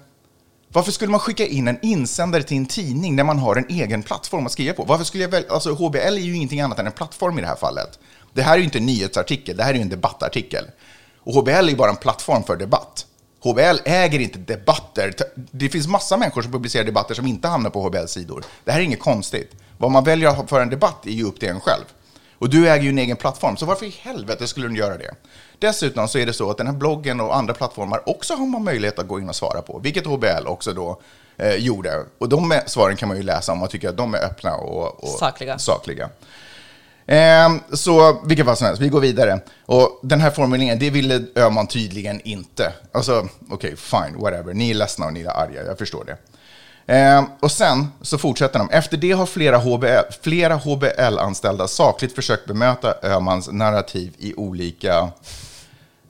varför 0.73 0.91
skulle 0.91 1.11
man 1.11 1.19
skicka 1.19 1.45
in 1.45 1.67
en 1.67 1.79
insändare 1.81 2.43
till 2.43 2.57
en 2.57 2.65
tidning 2.65 3.15
när 3.15 3.23
man 3.23 3.39
har 3.39 3.55
en 3.55 3.65
egen 3.69 4.03
plattform 4.03 4.45
att 4.45 4.51
skriva 4.51 4.73
på? 4.73 4.83
Varför 4.83 5.03
skulle 5.03 5.23
jag 5.23 5.31
väl, 5.31 5.45
alltså 5.49 5.73
HBL 5.73 5.97
är 5.97 6.17
ju 6.17 6.35
ingenting 6.35 6.61
annat 6.61 6.79
än 6.79 6.85
en 6.85 6.91
plattform 6.91 7.39
i 7.39 7.41
det 7.41 7.47
här 7.47 7.55
fallet. 7.55 7.99
Det 8.33 8.41
här 8.41 8.53
är 8.53 8.57
ju 8.57 8.63
inte 8.63 8.77
en 8.77 8.85
nyhetsartikel, 8.85 9.57
det 9.57 9.63
här 9.63 9.69
är 9.69 9.75
ju 9.75 9.81
en 9.81 9.89
debattartikel. 9.89 10.65
Och 11.19 11.33
HBL 11.33 11.49
är 11.49 11.69
ju 11.69 11.75
bara 11.75 11.89
en 11.89 11.95
plattform 11.95 12.43
för 12.43 12.55
debatt. 12.55 13.05
HBL 13.43 13.77
äger 13.85 14.19
inte 14.19 14.39
debatter. 14.39 15.13
Det 15.35 15.69
finns 15.69 15.87
massa 15.87 16.17
människor 16.17 16.41
som 16.41 16.51
publicerar 16.51 16.85
debatter 16.85 17.15
som 17.15 17.27
inte 17.27 17.47
hamnar 17.47 17.69
på 17.69 17.87
HBLs 17.87 18.11
sidor. 18.11 18.43
Det 18.63 18.71
här 18.71 18.79
är 18.79 18.83
inget 18.83 18.99
konstigt. 18.99 19.51
Vad 19.77 19.91
man 19.91 20.03
väljer 20.03 20.29
att 20.29 20.49
för 20.49 20.61
en 20.61 20.69
debatt 20.69 21.05
är 21.05 21.11
ju 21.11 21.23
upp 21.23 21.39
till 21.39 21.49
en 21.49 21.59
själv. 21.59 21.83
Och 22.33 22.49
du 22.49 22.69
äger 22.69 22.83
ju 22.83 22.89
en 22.89 22.99
egen 22.99 23.17
plattform, 23.17 23.57
så 23.57 23.65
varför 23.65 23.85
i 23.85 23.95
helvete 24.01 24.47
skulle 24.47 24.67
du 24.67 24.77
göra 24.77 24.97
det? 24.97 25.15
Dessutom 25.63 26.07
så 26.07 26.17
är 26.17 26.25
det 26.25 26.33
så 26.33 26.49
att 26.49 26.57
den 26.57 26.67
här 26.67 26.73
bloggen 26.73 27.21
och 27.21 27.35
andra 27.35 27.53
plattformar 27.53 28.09
också 28.09 28.33
har 28.33 28.45
man 28.45 28.63
möjlighet 28.63 28.99
att 28.99 29.07
gå 29.07 29.19
in 29.19 29.29
och 29.29 29.35
svara 29.35 29.61
på, 29.61 29.79
vilket 29.79 30.05
HBL 30.05 30.47
också 30.47 30.73
då 30.73 31.01
eh, 31.37 31.55
gjorde. 31.55 32.05
Och 32.17 32.29
de 32.29 32.61
svaren 32.65 32.95
kan 32.95 33.07
man 33.07 33.17
ju 33.17 33.23
läsa 33.23 33.51
om 33.51 33.57
man 33.59 33.67
tycker 33.67 33.89
att 33.89 33.97
de 33.97 34.13
är 34.13 34.25
öppna 34.25 34.55
och, 34.55 35.03
och 35.03 35.09
Sakliga. 35.09 35.59
sakliga. 35.59 36.09
Eh, 37.05 37.49
så 37.73 38.21
vilket 38.25 38.45
fall 38.45 38.57
som 38.57 38.67
helst, 38.67 38.81
vi 38.81 38.89
går 38.89 38.99
vidare. 38.99 39.39
Och 39.65 39.99
den 40.03 40.21
här 40.21 40.31
formuleringen, 40.31 40.79
det 40.79 40.89
ville 40.89 41.23
Öhman 41.35 41.67
tydligen 41.67 42.21
inte. 42.21 42.73
Alltså, 42.91 43.19
okej, 43.19 43.29
okay, 43.49 43.75
fine, 43.75 44.21
whatever. 44.21 44.53
Ni 44.53 44.69
är 44.69 44.73
ledsna 44.73 45.05
och 45.05 45.13
ni 45.13 45.21
är 45.21 45.29
arga, 45.29 45.63
jag 45.63 45.77
förstår 45.77 46.05
det. 46.05 46.17
Eh, 46.93 47.23
och 47.39 47.51
sen 47.51 47.87
så 48.01 48.17
fortsätter 48.17 48.59
de. 48.59 48.69
Efter 48.69 48.97
det 48.97 49.11
har 49.11 49.25
flera, 49.25 49.57
HBL, 49.57 50.13
flera 50.21 50.55
HBL-anställda 50.55 51.67
sakligt 51.67 52.15
försökt 52.15 52.45
bemöta 52.45 52.93
Öhmans 53.03 53.51
narrativ 53.51 54.13
i 54.17 54.33
olika, 54.35 55.11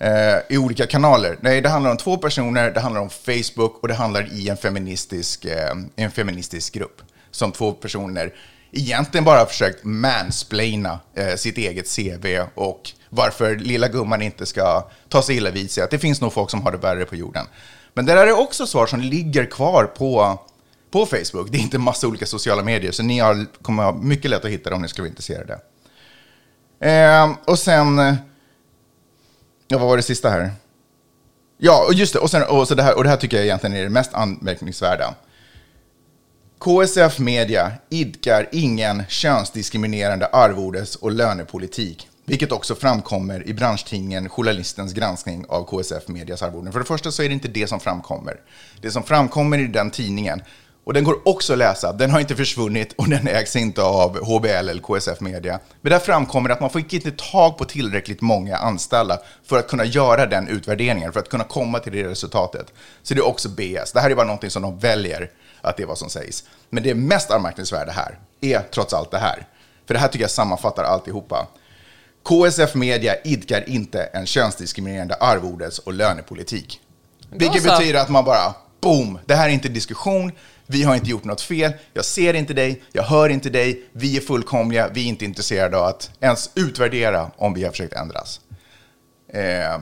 Eh, 0.03 0.39
i 0.49 0.57
olika 0.57 0.87
kanaler. 0.87 1.37
Nej, 1.41 1.61
det 1.61 1.69
handlar 1.69 1.91
om 1.91 1.97
två 1.97 2.17
personer, 2.17 2.71
det 2.71 2.79
handlar 2.79 3.01
om 3.01 3.09
Facebook 3.09 3.79
och 3.81 3.87
det 3.87 3.93
handlar 3.93 4.33
i 4.33 4.49
en 4.49 4.57
feministisk, 4.57 5.45
eh, 5.45 5.75
en 5.95 6.11
feministisk 6.11 6.73
grupp. 6.73 7.01
Som 7.31 7.51
två 7.51 7.71
personer 7.71 8.33
egentligen 8.71 9.23
bara 9.23 9.45
försökt 9.45 9.83
mansplaina 9.83 10.99
eh, 11.15 11.35
sitt 11.35 11.57
eget 11.57 11.95
CV 11.95 12.39
och 12.55 12.91
varför 13.09 13.55
lilla 13.55 13.87
gumman 13.87 14.21
inte 14.21 14.45
ska 14.45 14.89
ta 15.09 15.21
sig 15.21 15.37
illa 15.37 15.51
vid 15.51 15.71
sig. 15.71 15.83
Att 15.83 15.91
det 15.91 15.99
finns 15.99 16.21
nog 16.21 16.33
folk 16.33 16.49
som 16.49 16.61
har 16.61 16.71
det 16.71 16.77
värre 16.77 17.05
på 17.05 17.15
jorden. 17.15 17.45
Men 17.93 18.05
det 18.05 18.13
där 18.13 18.27
är 18.27 18.39
också 18.39 18.67
svar 18.67 18.85
som 18.85 18.99
ligger 18.99 19.45
kvar 19.45 19.83
på, 19.85 20.39
på 20.91 21.05
Facebook. 21.05 21.51
Det 21.51 21.57
är 21.57 21.61
inte 21.61 21.77
massa 21.77 22.07
olika 22.07 22.25
sociala 22.25 22.63
medier, 22.63 22.91
så 22.91 23.03
ni 23.03 23.19
har, 23.19 23.45
kommer 23.61 23.83
ha 23.83 23.91
mycket 23.91 24.31
lätt 24.31 24.45
att 24.45 24.51
hitta 24.51 24.69
det 24.69 24.75
om 24.75 24.81
ni 24.81 24.87
skulle 24.87 25.03
vara 25.03 25.09
intresserade. 25.09 25.59
Eh, 26.79 27.35
och 27.45 27.59
sen... 27.59 27.99
Eh, 27.99 28.15
Ja, 29.67 29.77
vad 29.77 29.87
var 29.87 29.97
det 29.97 30.03
sista 30.03 30.29
här? 30.29 30.51
Ja, 31.57 31.85
och 31.87 31.93
just 31.93 32.13
det. 32.13 32.19
Och, 32.19 32.31
sen, 32.31 32.43
och, 32.43 32.67
så 32.67 32.75
det 32.75 32.83
här, 32.83 32.97
och 32.97 33.03
det 33.03 33.09
här 33.09 33.17
tycker 33.17 33.37
jag 33.37 33.45
egentligen 33.45 33.75
är 33.75 33.83
det 33.83 33.89
mest 33.89 34.13
anmärkningsvärda. 34.13 35.15
KSF 36.59 37.19
Media 37.19 37.71
idkar 37.89 38.49
ingen 38.51 39.03
könsdiskriminerande 39.07 40.25
arvodes 40.25 40.95
och 40.95 41.11
lönepolitik, 41.11 42.09
vilket 42.25 42.51
också 42.51 42.75
framkommer 42.75 43.47
i 43.47 43.53
branschtidningen 43.53 44.29
Journalistens 44.29 44.93
granskning 44.93 45.45
av 45.49 45.63
KSF 45.63 46.07
Medias 46.07 46.41
arvoden. 46.41 46.71
För 46.71 46.79
det 46.79 46.85
första 46.85 47.11
så 47.11 47.23
är 47.23 47.27
det 47.27 47.33
inte 47.33 47.47
det 47.47 47.67
som 47.67 47.79
framkommer. 47.79 48.39
Det 48.81 48.91
som 48.91 49.03
framkommer 49.03 49.57
i 49.57 49.67
den 49.67 49.91
tidningen, 49.91 50.41
och 50.83 50.93
den 50.93 51.03
går 51.03 51.27
också 51.27 51.53
att 51.53 51.59
läsa, 51.59 51.93
den 51.93 52.11
har 52.11 52.19
inte 52.19 52.35
försvunnit 52.35 52.93
och 52.93 53.09
den 53.09 53.27
ägs 53.27 53.55
inte 53.55 53.81
av 53.83 54.25
HBL 54.25 54.47
eller 54.47 54.81
KSF 54.81 55.19
Media. 55.19 55.59
Men 55.81 55.91
där 55.91 55.99
framkommer 55.99 56.49
att 56.49 56.59
man 56.59 56.69
får 56.69 56.81
inte 56.93 57.11
tag 57.11 57.57
på 57.57 57.65
tillräckligt 57.65 58.21
många 58.21 58.57
anställda 58.57 59.19
för 59.43 59.59
att 59.59 59.67
kunna 59.67 59.85
göra 59.85 60.25
den 60.25 60.47
utvärderingen, 60.47 61.13
för 61.13 61.19
att 61.19 61.29
kunna 61.29 61.43
komma 61.43 61.79
till 61.79 61.91
det 61.91 62.03
resultatet. 62.03 62.73
Så 63.03 63.13
det 63.13 63.19
är 63.19 63.27
också 63.27 63.49
BS. 63.49 63.91
Det 63.91 63.99
här 63.99 64.09
är 64.09 64.15
bara 64.15 64.25
någonting 64.25 64.49
som 64.49 64.61
de 64.61 64.79
väljer 64.79 65.29
att 65.61 65.77
det 65.77 65.83
är 65.83 65.87
vad 65.87 65.97
som 65.97 66.09
sägs. 66.09 66.43
Men 66.69 66.83
det 66.83 66.95
mest 66.95 67.31
anmärkningsvärda 67.31 67.91
här 67.91 68.19
är 68.41 68.59
trots 68.59 68.93
allt 68.93 69.11
det 69.11 69.17
här. 69.17 69.47
För 69.87 69.93
det 69.93 69.99
här 69.99 70.07
tycker 70.07 70.23
jag 70.23 70.31
sammanfattar 70.31 70.83
alltihopa. 70.83 71.47
KSF 72.23 72.75
Media 72.75 73.15
idkar 73.23 73.69
inte 73.69 74.03
en 74.03 74.25
könsdiskriminerande 74.25 75.15
arvodes 75.15 75.79
och 75.79 75.93
lönepolitik. 75.93 76.79
Vilket 77.29 77.63
betyder 77.63 77.99
att 77.99 78.09
man 78.09 78.25
bara, 78.25 78.53
boom, 78.81 79.19
det 79.25 79.35
här 79.35 79.49
är 79.49 79.53
inte 79.53 79.69
diskussion, 79.69 80.31
vi 80.73 80.83
har 80.83 80.95
inte 80.95 81.09
gjort 81.09 81.23
något 81.23 81.41
fel, 81.41 81.73
jag 81.93 82.05
ser 82.05 82.33
inte 82.33 82.53
dig, 82.53 82.83
jag 82.91 83.03
hör 83.03 83.29
inte 83.29 83.49
dig, 83.49 83.83
vi 83.91 84.17
är 84.17 84.21
fullkomliga, 84.21 84.89
vi 84.93 85.03
är 85.03 85.05
inte 85.05 85.25
intresserade 85.25 85.77
av 85.77 85.85
att 85.85 86.11
ens 86.19 86.49
utvärdera 86.55 87.31
om 87.37 87.53
vi 87.53 87.63
har 87.63 87.71
försökt 87.71 87.93
ändras. 87.93 88.41
Eh, 89.33 89.79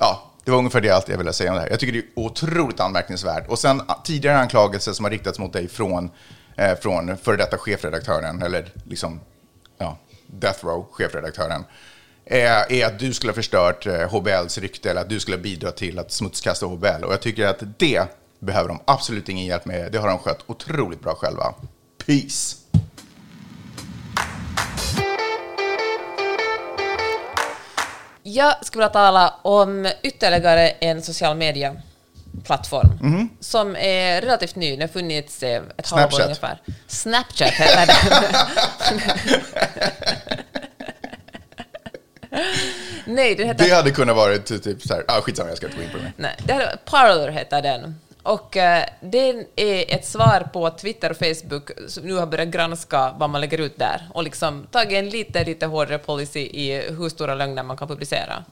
ja, 0.00 0.32
det 0.44 0.50
var 0.50 0.58
ungefär 0.58 0.80
det 0.80 0.90
allt 0.90 1.08
jag 1.08 1.18
ville 1.18 1.32
säga 1.32 1.50
om 1.50 1.56
det 1.56 1.62
här. 1.62 1.70
Jag 1.70 1.80
tycker 1.80 1.92
det 1.92 1.98
är 1.98 2.04
otroligt 2.14 2.80
anmärkningsvärt. 2.80 3.48
Och 3.48 3.58
sen 3.58 3.82
ah, 3.86 4.02
tidigare 4.04 4.38
anklagelser 4.38 4.92
som 4.92 5.04
har 5.04 5.10
riktats 5.10 5.38
mot 5.38 5.52
dig 5.52 5.68
från, 5.68 6.10
eh, 6.56 6.78
från 6.78 7.16
före 7.16 7.36
detta 7.36 7.58
chefredaktören, 7.58 8.42
eller 8.42 8.72
liksom, 8.84 9.20
ja, 9.78 9.98
Death 10.26 10.66
Row, 10.66 10.86
chefredaktören, 10.90 11.64
är, 12.24 12.72
är 12.72 12.86
att 12.86 12.98
du 12.98 13.14
skulle 13.14 13.30
ha 13.30 13.34
förstört 13.34 13.86
eh, 13.86 14.10
HBLs 14.10 14.58
rykte 14.58 14.90
eller 14.90 15.00
att 15.00 15.08
du 15.08 15.20
skulle 15.20 15.38
bidra 15.38 15.70
till 15.70 15.98
att 15.98 16.12
smutskasta 16.12 16.66
HBL. 16.66 17.04
Och 17.04 17.12
jag 17.12 17.20
tycker 17.20 17.46
att 17.46 17.62
det 17.78 18.06
behöver 18.38 18.68
de 18.68 18.80
absolut 18.84 19.28
ingen 19.28 19.46
hjälp 19.46 19.64
med. 19.64 19.92
Det 19.92 19.98
har 19.98 20.08
de 20.08 20.18
skött 20.18 20.38
otroligt 20.46 21.00
bra 21.00 21.14
själva. 21.14 21.54
Peace! 22.06 22.56
Jag 28.22 28.66
skulle 28.66 28.80
vilja 28.80 28.92
tala 28.92 29.34
om 29.42 29.90
ytterligare 30.02 30.68
en 30.70 31.02
social 31.02 31.36
media-plattform 31.36 32.98
Mhm. 33.02 33.28
som 33.40 33.76
är 33.76 34.20
relativt 34.20 34.56
ny. 34.56 34.70
Den 34.70 34.80
har 34.80 34.88
funnits 34.88 35.42
eh, 35.42 35.62
ett 35.76 35.86
Snapchat. 35.86 36.10
halvår 36.12 36.22
ungefär. 36.24 36.60
Snapchat 36.86 37.50
heter 37.50 37.86
den. 37.86 37.96
Nej, 43.06 43.34
den 43.34 43.46
heter... 43.46 43.64
Det 43.64 43.74
hade 43.74 43.90
kunnat 43.90 44.16
vara 44.16 44.38
typ, 44.38 44.62
typ 44.62 44.82
så 44.82 44.94
här, 44.94 45.04
ah, 45.08 45.20
skitsamma 45.20 45.48
jag 45.48 45.56
ska 45.56 45.66
inte 45.66 45.78
gå 45.78 45.84
in 45.84 45.90
på 45.90 45.98
det. 45.98 46.12
Nej, 46.16 46.36
det 46.44 46.52
här, 46.52 46.76
Parler 46.84 47.28
heter 47.30 47.62
den. 47.62 48.00
Och 48.26 48.56
eh, 48.56 48.84
den 49.00 49.46
är 49.56 49.94
ett 49.94 50.06
svar 50.06 50.48
på 50.52 50.66
att 50.66 50.78
Twitter 50.78 51.10
och 51.10 51.16
Facebook 51.16 51.70
som 51.88 52.04
nu 52.04 52.14
har 52.14 52.26
börjat 52.26 52.48
granska 52.48 53.14
vad 53.18 53.30
man 53.30 53.40
lägger 53.40 53.58
ut 53.58 53.78
där 53.78 54.08
och 54.14 54.22
liksom 54.22 54.66
tagit 54.70 54.92
en 54.92 55.10
lite, 55.10 55.44
lite 55.44 55.66
hårdare 55.66 55.98
policy 55.98 56.40
i 56.40 56.92
hur 56.98 57.08
stora 57.08 57.34
lögner 57.34 57.62
man 57.62 57.76
kan 57.76 57.88
publicera. 57.88 58.44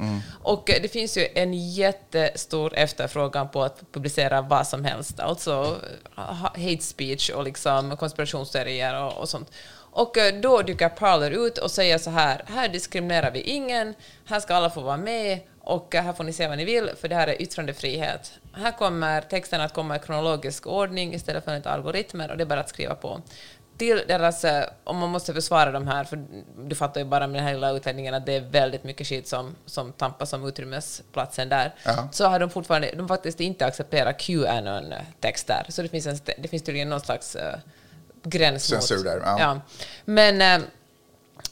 Och 0.42 0.70
eh, 0.70 0.82
det 0.82 0.88
finns 0.88 1.16
ju 1.16 1.26
en 1.34 1.70
jättestor 1.70 2.74
efterfrågan 2.74 3.48
på 3.48 3.62
att 3.62 3.82
publicera 3.92 4.40
vad 4.40 4.66
som 4.66 4.84
helst, 4.84 5.20
alltså 5.20 5.76
eh, 6.16 6.22
hate 6.42 6.82
speech 6.82 7.30
och 7.30 7.44
liksom 7.44 7.96
konspirationsteorier 7.96 9.02
och, 9.02 9.12
och 9.12 9.28
sånt. 9.28 9.50
Och 9.96 10.18
eh, 10.18 10.34
då 10.40 10.62
dyker 10.62 10.88
Parler 10.88 11.30
ut 11.46 11.58
och 11.58 11.70
säger 11.70 11.98
så 11.98 12.10
här, 12.10 12.44
här 12.46 12.68
diskriminerar 12.68 13.30
vi 13.30 13.40
ingen, 13.40 13.94
här 14.26 14.40
ska 14.40 14.54
alla 14.54 14.70
få 14.70 14.80
vara 14.80 14.96
med 14.96 15.40
och 15.60 15.94
eh, 15.94 16.04
här 16.04 16.12
får 16.12 16.24
ni 16.24 16.32
se 16.32 16.48
vad 16.48 16.56
ni 16.56 16.64
vill, 16.64 16.90
för 17.00 17.08
det 17.08 17.14
här 17.14 17.28
är 17.28 17.42
yttrandefrihet. 17.42 18.32
Här 18.52 18.72
kommer 18.72 19.20
texten 19.20 19.60
att 19.60 19.74
komma 19.74 19.96
i 19.96 19.98
kronologisk 19.98 20.66
ordning 20.66 21.14
istället 21.14 21.44
för 21.44 21.50
enligt 21.50 21.66
algoritmer 21.66 22.30
och 22.30 22.36
det 22.36 22.44
är 22.44 22.46
bara 22.46 22.60
att 22.60 22.68
skriva 22.68 22.94
på. 22.94 23.20
Till 23.78 24.02
deras, 24.08 24.44
eh, 24.44 24.64
om 24.84 24.96
man 24.98 25.10
måste 25.10 25.34
försvara 25.34 25.72
de 25.72 25.86
här, 25.86 26.04
för 26.04 26.24
du 26.68 26.74
fattar 26.74 27.00
ju 27.00 27.06
bara 27.06 27.26
med 27.26 27.36
den 27.36 27.44
här 27.46 27.54
lilla 27.54 27.70
utläggningen 27.70 28.14
att 28.14 28.26
det 28.26 28.32
är 28.32 28.40
väldigt 28.40 28.84
mycket 28.84 29.06
skit 29.06 29.28
som, 29.28 29.56
som 29.66 29.92
tampas 29.92 30.32
om 30.32 30.48
utrymmesplatsen 30.48 31.48
där, 31.48 31.74
Ja. 31.84 32.08
så 32.12 32.26
har 32.26 32.38
de 32.38 32.50
fortfarande, 32.50 32.90
de 32.96 33.08
faktiskt 33.08 33.40
inte 33.40 33.66
accepterat 33.66 34.18
QAnon-texter, 34.20 35.66
så 35.68 35.82
det 35.82 35.88
finns, 35.88 36.06
en, 36.06 36.18
det 36.38 36.48
finns 36.48 36.62
tydligen 36.62 36.88
någon 36.88 37.00
slags 37.00 37.36
gräns 38.24 38.72
mot... 38.72 38.82
Censur 38.82 39.04
där, 39.04 39.22
ja. 39.24 39.36
ja. 39.40 39.60
Men, 40.04 40.42
eh, 40.42 40.66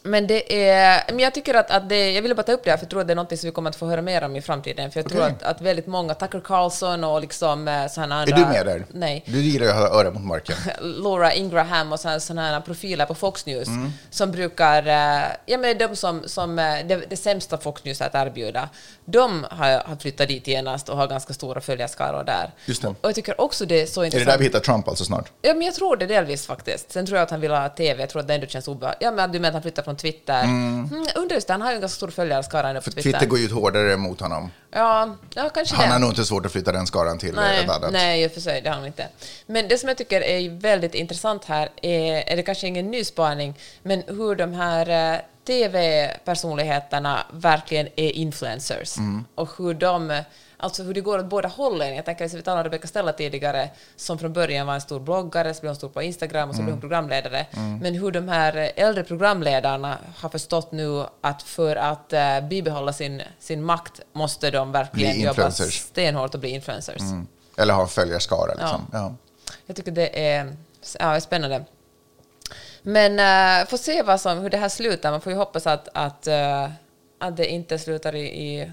men 0.05 0.27
det 0.27 0.69
är... 0.71 1.03
Men 1.09 1.19
jag 1.19 1.35
tycker 1.35 1.55
att, 1.55 1.71
att 1.71 1.89
det... 1.89 2.11
Jag 2.13 2.23
ville 2.23 2.35
bara 2.35 2.43
ta 2.43 2.53
upp 2.53 2.65
det 2.65 2.71
här, 2.71 2.77
för 2.77 2.85
jag 2.85 2.91
tror 2.91 3.01
att 3.01 3.07
det 3.07 3.13
är 3.13 3.17
något 3.17 3.39
som 3.39 3.47
vi 3.49 3.53
kommer 3.53 3.71
att 3.71 3.77
få 3.77 3.87
höra 3.87 4.03
mer 4.03 4.25
om 4.25 4.37
i 4.37 4.43
framtiden. 4.43 4.91
För 4.91 5.01
jag 5.01 5.09
tror 5.09 5.21
Okej. 5.23 5.33
att, 5.41 5.43
att 5.43 5.61
väldigt 5.61 5.87
många, 5.87 6.15
Tucker 6.15 6.41
Carlson 6.41 7.05
och 7.05 7.21
liksom 7.21 7.69
eh, 7.69 7.87
sådana 7.89 8.21
andra... 8.21 8.37
Är 8.37 8.41
du 8.41 8.47
med 8.47 8.67
där? 8.67 8.85
Nej. 8.91 9.25
Du 9.27 9.41
gillar 9.41 9.67
ju 9.67 9.73
att 9.73 9.79
ha 9.79 10.01
örat 10.01 10.15
mot 10.15 10.25
marken. 10.25 10.57
Laura 10.81 11.33
Ingraham 11.33 11.93
och 11.93 12.01
sådana, 12.01 12.43
här 12.43 12.61
profiler 12.61 13.07
på 13.07 13.15
Fox 13.15 13.47
News 13.47 13.69
Mm. 13.69 13.93
som 14.11 14.33
brukar... 14.33 14.87
eh, 14.87 15.23
Ja, 15.47 15.59
men 15.59 15.79
de 15.79 15.97
som, 15.97 16.23
som 16.29 16.57
det, 16.57 17.03
det 17.09 17.17
sämsta 17.17 17.59
Fox 17.59 17.85
News 17.85 18.01
att 18.01 18.15
erbjuda, 18.15 18.69
de 19.05 19.47
har, 19.51 19.89
har 19.89 19.97
flyttat 19.97 20.29
dit 20.29 20.47
genast 20.47 20.89
och 20.89 20.97
har 20.97 21.07
ganska 21.07 21.33
stora 21.33 21.61
följarskaror 21.61 22.25
där. 22.25 22.51
Just 22.67 22.83
det. 22.83 22.89
Och 22.89 22.97
jag 23.01 23.15
tycker 23.15 23.41
också 23.41 23.67
det 23.67 23.83
är 23.83 23.87
så 23.87 24.01
Är 24.01 24.03
det 24.03 24.07
intressant. 24.07 24.31
där 24.31 24.39
vi 24.39 24.45
hittar 24.45 24.61
Trump 24.61 24.89
alltså 24.89 25.05
snart? 25.05 25.33
Ja, 25.43 25.55
men 25.55 25.63
jag 25.63 25.75
tror 25.75 25.97
det 25.97 26.07
delvis 26.07 26.47
faktiskt. 26.47 26.93
Sen 26.93 27.07
tror 27.07 27.17
jag 27.19 27.25
att 27.25 27.31
han 27.31 27.41
vill 27.41 27.51
ha 27.51 27.69
TV. 27.69 28.01
Jag 28.03 28.11
tror 28.11 28.21
att 28.21 28.29
det 28.29 28.35
ändå 28.35 28.47
känns 28.47 28.69
obehagligt. 28.69 29.03
Ja, 29.03 29.11
men 29.11 29.33
du 29.33 29.39
menar 29.39 29.49
att 29.49 29.55
han 29.55 29.63
flyttar 29.63 29.83
från 29.83 29.97
Twitter? 29.97 30.43
Mm. 30.43 30.89
undrar 31.17 31.35
just 31.35 31.47
det, 31.47 31.53
han 31.53 31.63
har 31.63 31.71
ju 31.71 31.75
en 31.75 31.81
ganska 31.81 31.97
stor 31.97 32.09
följarskara 32.09 32.69
ändå 32.69 32.81
på 32.81 32.85
För 32.85 32.91
Twitter. 32.91 33.11
Twitter 33.11 33.27
går 33.27 33.39
ju 33.39 33.45
ut 33.45 33.53
hårdare 33.53 33.97
mot 33.97 34.21
honom. 34.21 34.51
Ja, 34.75 35.17
ja, 35.35 35.49
kanske 35.49 35.77
Han 35.77 35.87
det. 35.87 35.93
har 35.93 35.99
nog 36.01 36.11
inte 36.11 36.25
svårt 36.25 36.47
att 36.47 36.53
flytta 36.53 36.73
den 36.73 36.87
skaran 36.87 37.19
till 37.19 37.35
Nej, 37.35 37.65
ett 37.65 37.71
annat. 37.71 37.93
nej, 37.93 38.23
i 38.23 38.27
och 38.27 38.33
för 38.33 38.41
sig, 38.41 38.61
det 38.61 38.69
har 38.69 38.77
han 38.77 38.87
inte. 38.87 39.09
Men 39.47 39.69
det 39.69 39.79
som 39.79 39.89
jag 39.89 39.99
tycker 39.99 40.21
är 40.21 40.51
väldigt 40.51 40.95
intressant 40.95 41.45
här 41.45 41.69
är, 41.83 42.33
är 42.33 42.37
det 42.37 42.43
kanske 42.43 42.67
ingen 42.67 42.91
ny 42.91 43.05
spaning, 43.05 43.55
men 43.83 44.03
hur 44.07 44.35
de 44.35 44.53
här 44.55 45.15
eh, 45.15 45.21
TV-personligheterna 45.47 47.27
verkligen 47.33 47.87
är 47.97 48.11
influencers. 48.11 48.99
Mm. 48.99 49.25
Och 49.35 49.49
hur 49.59 49.75
de, 49.75 50.23
alltså 50.63 50.83
hur 50.83 50.95
det 50.95 51.01
går 51.01 51.19
åt 51.19 51.27
båda 51.27 51.49
hållen. 51.49 51.97
Jag 51.97 52.05
tänker, 52.05 52.29
vi 52.29 52.43
talade 52.43 52.61
om 52.61 52.65
Rebecca 52.65 52.89
Stella 52.89 53.13
tidigare, 53.13 53.71
som 53.97 54.19
från 54.19 54.33
början 54.33 54.67
var 54.67 54.75
en 54.75 54.81
stor 54.81 55.01
bloggare, 55.01 55.55
så 55.55 55.61
blev 55.61 55.69
hon 55.69 55.77
stor 55.77 55.89
på 55.89 56.03
Instagram 56.03 56.49
och 56.49 56.55
så 56.55 56.61
Mm. 56.61 56.67
blev 56.67 56.75
hon 56.75 56.81
programledare. 56.81 57.47
Men 57.81 57.95
hur 57.95 58.11
de 58.11 58.29
här 58.29 58.73
äldre 58.77 59.05
programledarna 59.05 59.99
har 60.17 60.29
förstått 60.29 60.73
nu 60.73 61.05
att 61.21 61.43
för 61.43 61.77
att 61.77 62.13
eh, 62.13 62.41
bibehålla 62.41 62.93
sin, 62.93 63.23
sin 63.39 63.63
makt 63.63 64.01
måste 64.13 64.51
de 64.51 64.73
verkligen 64.73 65.21
jobba 65.21 65.51
stenhårt 65.51 66.35
och 66.35 66.41
bli 66.41 66.51
influencers. 66.51 67.01
Mm. 67.01 67.27
Eller 67.57 67.75
ha 67.75 67.87
följarskara 67.87 68.55
liksom. 68.55 68.87
Ja. 68.93 69.15
Jag 69.67 69.77
tycker 69.77 69.93
det 69.93 70.29
är, 70.29 70.57
ja, 70.99 71.17
är 71.17 71.21
spännande. 71.21 71.65
Men 72.83 73.13
uh, 73.13 73.69
får 73.69 73.77
se 73.77 74.03
vad 74.03 74.21
som, 74.21 74.39
hur 74.39 74.51
det 74.51 74.57
här 74.57 74.69
slutar. 74.69 75.11
Man 75.11 75.21
får 75.21 75.33
ju 75.33 75.39
hoppas 75.39 75.67
att, 75.67 75.89
att, 75.95 76.29
uh, 76.29 76.71
att 77.19 77.37
det 77.37 77.47
inte 77.47 77.79
slutar 77.79 78.15
i, 78.15 78.25
i 78.25 78.73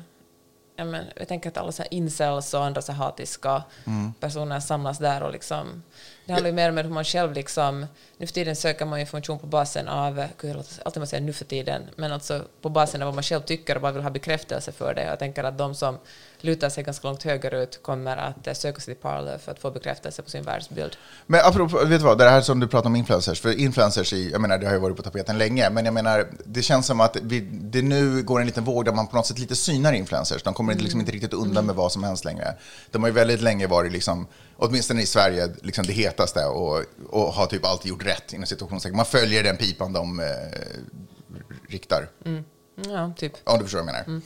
ja, 0.80 0.86
men, 0.86 1.06
jag 1.16 1.28
tänker 1.28 1.50
att 1.50 1.58
alla 1.58 1.72
så 1.72 1.82
här 1.84 1.94
incels 1.94 2.54
och 2.54 2.66
andra 2.66 2.82
så 2.82 2.92
hatiska 2.94 3.64
Mm. 3.86 4.14
personer 4.14 4.60
samlas 4.60 4.98
där 4.98 5.24
och 5.24 5.32
liksom 5.32 5.84
det 6.30 6.34
handlar 6.34 6.50
ju 6.50 6.56
mer 6.56 6.70
om 6.70 6.78
hur 6.78 6.90
man 6.90 7.04
själv 7.04 7.34
liksom, 7.34 7.86
nu 8.18 8.28
för 8.28 8.34
tiden 8.34 8.56
söker 8.56 8.86
man 8.86 9.00
ju 9.00 9.02
information 9.02 9.40
på 9.40 9.48
basen 9.48 9.88
av, 9.88 10.26
gud, 10.42 10.56
alltid 10.86 11.00
man 11.02 11.08
säger 11.08 11.24
nu 11.24 11.34
för 11.34 11.46
tiden, 11.46 11.82
men 11.96 12.12
alltså 12.12 12.42
på 12.62 12.70
basen 12.70 13.02
av 13.02 13.06
vad 13.06 13.16
man 13.16 13.24
själv 13.24 13.42
tycker 13.42 13.76
och 13.76 13.82
bara 13.82 13.92
vill 13.92 14.04
ha 14.04 14.10
bekräftelse 14.10 14.72
för 14.72 14.94
det. 14.94 15.04
Jag 15.04 15.20
tänker 15.20 15.44
att 15.44 15.58
de 15.58 15.76
som 15.76 15.98
lutar 16.42 16.70
sig 16.70 16.84
ganska 16.84 17.08
långt 17.08 17.24
högerut 17.24 17.84
kommer 17.84 18.18
att 18.18 18.48
eh, 18.48 18.54
söka 18.54 18.80
sig 18.80 18.94
till 18.94 19.02
Parler 19.02 19.38
för 19.38 19.52
att 19.52 19.60
få 19.60 19.72
bekräftelse 19.72 20.22
på 20.22 20.30
sin 20.30 20.44
världsbild. 20.44 20.98
Men 21.26 21.42
apropå, 21.46 21.78
vet 21.78 22.00
du 22.00 22.06
vad, 22.06 22.18
det 22.18 22.30
här 22.30 22.42
som 22.42 22.60
du 22.60 22.68
pratar 22.68 22.90
om 22.90 22.96
influencers, 22.96 23.42
för 23.42 23.60
influencers, 23.60 24.14
i, 24.14 24.32
jag 24.32 24.42
menar, 24.42 24.58
det 24.58 24.66
har 24.66 24.74
ju 24.74 24.80
varit 24.80 24.98
på 24.98 25.04
tapeten 25.04 25.38
länge, 25.38 25.70
men 25.70 25.86
jag 25.86 25.94
menar, 25.94 26.28
det 26.46 26.62
känns 26.62 26.86
som 26.86 27.02
att 27.02 27.18
vi, 27.22 27.40
det 27.52 27.82
nu 27.82 28.24
går 28.24 28.40
en 28.40 28.46
liten 28.46 28.64
våg 28.64 28.86
där 28.86 28.92
man 28.92 29.08
på 29.08 29.16
något 29.16 29.26
sätt 29.26 29.40
lite 29.40 29.56
synar 29.56 29.94
influencers. 29.94 30.44
De 30.44 30.54
kommer 30.54 30.76
liksom 30.76 31.00
inte 31.00 31.12
riktigt 31.12 31.34
undan 31.34 31.66
med 31.66 31.76
vad 31.76 31.92
som 31.92 32.04
helst 32.04 32.26
längre. 32.26 32.54
De 32.92 33.04
har 33.04 33.10
ju 33.10 33.14
väldigt 33.14 33.42
länge 33.42 33.68
varit, 33.68 33.92
liksom, 33.92 34.28
åtminstone 34.60 35.02
i 35.02 35.06
Sverige, 35.06 35.50
liksom 35.62 35.86
det 35.86 35.94
hetaste 35.94 36.46
och, 36.46 36.84
och 37.10 37.34
har 37.34 37.46
typ 37.46 37.66
alltid 37.66 37.90
gjort 37.90 38.06
rätt 38.06 38.34
inom 38.34 38.46
situationstecken. 38.46 38.98
Man 38.98 39.06
följer 39.06 39.44
den 39.44 39.58
pipan 39.58 39.94
de 39.94 40.20
eh, 40.20 40.26
riktar. 41.70 42.10
Ja, 42.88 43.14
typ. 43.18 43.34
Om 43.44 43.58
du 43.58 43.64
förstår 43.64 43.80
vad 43.80 43.88
jag 43.88 44.08
menar. 44.08 44.22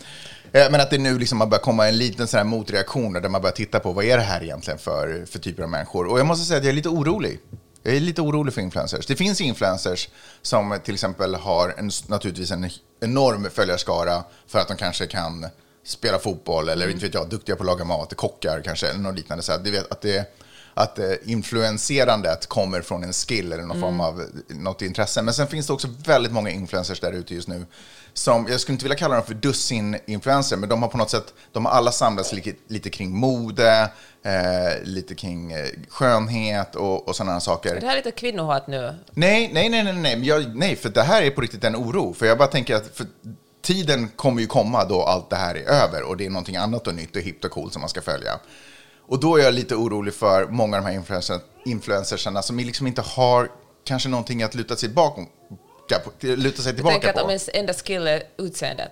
Eh, 0.52 0.72
Men 0.72 0.82
att 0.82 0.90
det 0.90 0.98
nu 0.98 1.20
liksom 1.20 1.40
har 1.42 1.48
börjat 1.48 1.64
komma 1.64 1.88
en 1.88 1.98
liten 1.98 2.28
sån 2.28 2.38
här 2.38 2.44
motreaktion 2.44 3.14
där 3.14 3.30
man 3.30 3.42
börjar 3.42 3.56
titta 3.56 3.80
på 3.80 3.92
vad 3.92 4.06
är 4.06 4.18
det 4.18 4.24
här 4.24 4.44
egentligen 4.44 4.80
för, 4.80 5.26
för 5.26 5.40
typer 5.40 5.64
av 5.64 5.70
människor. 5.70 6.08
Och 6.08 6.20
jag 6.20 6.26
måste 6.26 6.46
säga 6.46 6.58
att 6.58 6.64
jag 6.64 6.72
är 6.72 6.76
lite 6.76 6.90
orolig. 6.90 7.40
Jag 7.84 7.96
är 7.96 8.00
lite 8.00 8.22
orolig 8.22 8.54
för 8.54 8.62
influencers. 8.62 9.06
Det 9.06 9.16
finns 9.16 9.42
influencers 9.42 10.10
som 10.42 10.80
till 10.84 10.94
exempel 10.94 11.36
har 11.36 11.76
en, 11.78 11.92
naturligtvis 12.08 12.52
en 12.52 12.70
enorm 13.02 13.50
följarskara 13.54 14.24
för 14.48 14.60
att 14.60 14.68
de 14.68 14.78
kanske 14.78 15.08
kan 15.08 15.46
spela 15.84 16.20
fotboll 16.20 16.70
eller 16.70 16.90
inte 16.90 17.06
vet 17.06 17.14
jag, 17.14 17.30
duktiga 17.30 17.56
på 17.56 17.64
att 17.64 17.68
laga 17.68 17.86
mat, 17.86 18.16
kockar 18.16 18.62
kanske 18.62 18.88
eller 18.88 19.00
något 19.00 19.16
liknande. 19.16 19.44
Så 19.44 19.54
att, 19.54 19.64
du 19.64 19.72
vet, 19.72 19.92
att, 19.92 20.02
det, 20.02 20.32
att 20.74 21.00
eh, 21.00 21.12
influenserandet 21.26 22.48
kommer 22.48 22.82
från 22.82 23.04
en 23.04 23.14
skill 23.14 23.54
eller 23.54 23.64
någon 23.64 23.80
form 23.82 24.02
av 24.02 24.24
något 24.48 24.82
intresse. 24.82 25.22
Men 25.22 25.34
sen 25.34 25.48
finns 25.48 25.68
det 25.68 25.74
också 25.74 25.88
väldigt 26.06 26.32
många 26.32 26.50
influencers 26.50 27.00
där 27.00 27.12
ute 27.12 27.36
just 27.36 27.48
nu 27.48 27.66
som, 28.14 28.48
jag 28.50 28.60
skulle 28.60 28.74
inte 28.74 28.86
vilja 28.86 28.98
kalla 28.98 29.16
dem 29.16 29.26
för 29.26 29.34
dussin-influencer, 29.34 30.58
men 30.58 30.70
de 30.70 30.82
har 30.82 30.90
på 30.90 30.98
något 30.98 31.10
sätt, 31.10 31.34
de 31.52 31.66
har 31.66 31.72
alla 31.72 31.92
samlats 31.92 32.34
lite, 32.34 32.54
lite 32.68 32.90
kring 32.90 33.12
mode, 33.18 33.92
eh, 34.24 34.84
lite 34.84 35.16
kring 35.16 35.52
eh, 35.52 35.66
skönhet 35.90 36.76
och, 36.76 37.08
och 37.08 37.16
sådana 37.16 37.40
saker. 37.40 37.76
Är 37.76 37.82
det 37.82 37.88
här 37.88 37.96
lite 37.96 38.12
kvinnohat 38.12 38.68
nu? 38.68 38.96
Nej, 39.12 39.50
nej, 39.54 39.70
nej, 39.70 39.84
nej, 39.84 39.94
nej, 39.94 40.28
jag, 40.28 40.56
nej, 40.56 40.76
för 40.76 40.90
det 40.90 41.02
här 41.02 41.22
är 41.22 41.32
på 41.32 41.42
riktigt 41.42 41.64
en 41.64 41.76
oro. 41.76 42.14
För 42.14 42.26
jag 42.26 42.38
bara 42.38 42.48
tänker 42.48 42.76
att 42.76 42.98
för 42.98 43.06
tiden 43.64 44.10
kommer 44.16 44.42
ju 44.42 44.48
komma 44.48 44.86
då 44.86 45.02
allt 45.04 45.30
det 45.30 45.36
här 45.36 45.56
är 45.56 45.64
över 45.64 46.04
och 46.04 46.18
det 46.18 46.26
är 46.26 46.30
någonting 46.30 46.56
annat 46.56 46.88
och 46.88 46.96
nytt 46.96 47.16
och 47.16 47.22
hippt 47.22 47.46
och 47.46 47.52
coolt 47.52 47.74
som 47.74 47.80
man 47.80 47.90
ska 47.90 48.02
följa. 48.02 48.40
Och 49.08 49.20
då 49.20 49.38
är 49.38 49.44
jag 49.44 49.54
lite 49.54 49.76
orolig 49.76 50.14
för 50.14 50.48
många 50.48 50.78
av 50.78 50.84
de 50.84 50.90
här 50.90 50.96
influencer, 50.96 51.40
influencersarna 51.66 52.42
som 52.42 52.58
liksom 52.58 52.88
inte 52.88 53.02
har 53.02 53.52
kanske 53.84 54.10
någonting 54.10 54.44
att 54.44 54.56
luta 54.56 54.76
sig 54.76 54.90
bakom, 54.90 55.28
luta 56.22 56.62
sig 56.62 56.74
tillbaka 56.74 56.94
tänker 56.94 57.10
att 57.10 57.16
på. 57.16 57.22
om 57.22 57.30
ens 57.30 57.50
enda 57.54 57.74
skill 57.74 58.08
är 58.08 58.24
utseendet. 58.38 58.92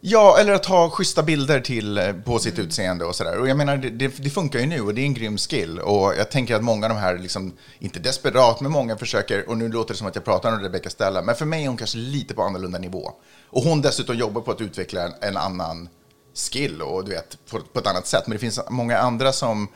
Ja, 0.00 0.38
eller 0.38 0.52
att 0.52 0.66
ha 0.66 0.90
schyssta 0.90 1.22
bilder 1.22 1.60
till, 1.60 1.98
eh, 1.98 2.12
på 2.12 2.38
sitt 2.38 2.58
utseende 2.58 3.04
och 3.04 3.14
sådär. 3.14 3.38
Och 3.38 3.48
jag 3.48 3.56
menar, 3.56 3.76
det, 3.76 4.08
det, 4.08 4.30
funkar 4.30 4.58
ju 4.58 4.66
nu 4.66 4.80
och 4.80 4.94
det 4.94 5.00
är 5.00 5.04
en 5.04 5.14
grym 5.14 5.38
skill. 5.38 5.78
Och 5.78 6.14
jag 6.18 6.30
tänker 6.30 6.54
att 6.54 6.64
många 6.64 6.86
av 6.86 6.90
de 6.90 6.98
här, 6.98 7.18
liksom, 7.18 7.52
inte 7.78 7.98
desperat, 7.98 8.60
men 8.60 8.72
många 8.72 8.96
försöker, 8.96 9.48
och 9.48 9.56
nu 9.58 9.68
låter 9.68 9.94
det 9.94 9.98
som 9.98 10.06
att 10.06 10.14
jag 10.14 10.24
pratar 10.24 10.52
om 10.52 10.60
Rebecca 10.60 10.90
Stella, 10.90 11.22
men 11.22 11.34
för 11.34 11.44
mig 11.44 11.64
är 11.64 11.68
hon 11.68 11.76
kanske 11.76 11.98
lite 11.98 12.34
på 12.34 12.42
annorlunda 12.42 12.78
nivå. 12.78 13.12
Och 13.50 13.62
hon 13.62 13.80
dessutom 13.82 14.16
jobbar 14.16 14.40
på 14.40 14.50
att 14.50 14.60
utveckla 14.60 15.02
en, 15.02 15.12
en 15.20 15.36
annan 15.36 15.88
skill 16.34 16.82
och 16.82 17.04
du 17.04 17.10
vet, 17.10 17.38
på, 17.50 17.60
på 17.72 17.78
ett 17.78 17.86
annat 17.86 18.06
sätt. 18.06 18.26
Men 18.26 18.32
det 18.32 18.38
finns 18.38 18.60
många 18.70 18.98
andra 18.98 19.32
som 19.32 19.68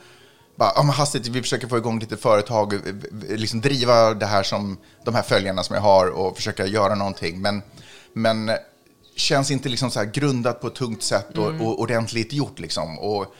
bara, 0.55 0.71
ja, 0.75 0.83
men 0.83 0.95
hastigt, 0.95 1.27
vi 1.27 1.41
försöker 1.41 1.67
få 1.67 1.77
igång 1.77 1.99
lite 1.99 2.17
företag, 2.17 2.73
v- 2.73 2.79
v- 3.11 3.37
liksom 3.37 3.61
driva 3.61 4.13
det 4.13 4.25
här 4.25 4.43
som 4.43 4.77
de 5.05 5.15
här 5.15 5.21
följarna 5.21 5.63
som 5.63 5.75
jag 5.75 5.83
har 5.83 6.07
och 6.07 6.35
försöka 6.35 6.65
göra 6.65 6.95
någonting. 6.95 7.41
Men, 7.41 7.61
men 8.13 8.51
känns 9.15 9.51
inte 9.51 9.69
liksom 9.69 9.91
så 9.91 9.99
här 9.99 10.05
grundat 10.05 10.61
på 10.61 10.67
ett 10.67 10.75
tungt 10.75 11.03
sätt 11.03 11.37
och, 11.37 11.47
och 11.47 11.79
ordentligt 11.79 12.33
gjort. 12.33 12.59
Liksom. 12.59 12.99
Och 12.99 13.35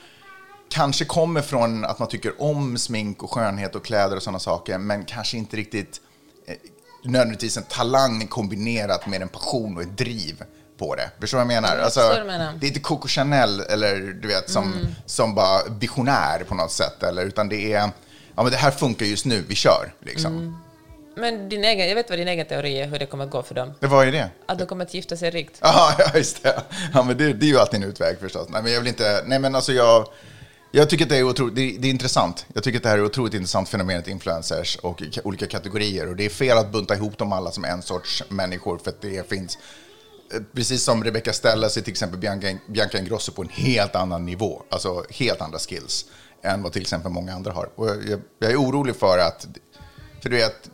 kanske 0.68 1.04
kommer 1.04 1.42
från 1.42 1.84
att 1.84 1.98
man 1.98 2.08
tycker 2.08 2.42
om 2.42 2.78
smink 2.78 3.22
och 3.22 3.32
skönhet 3.32 3.74
och 3.74 3.84
kläder 3.84 4.16
och 4.16 4.22
sådana 4.22 4.38
saker, 4.38 4.78
men 4.78 5.04
kanske 5.04 5.36
inte 5.36 5.56
riktigt 5.56 6.00
eh, 6.46 6.54
nödvändigtvis 7.04 7.56
en 7.56 7.62
talang 7.62 8.26
kombinerat 8.26 9.06
med 9.06 9.22
en 9.22 9.28
passion 9.28 9.76
och 9.76 9.82
ett 9.82 9.98
driv 9.98 10.42
på 10.78 10.94
det. 10.94 11.10
Förstår 11.20 11.38
du 11.38 11.44
vad 11.44 11.54
jag 11.54 11.62
menar? 11.62 11.78
Alltså, 11.78 12.00
förstår 12.00 12.14
vad 12.14 12.26
du 12.26 12.38
menar. 12.38 12.52
Det 12.60 12.66
är 12.66 12.68
inte 12.68 12.80
Coco 12.80 13.08
Chanel 13.08 13.60
eller 13.60 13.96
du 14.00 14.28
vet 14.28 14.50
som, 14.50 14.74
som 15.06 15.34
bara 15.34 15.68
visionär 15.68 16.44
på 16.48 16.54
något 16.54 16.72
sätt, 16.72 17.02
eller, 17.02 17.24
utan 17.24 17.48
det 17.48 17.72
är 17.72 17.90
ja, 18.34 18.42
men 18.42 18.50
det 18.50 18.56
här 18.56 18.70
funkar 18.70 19.06
just 19.06 19.24
nu, 19.24 19.44
vi 19.48 19.54
kör. 19.54 19.94
Liksom. 20.00 20.58
Men 21.16 21.48
din 21.48 21.64
egen, 21.64 21.88
jag 21.88 21.94
vet 21.94 22.10
vad 22.10 22.18
din 22.18 22.28
egen 22.28 22.46
teori 22.46 22.80
är, 22.80 22.86
hur 22.86 22.98
det 22.98 23.06
kommer 23.06 23.24
att 23.24 23.30
gå 23.30 23.42
för 23.42 23.54
dem. 23.54 23.72
Det 23.80 23.86
var 23.86 24.04
ju 24.04 24.10
det. 24.10 24.30
Att 24.46 24.58
de 24.58 24.66
kommer 24.66 24.84
att 24.84 24.94
gifta 24.94 25.16
sig 25.16 25.30
rikt. 25.30 25.58
Ja, 25.62 25.94
ja, 25.98 26.10
just 26.14 26.42
det. 26.42 26.62
Ja, 26.94 27.02
men 27.02 27.16
det, 27.18 27.32
det 27.32 27.46
är 27.46 27.48
ju 27.48 27.58
alltid 27.58 27.82
en 27.82 27.88
utväg 27.88 28.18
förstås. 28.20 28.48
Nej, 28.50 28.62
men 28.62 28.72
jag 28.72 28.80
vill 28.80 28.88
inte... 28.88 29.22
Nej, 29.26 29.38
men 29.38 29.54
alltså 29.54 29.72
jag... 29.72 30.08
Jag 30.70 30.90
tycker 30.90 31.04
att 31.04 31.08
det 31.08 31.16
är, 31.16 31.22
otroligt, 31.22 31.54
det, 31.56 31.62
är, 31.62 31.78
det 31.78 31.88
är 31.88 31.90
intressant. 31.90 32.46
Jag 32.54 32.62
tycker 32.64 32.78
att 32.78 32.82
det 32.82 32.88
här 32.88 32.98
är 32.98 33.04
otroligt 33.04 33.34
intressant 33.34 33.68
fenomenet 33.68 34.08
influencers 34.08 34.76
och 34.76 35.00
ka- 35.00 35.20
olika 35.24 35.46
kategorier. 35.46 36.08
Och 36.08 36.16
det 36.16 36.24
är 36.24 36.28
fel 36.30 36.58
att 36.58 36.72
bunta 36.72 36.94
ihop 36.94 37.18
dem 37.18 37.32
alla 37.32 37.50
som 37.50 37.64
en 37.64 37.82
sorts 37.82 38.22
människor 38.28 38.78
för 38.78 38.90
att 38.90 39.02
det 39.02 39.28
finns... 39.28 39.58
eh, 40.34 40.40
Precis 40.54 40.82
som 40.82 41.04
Rebecca 41.04 41.32
Stella 41.32 41.68
så 41.68 41.80
är 41.80 41.84
till 41.84 41.90
exempel 41.92 42.18
Bianca, 42.18 42.46
Bianca 42.68 42.98
Ingrosso 42.98 43.32
på 43.32 43.42
en 43.42 43.48
helt 43.48 43.94
annan 43.96 44.24
nivå. 44.26 44.62
Alltså 44.70 45.04
helt 45.10 45.40
andra 45.40 45.58
skills 45.58 46.04
än 46.42 46.62
vad 46.62 46.72
till 46.72 46.82
exempel 46.82 47.12
många 47.12 47.34
andra 47.34 47.52
har. 47.52 47.68
Och 47.74 47.88
jag, 47.88 48.20
jag 48.38 48.50
är 48.50 48.56
orolig 48.56 48.96
för 48.96 49.18
att... 49.18 49.46
För 50.22 50.30
du 50.30 50.36
vet, 50.36 50.70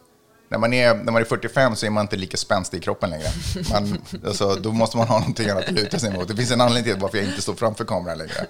när 0.50 0.58
man, 0.58 0.72
är, 0.72 0.94
när 0.94 1.12
man 1.12 1.22
är 1.22 1.24
45 1.24 1.76
så 1.76 1.86
är 1.86 1.90
man 1.90 2.02
inte 2.04 2.16
lika 2.16 2.36
spänstig 2.36 2.78
i 2.78 2.80
kroppen 2.80 3.10
längre. 3.10 3.28
Man, 3.70 4.02
alltså, 4.26 4.54
då 4.54 4.72
måste 4.72 4.96
man 4.96 5.06
ha 5.08 5.18
någonting 5.18 5.48
annat 5.50 5.64
att 5.64 5.70
luta 5.70 5.98
sig 5.98 6.12
mot. 6.12 6.28
Det 6.28 6.36
finns 6.36 6.50
en 6.50 6.60
anledning 6.60 6.92
till 6.92 7.02
varför 7.02 7.18
jag 7.18 7.26
inte 7.26 7.42
står 7.42 7.54
framför 7.54 7.84
kameran 7.84 8.18
längre. 8.18 8.46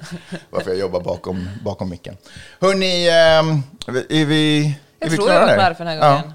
Varför 0.51 0.71
jag 0.71 0.79
jobbar 0.79 1.01
bakom, 1.01 1.49
bakom 1.65 1.91
micken. 1.91 2.17
Hörni, 2.61 3.09
ehm, 3.09 3.63
är 4.09 4.25
vi, 4.25 4.67
är 4.67 4.73
Jag 4.99 5.11
vi 5.11 5.17
tror 5.17 5.27
klara 5.27 5.35
jag 5.35 5.41
var 5.41 5.49
där? 5.49 5.57
klar 5.57 5.75
för 5.75 5.85
den 5.85 5.99
här 5.99 6.11
gången. 6.11 6.25
Ja. 6.27 6.33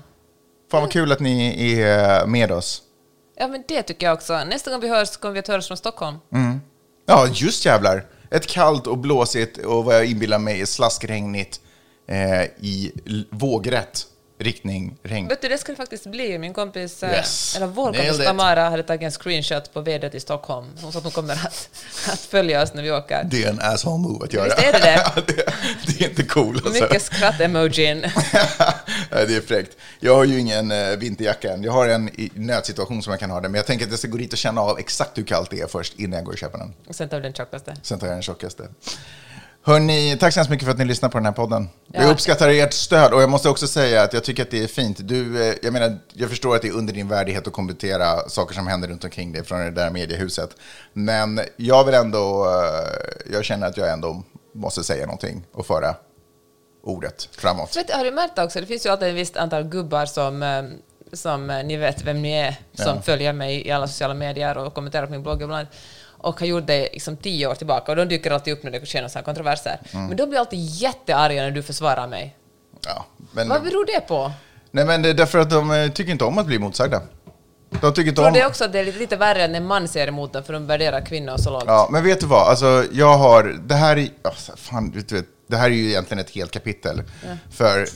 Fan 0.72 0.82
vad 0.82 0.92
kul 0.92 1.12
att 1.12 1.20
ni 1.20 1.80
är 1.80 2.26
med 2.26 2.52
oss. 2.52 2.82
Ja, 3.38 3.48
men 3.48 3.64
det 3.68 3.84
tycker 3.84 4.06
jag 4.06 4.14
också. 4.14 4.44
Nästa 4.44 4.72
gång 4.72 4.80
vi 4.80 4.90
hörs 4.90 5.18
kommer 5.18 5.34
vi 5.34 5.40
att 5.40 5.48
höras 5.48 5.68
från 5.68 5.78
Stockholm. 5.78 6.18
Ja, 7.06 7.28
just 7.34 7.66
jävlar. 7.66 8.06
Ett 8.32 8.48
kallt 8.48 8.88
och 8.88 8.98
blåsigt 8.98 9.58
och 9.58 9.86
vad 9.86 9.96
jag 9.96 10.06
inbillar 10.06 10.40
mig 10.40 10.62
är 10.62 10.66
slaskregnigt 10.66 11.60
eh, 12.08 12.44
i 12.44 12.92
vågrätt 13.32 14.06
riktning 14.38 14.98
regn. 15.04 15.28
Vet 15.28 15.42
du, 15.42 15.48
det 15.48 15.66
det 15.68 15.76
faktiskt 15.76 16.06
bli. 16.06 16.38
Min 16.38 16.54
kompis, 16.54 17.04
eh, 17.04 17.12
Yes. 17.12 17.56
eller 17.56 17.68
vår 17.68 17.86
Nailed 17.92 18.06
kompis 18.08 18.20
it. 18.20 18.26
Tamara 18.26 18.70
hade 18.70 18.84
tagit 18.84 19.02
en 19.02 19.12
screenshot 19.12 19.74
på 19.74 19.82
vädret 19.82 20.16
i 20.16 20.20
Stockholm. 20.20 20.66
Hon 20.82 20.92
sa 20.92 20.98
att 20.98 21.04
hon 21.04 21.12
kommer 21.12 21.34
att, 21.34 21.70
att 22.14 22.20
följa 22.20 22.62
oss 22.62 22.74
när 22.74 22.84
vi 22.84 22.92
åker. 22.92 23.24
Det 23.24 23.44
är 23.44 23.50
en 23.50 23.60
asshole 23.60 23.98
move 23.98 24.26
att 24.26 24.34
göra. 24.34 24.46
Visst 24.46 24.58
är 24.58 24.72
det 24.72 24.80
det? 24.80 25.24
Det, 25.36 25.54
det 25.88 26.06
är 26.06 26.10
inte 26.10 26.24
cool 26.24 26.56
alltså. 26.56 26.84
Mycket 26.84 27.02
skratt-emojin. 27.02 28.02
Det 29.10 29.36
är 29.36 29.42
fräckt. 29.42 29.78
Jag 30.00 30.16
har 30.16 30.24
ju 30.24 30.40
ingen 30.40 30.72
eh, 30.72 30.98
vinterjacka 30.98 31.54
än. 31.54 31.64
Jag 31.64 31.72
har 31.72 31.88
en 31.88 32.10
nödsituation 32.34 33.04
som 33.04 33.12
jag 33.12 33.20
kan 33.20 33.30
ha 33.32 33.42
den. 33.42 33.52
Men 33.52 33.60
jag 33.60 33.66
tänker 33.66 33.86
att 33.86 33.92
jag 33.92 34.00
ska 34.00 34.08
gå 34.08 34.18
dit 34.18 34.34
och 34.34 34.38
känna 34.38 34.62
av 34.62 34.80
exakt 34.80 35.18
hur 35.18 35.24
kallt 35.24 35.50
det 35.50 35.62
är 35.62 35.68
först 35.68 36.00
innan 36.00 36.14
jag 36.14 36.26
går 36.26 36.32
och 36.32 36.38
köper 36.38 36.58
den. 36.58 36.74
Och 36.88 36.96
sen 36.96 37.10
tar 37.10 37.18
vi 37.18 37.24
den 37.24 37.34
tjockaste. 37.34 37.76
Sen 37.82 38.00
tar 38.00 38.08
jag 38.08 38.16
den 38.16 38.24
tjockaste. 38.24 38.64
Hörni, 39.68 40.18
tack 40.20 40.34
så 40.34 40.40
hemskt 40.40 40.50
mycket 40.50 40.66
för 40.66 40.72
att 40.72 40.78
ni 40.78 40.86
lyssnar 40.86 41.10
på 41.10 41.18
den 41.18 41.26
här 41.26 41.32
podden. 41.34 41.70
Jag 41.94 42.04
Ja. 42.04 42.12
uppskattar 42.12 42.50
ert 42.50 42.74
stöd 42.74 43.14
och 43.14 43.22
jag 43.22 43.30
måste 43.30 43.50
också 43.50 43.68
säga 43.68 44.02
att 44.04 44.14
jag 44.14 44.24
tycker 44.24 44.44
att 44.44 44.52
det 44.52 44.64
är 44.64 44.68
fint. 44.68 44.98
Du, 45.02 45.50
eh, 45.50 45.56
jag 45.62 45.74
menar, 45.74 45.98
jag 46.14 46.30
förstår 46.30 46.56
att 46.56 46.62
det 46.62 46.68
är 46.68 46.72
under 46.72 46.94
din 46.94 47.08
värdighet 47.08 47.48
att 47.48 47.54
kommentera 47.54 48.30
saker 48.30 48.56
som 48.56 48.68
händer 48.68 48.88
runt 48.88 49.04
omkring 49.04 49.32
dig 49.32 49.44
från 49.44 49.60
det 49.60 49.72
där 49.72 49.90
mediehuset. 49.90 50.50
Men 50.94 51.40
jag 51.58 51.84
vill 51.86 51.94
ändå, 51.96 52.46
eh, 52.46 53.34
jag 53.34 53.46
känner 53.46 53.68
att 53.68 53.78
jag 53.78 53.92
ändå 53.92 54.24
måste 54.56 54.84
säga 54.84 55.06
någonting 55.06 55.46
och 55.54 55.66
föra 55.66 55.96
ordet 56.84 57.30
framåt. 57.32 57.76
Vet, 57.78 57.92
har 57.92 58.04
du 58.06 58.12
märkt 58.12 58.40
också, 58.40 58.60
det 58.60 58.66
finns 58.66 58.86
ju 58.86 58.90
alltid 58.90 59.08
ett 59.08 59.16
visst 59.16 59.38
antal 59.38 59.64
gubbar 59.64 60.06
som, 60.06 60.44
eh, 60.44 60.64
som 61.14 61.48
ni 61.48 61.78
vet 61.78 62.02
vem 62.04 62.22
ni 62.22 62.32
är, 62.32 62.56
som 62.74 62.96
Ja. 62.96 63.02
följer 63.02 63.34
mig 63.34 63.68
i 63.68 63.72
alla 63.72 63.88
sociala 63.88 64.14
medier 64.14 64.58
och 64.58 64.74
kommenterar 64.74 65.06
på 65.06 65.12
min 65.12 65.24
blogg 65.24 65.42
ibland. 65.42 65.68
Och 66.26 66.40
har 66.40 66.48
gjort 66.48 66.68
det 66.68 66.90
liksom 66.94 67.18
tio 67.18 67.48
år 67.48 67.56
tillbaka 67.56 67.92
och 67.92 67.96
de 67.96 68.06
dyker 68.06 68.32
alltid 68.32 68.54
upp 68.54 68.64
när 68.64 68.72
det 68.72 68.86
sker 68.86 69.02
några 69.02 69.22
kontroverser. 69.22 69.80
Mm. 69.94 70.08
Men 70.08 70.18
de 70.18 70.30
blir 70.30 70.40
alltid 70.40 70.60
jättearga 70.60 71.42
när 71.42 71.52
du 71.52 71.64
försvarar 71.64 72.08
mig. 72.08 72.36
Ja, 72.86 73.06
men, 73.32 73.50
Vad 73.50 73.64
beror 73.64 73.86
det 73.86 74.08
på? 74.08 74.32
nej, 74.72 74.86
men 74.86 75.02
det 75.02 75.10
är 75.10 75.14
därför 75.14 75.40
att 75.40 75.50
de 75.50 75.72
eh, 75.72 75.92
tycker 75.92 76.12
inte 76.12 76.26
om 76.26 76.38
att 76.38 76.46
bli 76.46 76.60
motsagda. 76.60 77.02
De 77.82 77.94
tycker 77.94 78.10
inte 78.10 78.22
om... 78.22 78.34
det 78.34 78.46
också 78.46 78.66
att 78.66 78.74
det 78.74 78.80
är 78.80 78.86
lite, 78.86 79.00
lite 79.00 79.16
värre 79.16 79.48
när 79.48 79.58
en 79.58 79.66
man 79.66 79.88
ser 79.88 80.08
emot 80.08 80.34
dem 80.34 80.44
för 80.44 80.54
de 80.54 80.68
värderar 80.68 81.06
kvinnor 81.06 81.38
så 81.38 81.50
lågt? 81.50 81.64
Ja, 81.68 81.88
men 81.92 82.04
vet 82.04 82.20
du 82.20 82.26
vad? 82.26 82.48
Alltså, 82.48 82.86
jag 82.92 83.18
har... 83.18 83.44
Det 83.44 83.76
här 83.76 83.98
är... 83.98 84.10
Alltså, 84.22 84.52
fan, 84.56 84.92
du, 84.92 85.16
vet, 85.16 85.26
det 85.48 85.58
här 85.58 85.66
är 85.66 85.74
ju 85.74 85.90
egentligen 85.90 86.20
ett 86.20 86.30
helt 86.30 86.52
kapitel. 86.52 87.04
För 87.52 87.88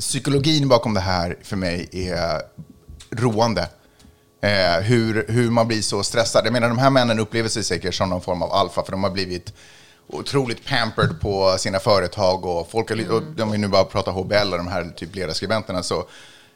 psykologin 0.00 0.68
bakom 0.68 0.94
det 0.94 1.00
här 1.00 1.36
för 1.42 1.56
mig 1.56 1.88
är 1.92 2.42
roande. 3.10 3.68
Eh, 4.40 4.80
hur, 4.80 5.24
hur 5.28 5.50
man 5.50 5.68
blir 5.68 5.82
så 5.82 6.02
stressad. 6.02 6.46
Jag 6.46 6.52
menar, 6.52 6.68
de 6.68 6.78
här 6.78 6.90
männen 6.90 7.18
upplever 7.18 7.48
sig 7.48 7.64
säkert 7.64 7.94
som 7.94 8.10
någon 8.10 8.20
form 8.20 8.42
av 8.42 8.52
alfa, 8.52 8.84
för 8.84 8.92
de 8.92 9.02
har 9.02 9.10
blivit 9.10 9.52
otroligt 10.08 10.66
pampered 10.66 11.20
på 11.20 11.56
sina 11.58 11.78
företag 11.78 12.46
och 12.46 12.70
folk 12.70 12.90
har, 12.90 12.96
mm. 12.96 13.10
och 13.10 13.40
om 13.40 13.50
vi 13.50 13.58
nu 13.58 13.68
bara 13.68 13.84
pratar 13.84 14.12
HBL 14.12 14.52
och 14.52 14.58
de 14.58 14.68
här 14.68 14.92
typ 14.96 15.14
ledarskribenterna 15.14 15.82
så, 15.82 15.98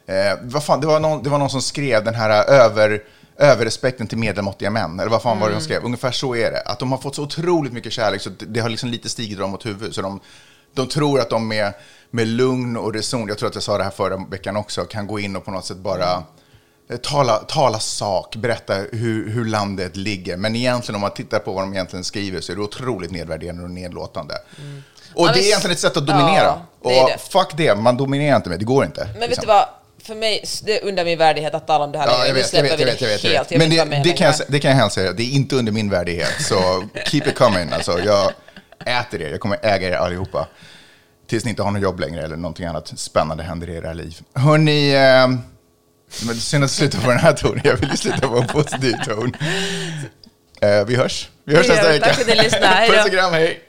eh, 0.05 0.39
vad 0.41 0.63
fan, 0.63 0.81
det 0.81 0.87
var, 0.87 0.99
någon, 0.99 1.23
det 1.23 1.29
var 1.29 1.39
någon 1.39 1.49
som 1.49 1.61
skrev 1.61 2.03
den 2.03 2.15
här 2.15 2.49
över 2.49 3.03
överrespekten 3.37 4.07
till 4.07 4.17
medelmåttiga 4.17 4.69
män, 4.69 4.99
eller 4.99 5.11
vad 5.11 5.21
fan 5.21 5.31
mm. 5.31 5.41
var 5.41 5.47
det 5.47 5.53
de 5.53 5.57
mm. 5.57 5.63
skrev? 5.63 5.83
Ungefär 5.83 6.11
så 6.11 6.35
är 6.35 6.51
det. 6.51 6.61
Att 6.61 6.79
de 6.79 6.91
har 6.91 6.99
fått 6.99 7.15
så 7.15 7.23
otroligt 7.23 7.73
mycket 7.73 7.93
kärlek 7.93 8.21
så 8.21 8.29
det 8.39 8.59
har 8.59 8.69
liksom 8.69 8.89
lite 8.89 9.09
stigit 9.09 9.39
dem 9.39 9.53
åt 9.53 9.65
huvudet. 9.65 9.95
Så 9.95 10.01
de, 10.01 10.19
de 10.73 10.87
tror 10.87 11.19
att 11.19 11.29
de 11.29 11.47
med, 11.47 11.73
med 12.11 12.27
lugn 12.27 12.77
och 12.77 12.93
reson, 12.93 13.27
jag 13.27 13.37
tror 13.37 13.49
att 13.49 13.55
jag 13.55 13.63
sa 13.63 13.77
det 13.77 13.83
här 13.83 13.91
förra 13.91 14.17
veckan 14.17 14.57
också, 14.57 14.85
kan 14.85 15.07
gå 15.07 15.19
in 15.19 15.35
och 15.35 15.45
på 15.45 15.51
något 15.51 15.65
sätt 15.65 15.77
bara 15.77 16.11
mm 16.11 16.23
Eh, 16.23 16.42
tala, 17.01 17.37
tala 17.37 17.79
sak, 17.79 18.35
berätta 18.35 18.73
hur, 18.73 19.29
hur 19.29 19.45
landet 19.45 19.95
ligger. 19.95 20.37
Men 20.37 20.55
egentligen 20.55 20.95
om 20.95 21.01
man 21.01 21.13
tittar 21.13 21.39
på 21.39 21.51
vad 21.51 21.63
de 21.63 21.73
egentligen 21.73 22.03
skriver 22.03 22.41
så 22.41 22.51
är 22.51 22.55
det 22.55 22.61
otroligt 22.61 23.11
nedvärderande 23.11 23.63
och 23.63 23.69
nedlåtande. 23.69 24.35
Mm. 24.59 24.83
Och 25.15 25.27
det 25.27 25.39
är 25.39 25.43
egentligen 25.43 25.73
ett 25.73 25.79
sätt 25.79 25.97
att 25.97 26.07
dominera. 26.07 26.43
Ja, 26.43 26.67
det 26.83 27.01
och 27.01 27.09
det. 27.09 27.17
fuck 27.17 27.57
det, 27.57 27.75
man 27.75 27.97
dominerar 27.97 28.35
inte 28.35 28.49
med 28.49 28.59
det 28.59 28.65
går 28.65 28.85
inte. 28.85 29.09
Men 29.13 29.13
liksom. 29.13 29.29
vet 29.29 29.41
du 29.41 29.47
vad? 29.47 29.65
För 30.03 30.15
mig, 30.15 30.43
det 30.63 30.79
är 30.79 30.87
under 30.87 31.05
min 31.05 31.17
värdighet 31.17 31.53
att 31.53 31.67
tala 31.67 31.85
om 31.85 31.91
det 31.91 31.99
här. 31.99 32.07
Ja, 32.07 32.27
jag 32.27 32.33
vet, 32.33 32.53
jag 32.53 32.63
vet, 32.63 32.79
jag 32.79 32.85
vet, 32.85 33.01
jag 33.01 33.09
vet, 33.09 33.23
jag 33.23 33.31
vet. 33.31 33.57
Men 33.57 33.69
det, 33.69 34.01
det, 34.03 34.13
kan 34.13 34.27
jag, 34.27 34.35
det 34.47 34.59
kan 34.59 34.71
jag 34.71 34.77
helt 34.77 34.93
säga, 34.93 35.11
det 35.13 35.23
är 35.23 35.31
inte 35.31 35.55
under 35.55 35.71
min 35.71 35.89
värdighet. 35.89 36.33
Så 36.39 36.83
keep 37.05 37.21
it 37.27 37.35
coming. 37.35 37.71
Alltså, 37.71 37.99
jag 37.99 38.31
äter 38.85 39.21
er, 39.21 39.29
jag 39.29 39.39
kommer 39.39 39.59
äga 39.61 39.89
er 39.89 39.93
allihopa. 39.93 40.47
Tills 41.27 41.45
ni 41.45 41.49
inte 41.49 41.63
har 41.63 41.71
något 41.71 41.81
jobb 41.81 41.99
längre 41.99 42.21
eller 42.21 42.35
någonting 42.35 42.65
annat 42.65 42.99
spännande 42.99 43.43
händer 43.43 43.69
i 43.69 43.75
era 43.75 43.93
liv. 43.93 44.21
Hörni, 44.33 44.93
eh, 44.93 45.27
men 46.25 46.35
synd 46.35 46.63
att 46.63 46.71
sluta 46.71 47.01
på 47.01 47.09
den 47.09 47.19
här 47.19 47.33
tonen. 47.33 47.61
Jag 47.63 47.75
vill 47.75 47.89
ju 47.89 47.97
sluta 47.97 48.27
på 48.27 48.37
en 48.37 48.47
positiv 48.47 48.93
ton. 49.05 49.35
Uh, 50.63 50.85
vi 50.87 50.95
hörs. 50.95 51.29
Vi 51.45 51.55
hörs 51.55 51.67
nästa 51.67 51.87
vecka. 51.87 52.05
Tack 52.05 52.15
för 52.15 52.21
att 52.21 52.27
ni 52.27 52.43
lyssnade. 52.43 52.87
Puss 52.87 53.05
och 53.05 53.11
kram, 53.11 53.33
hej. 53.33 53.59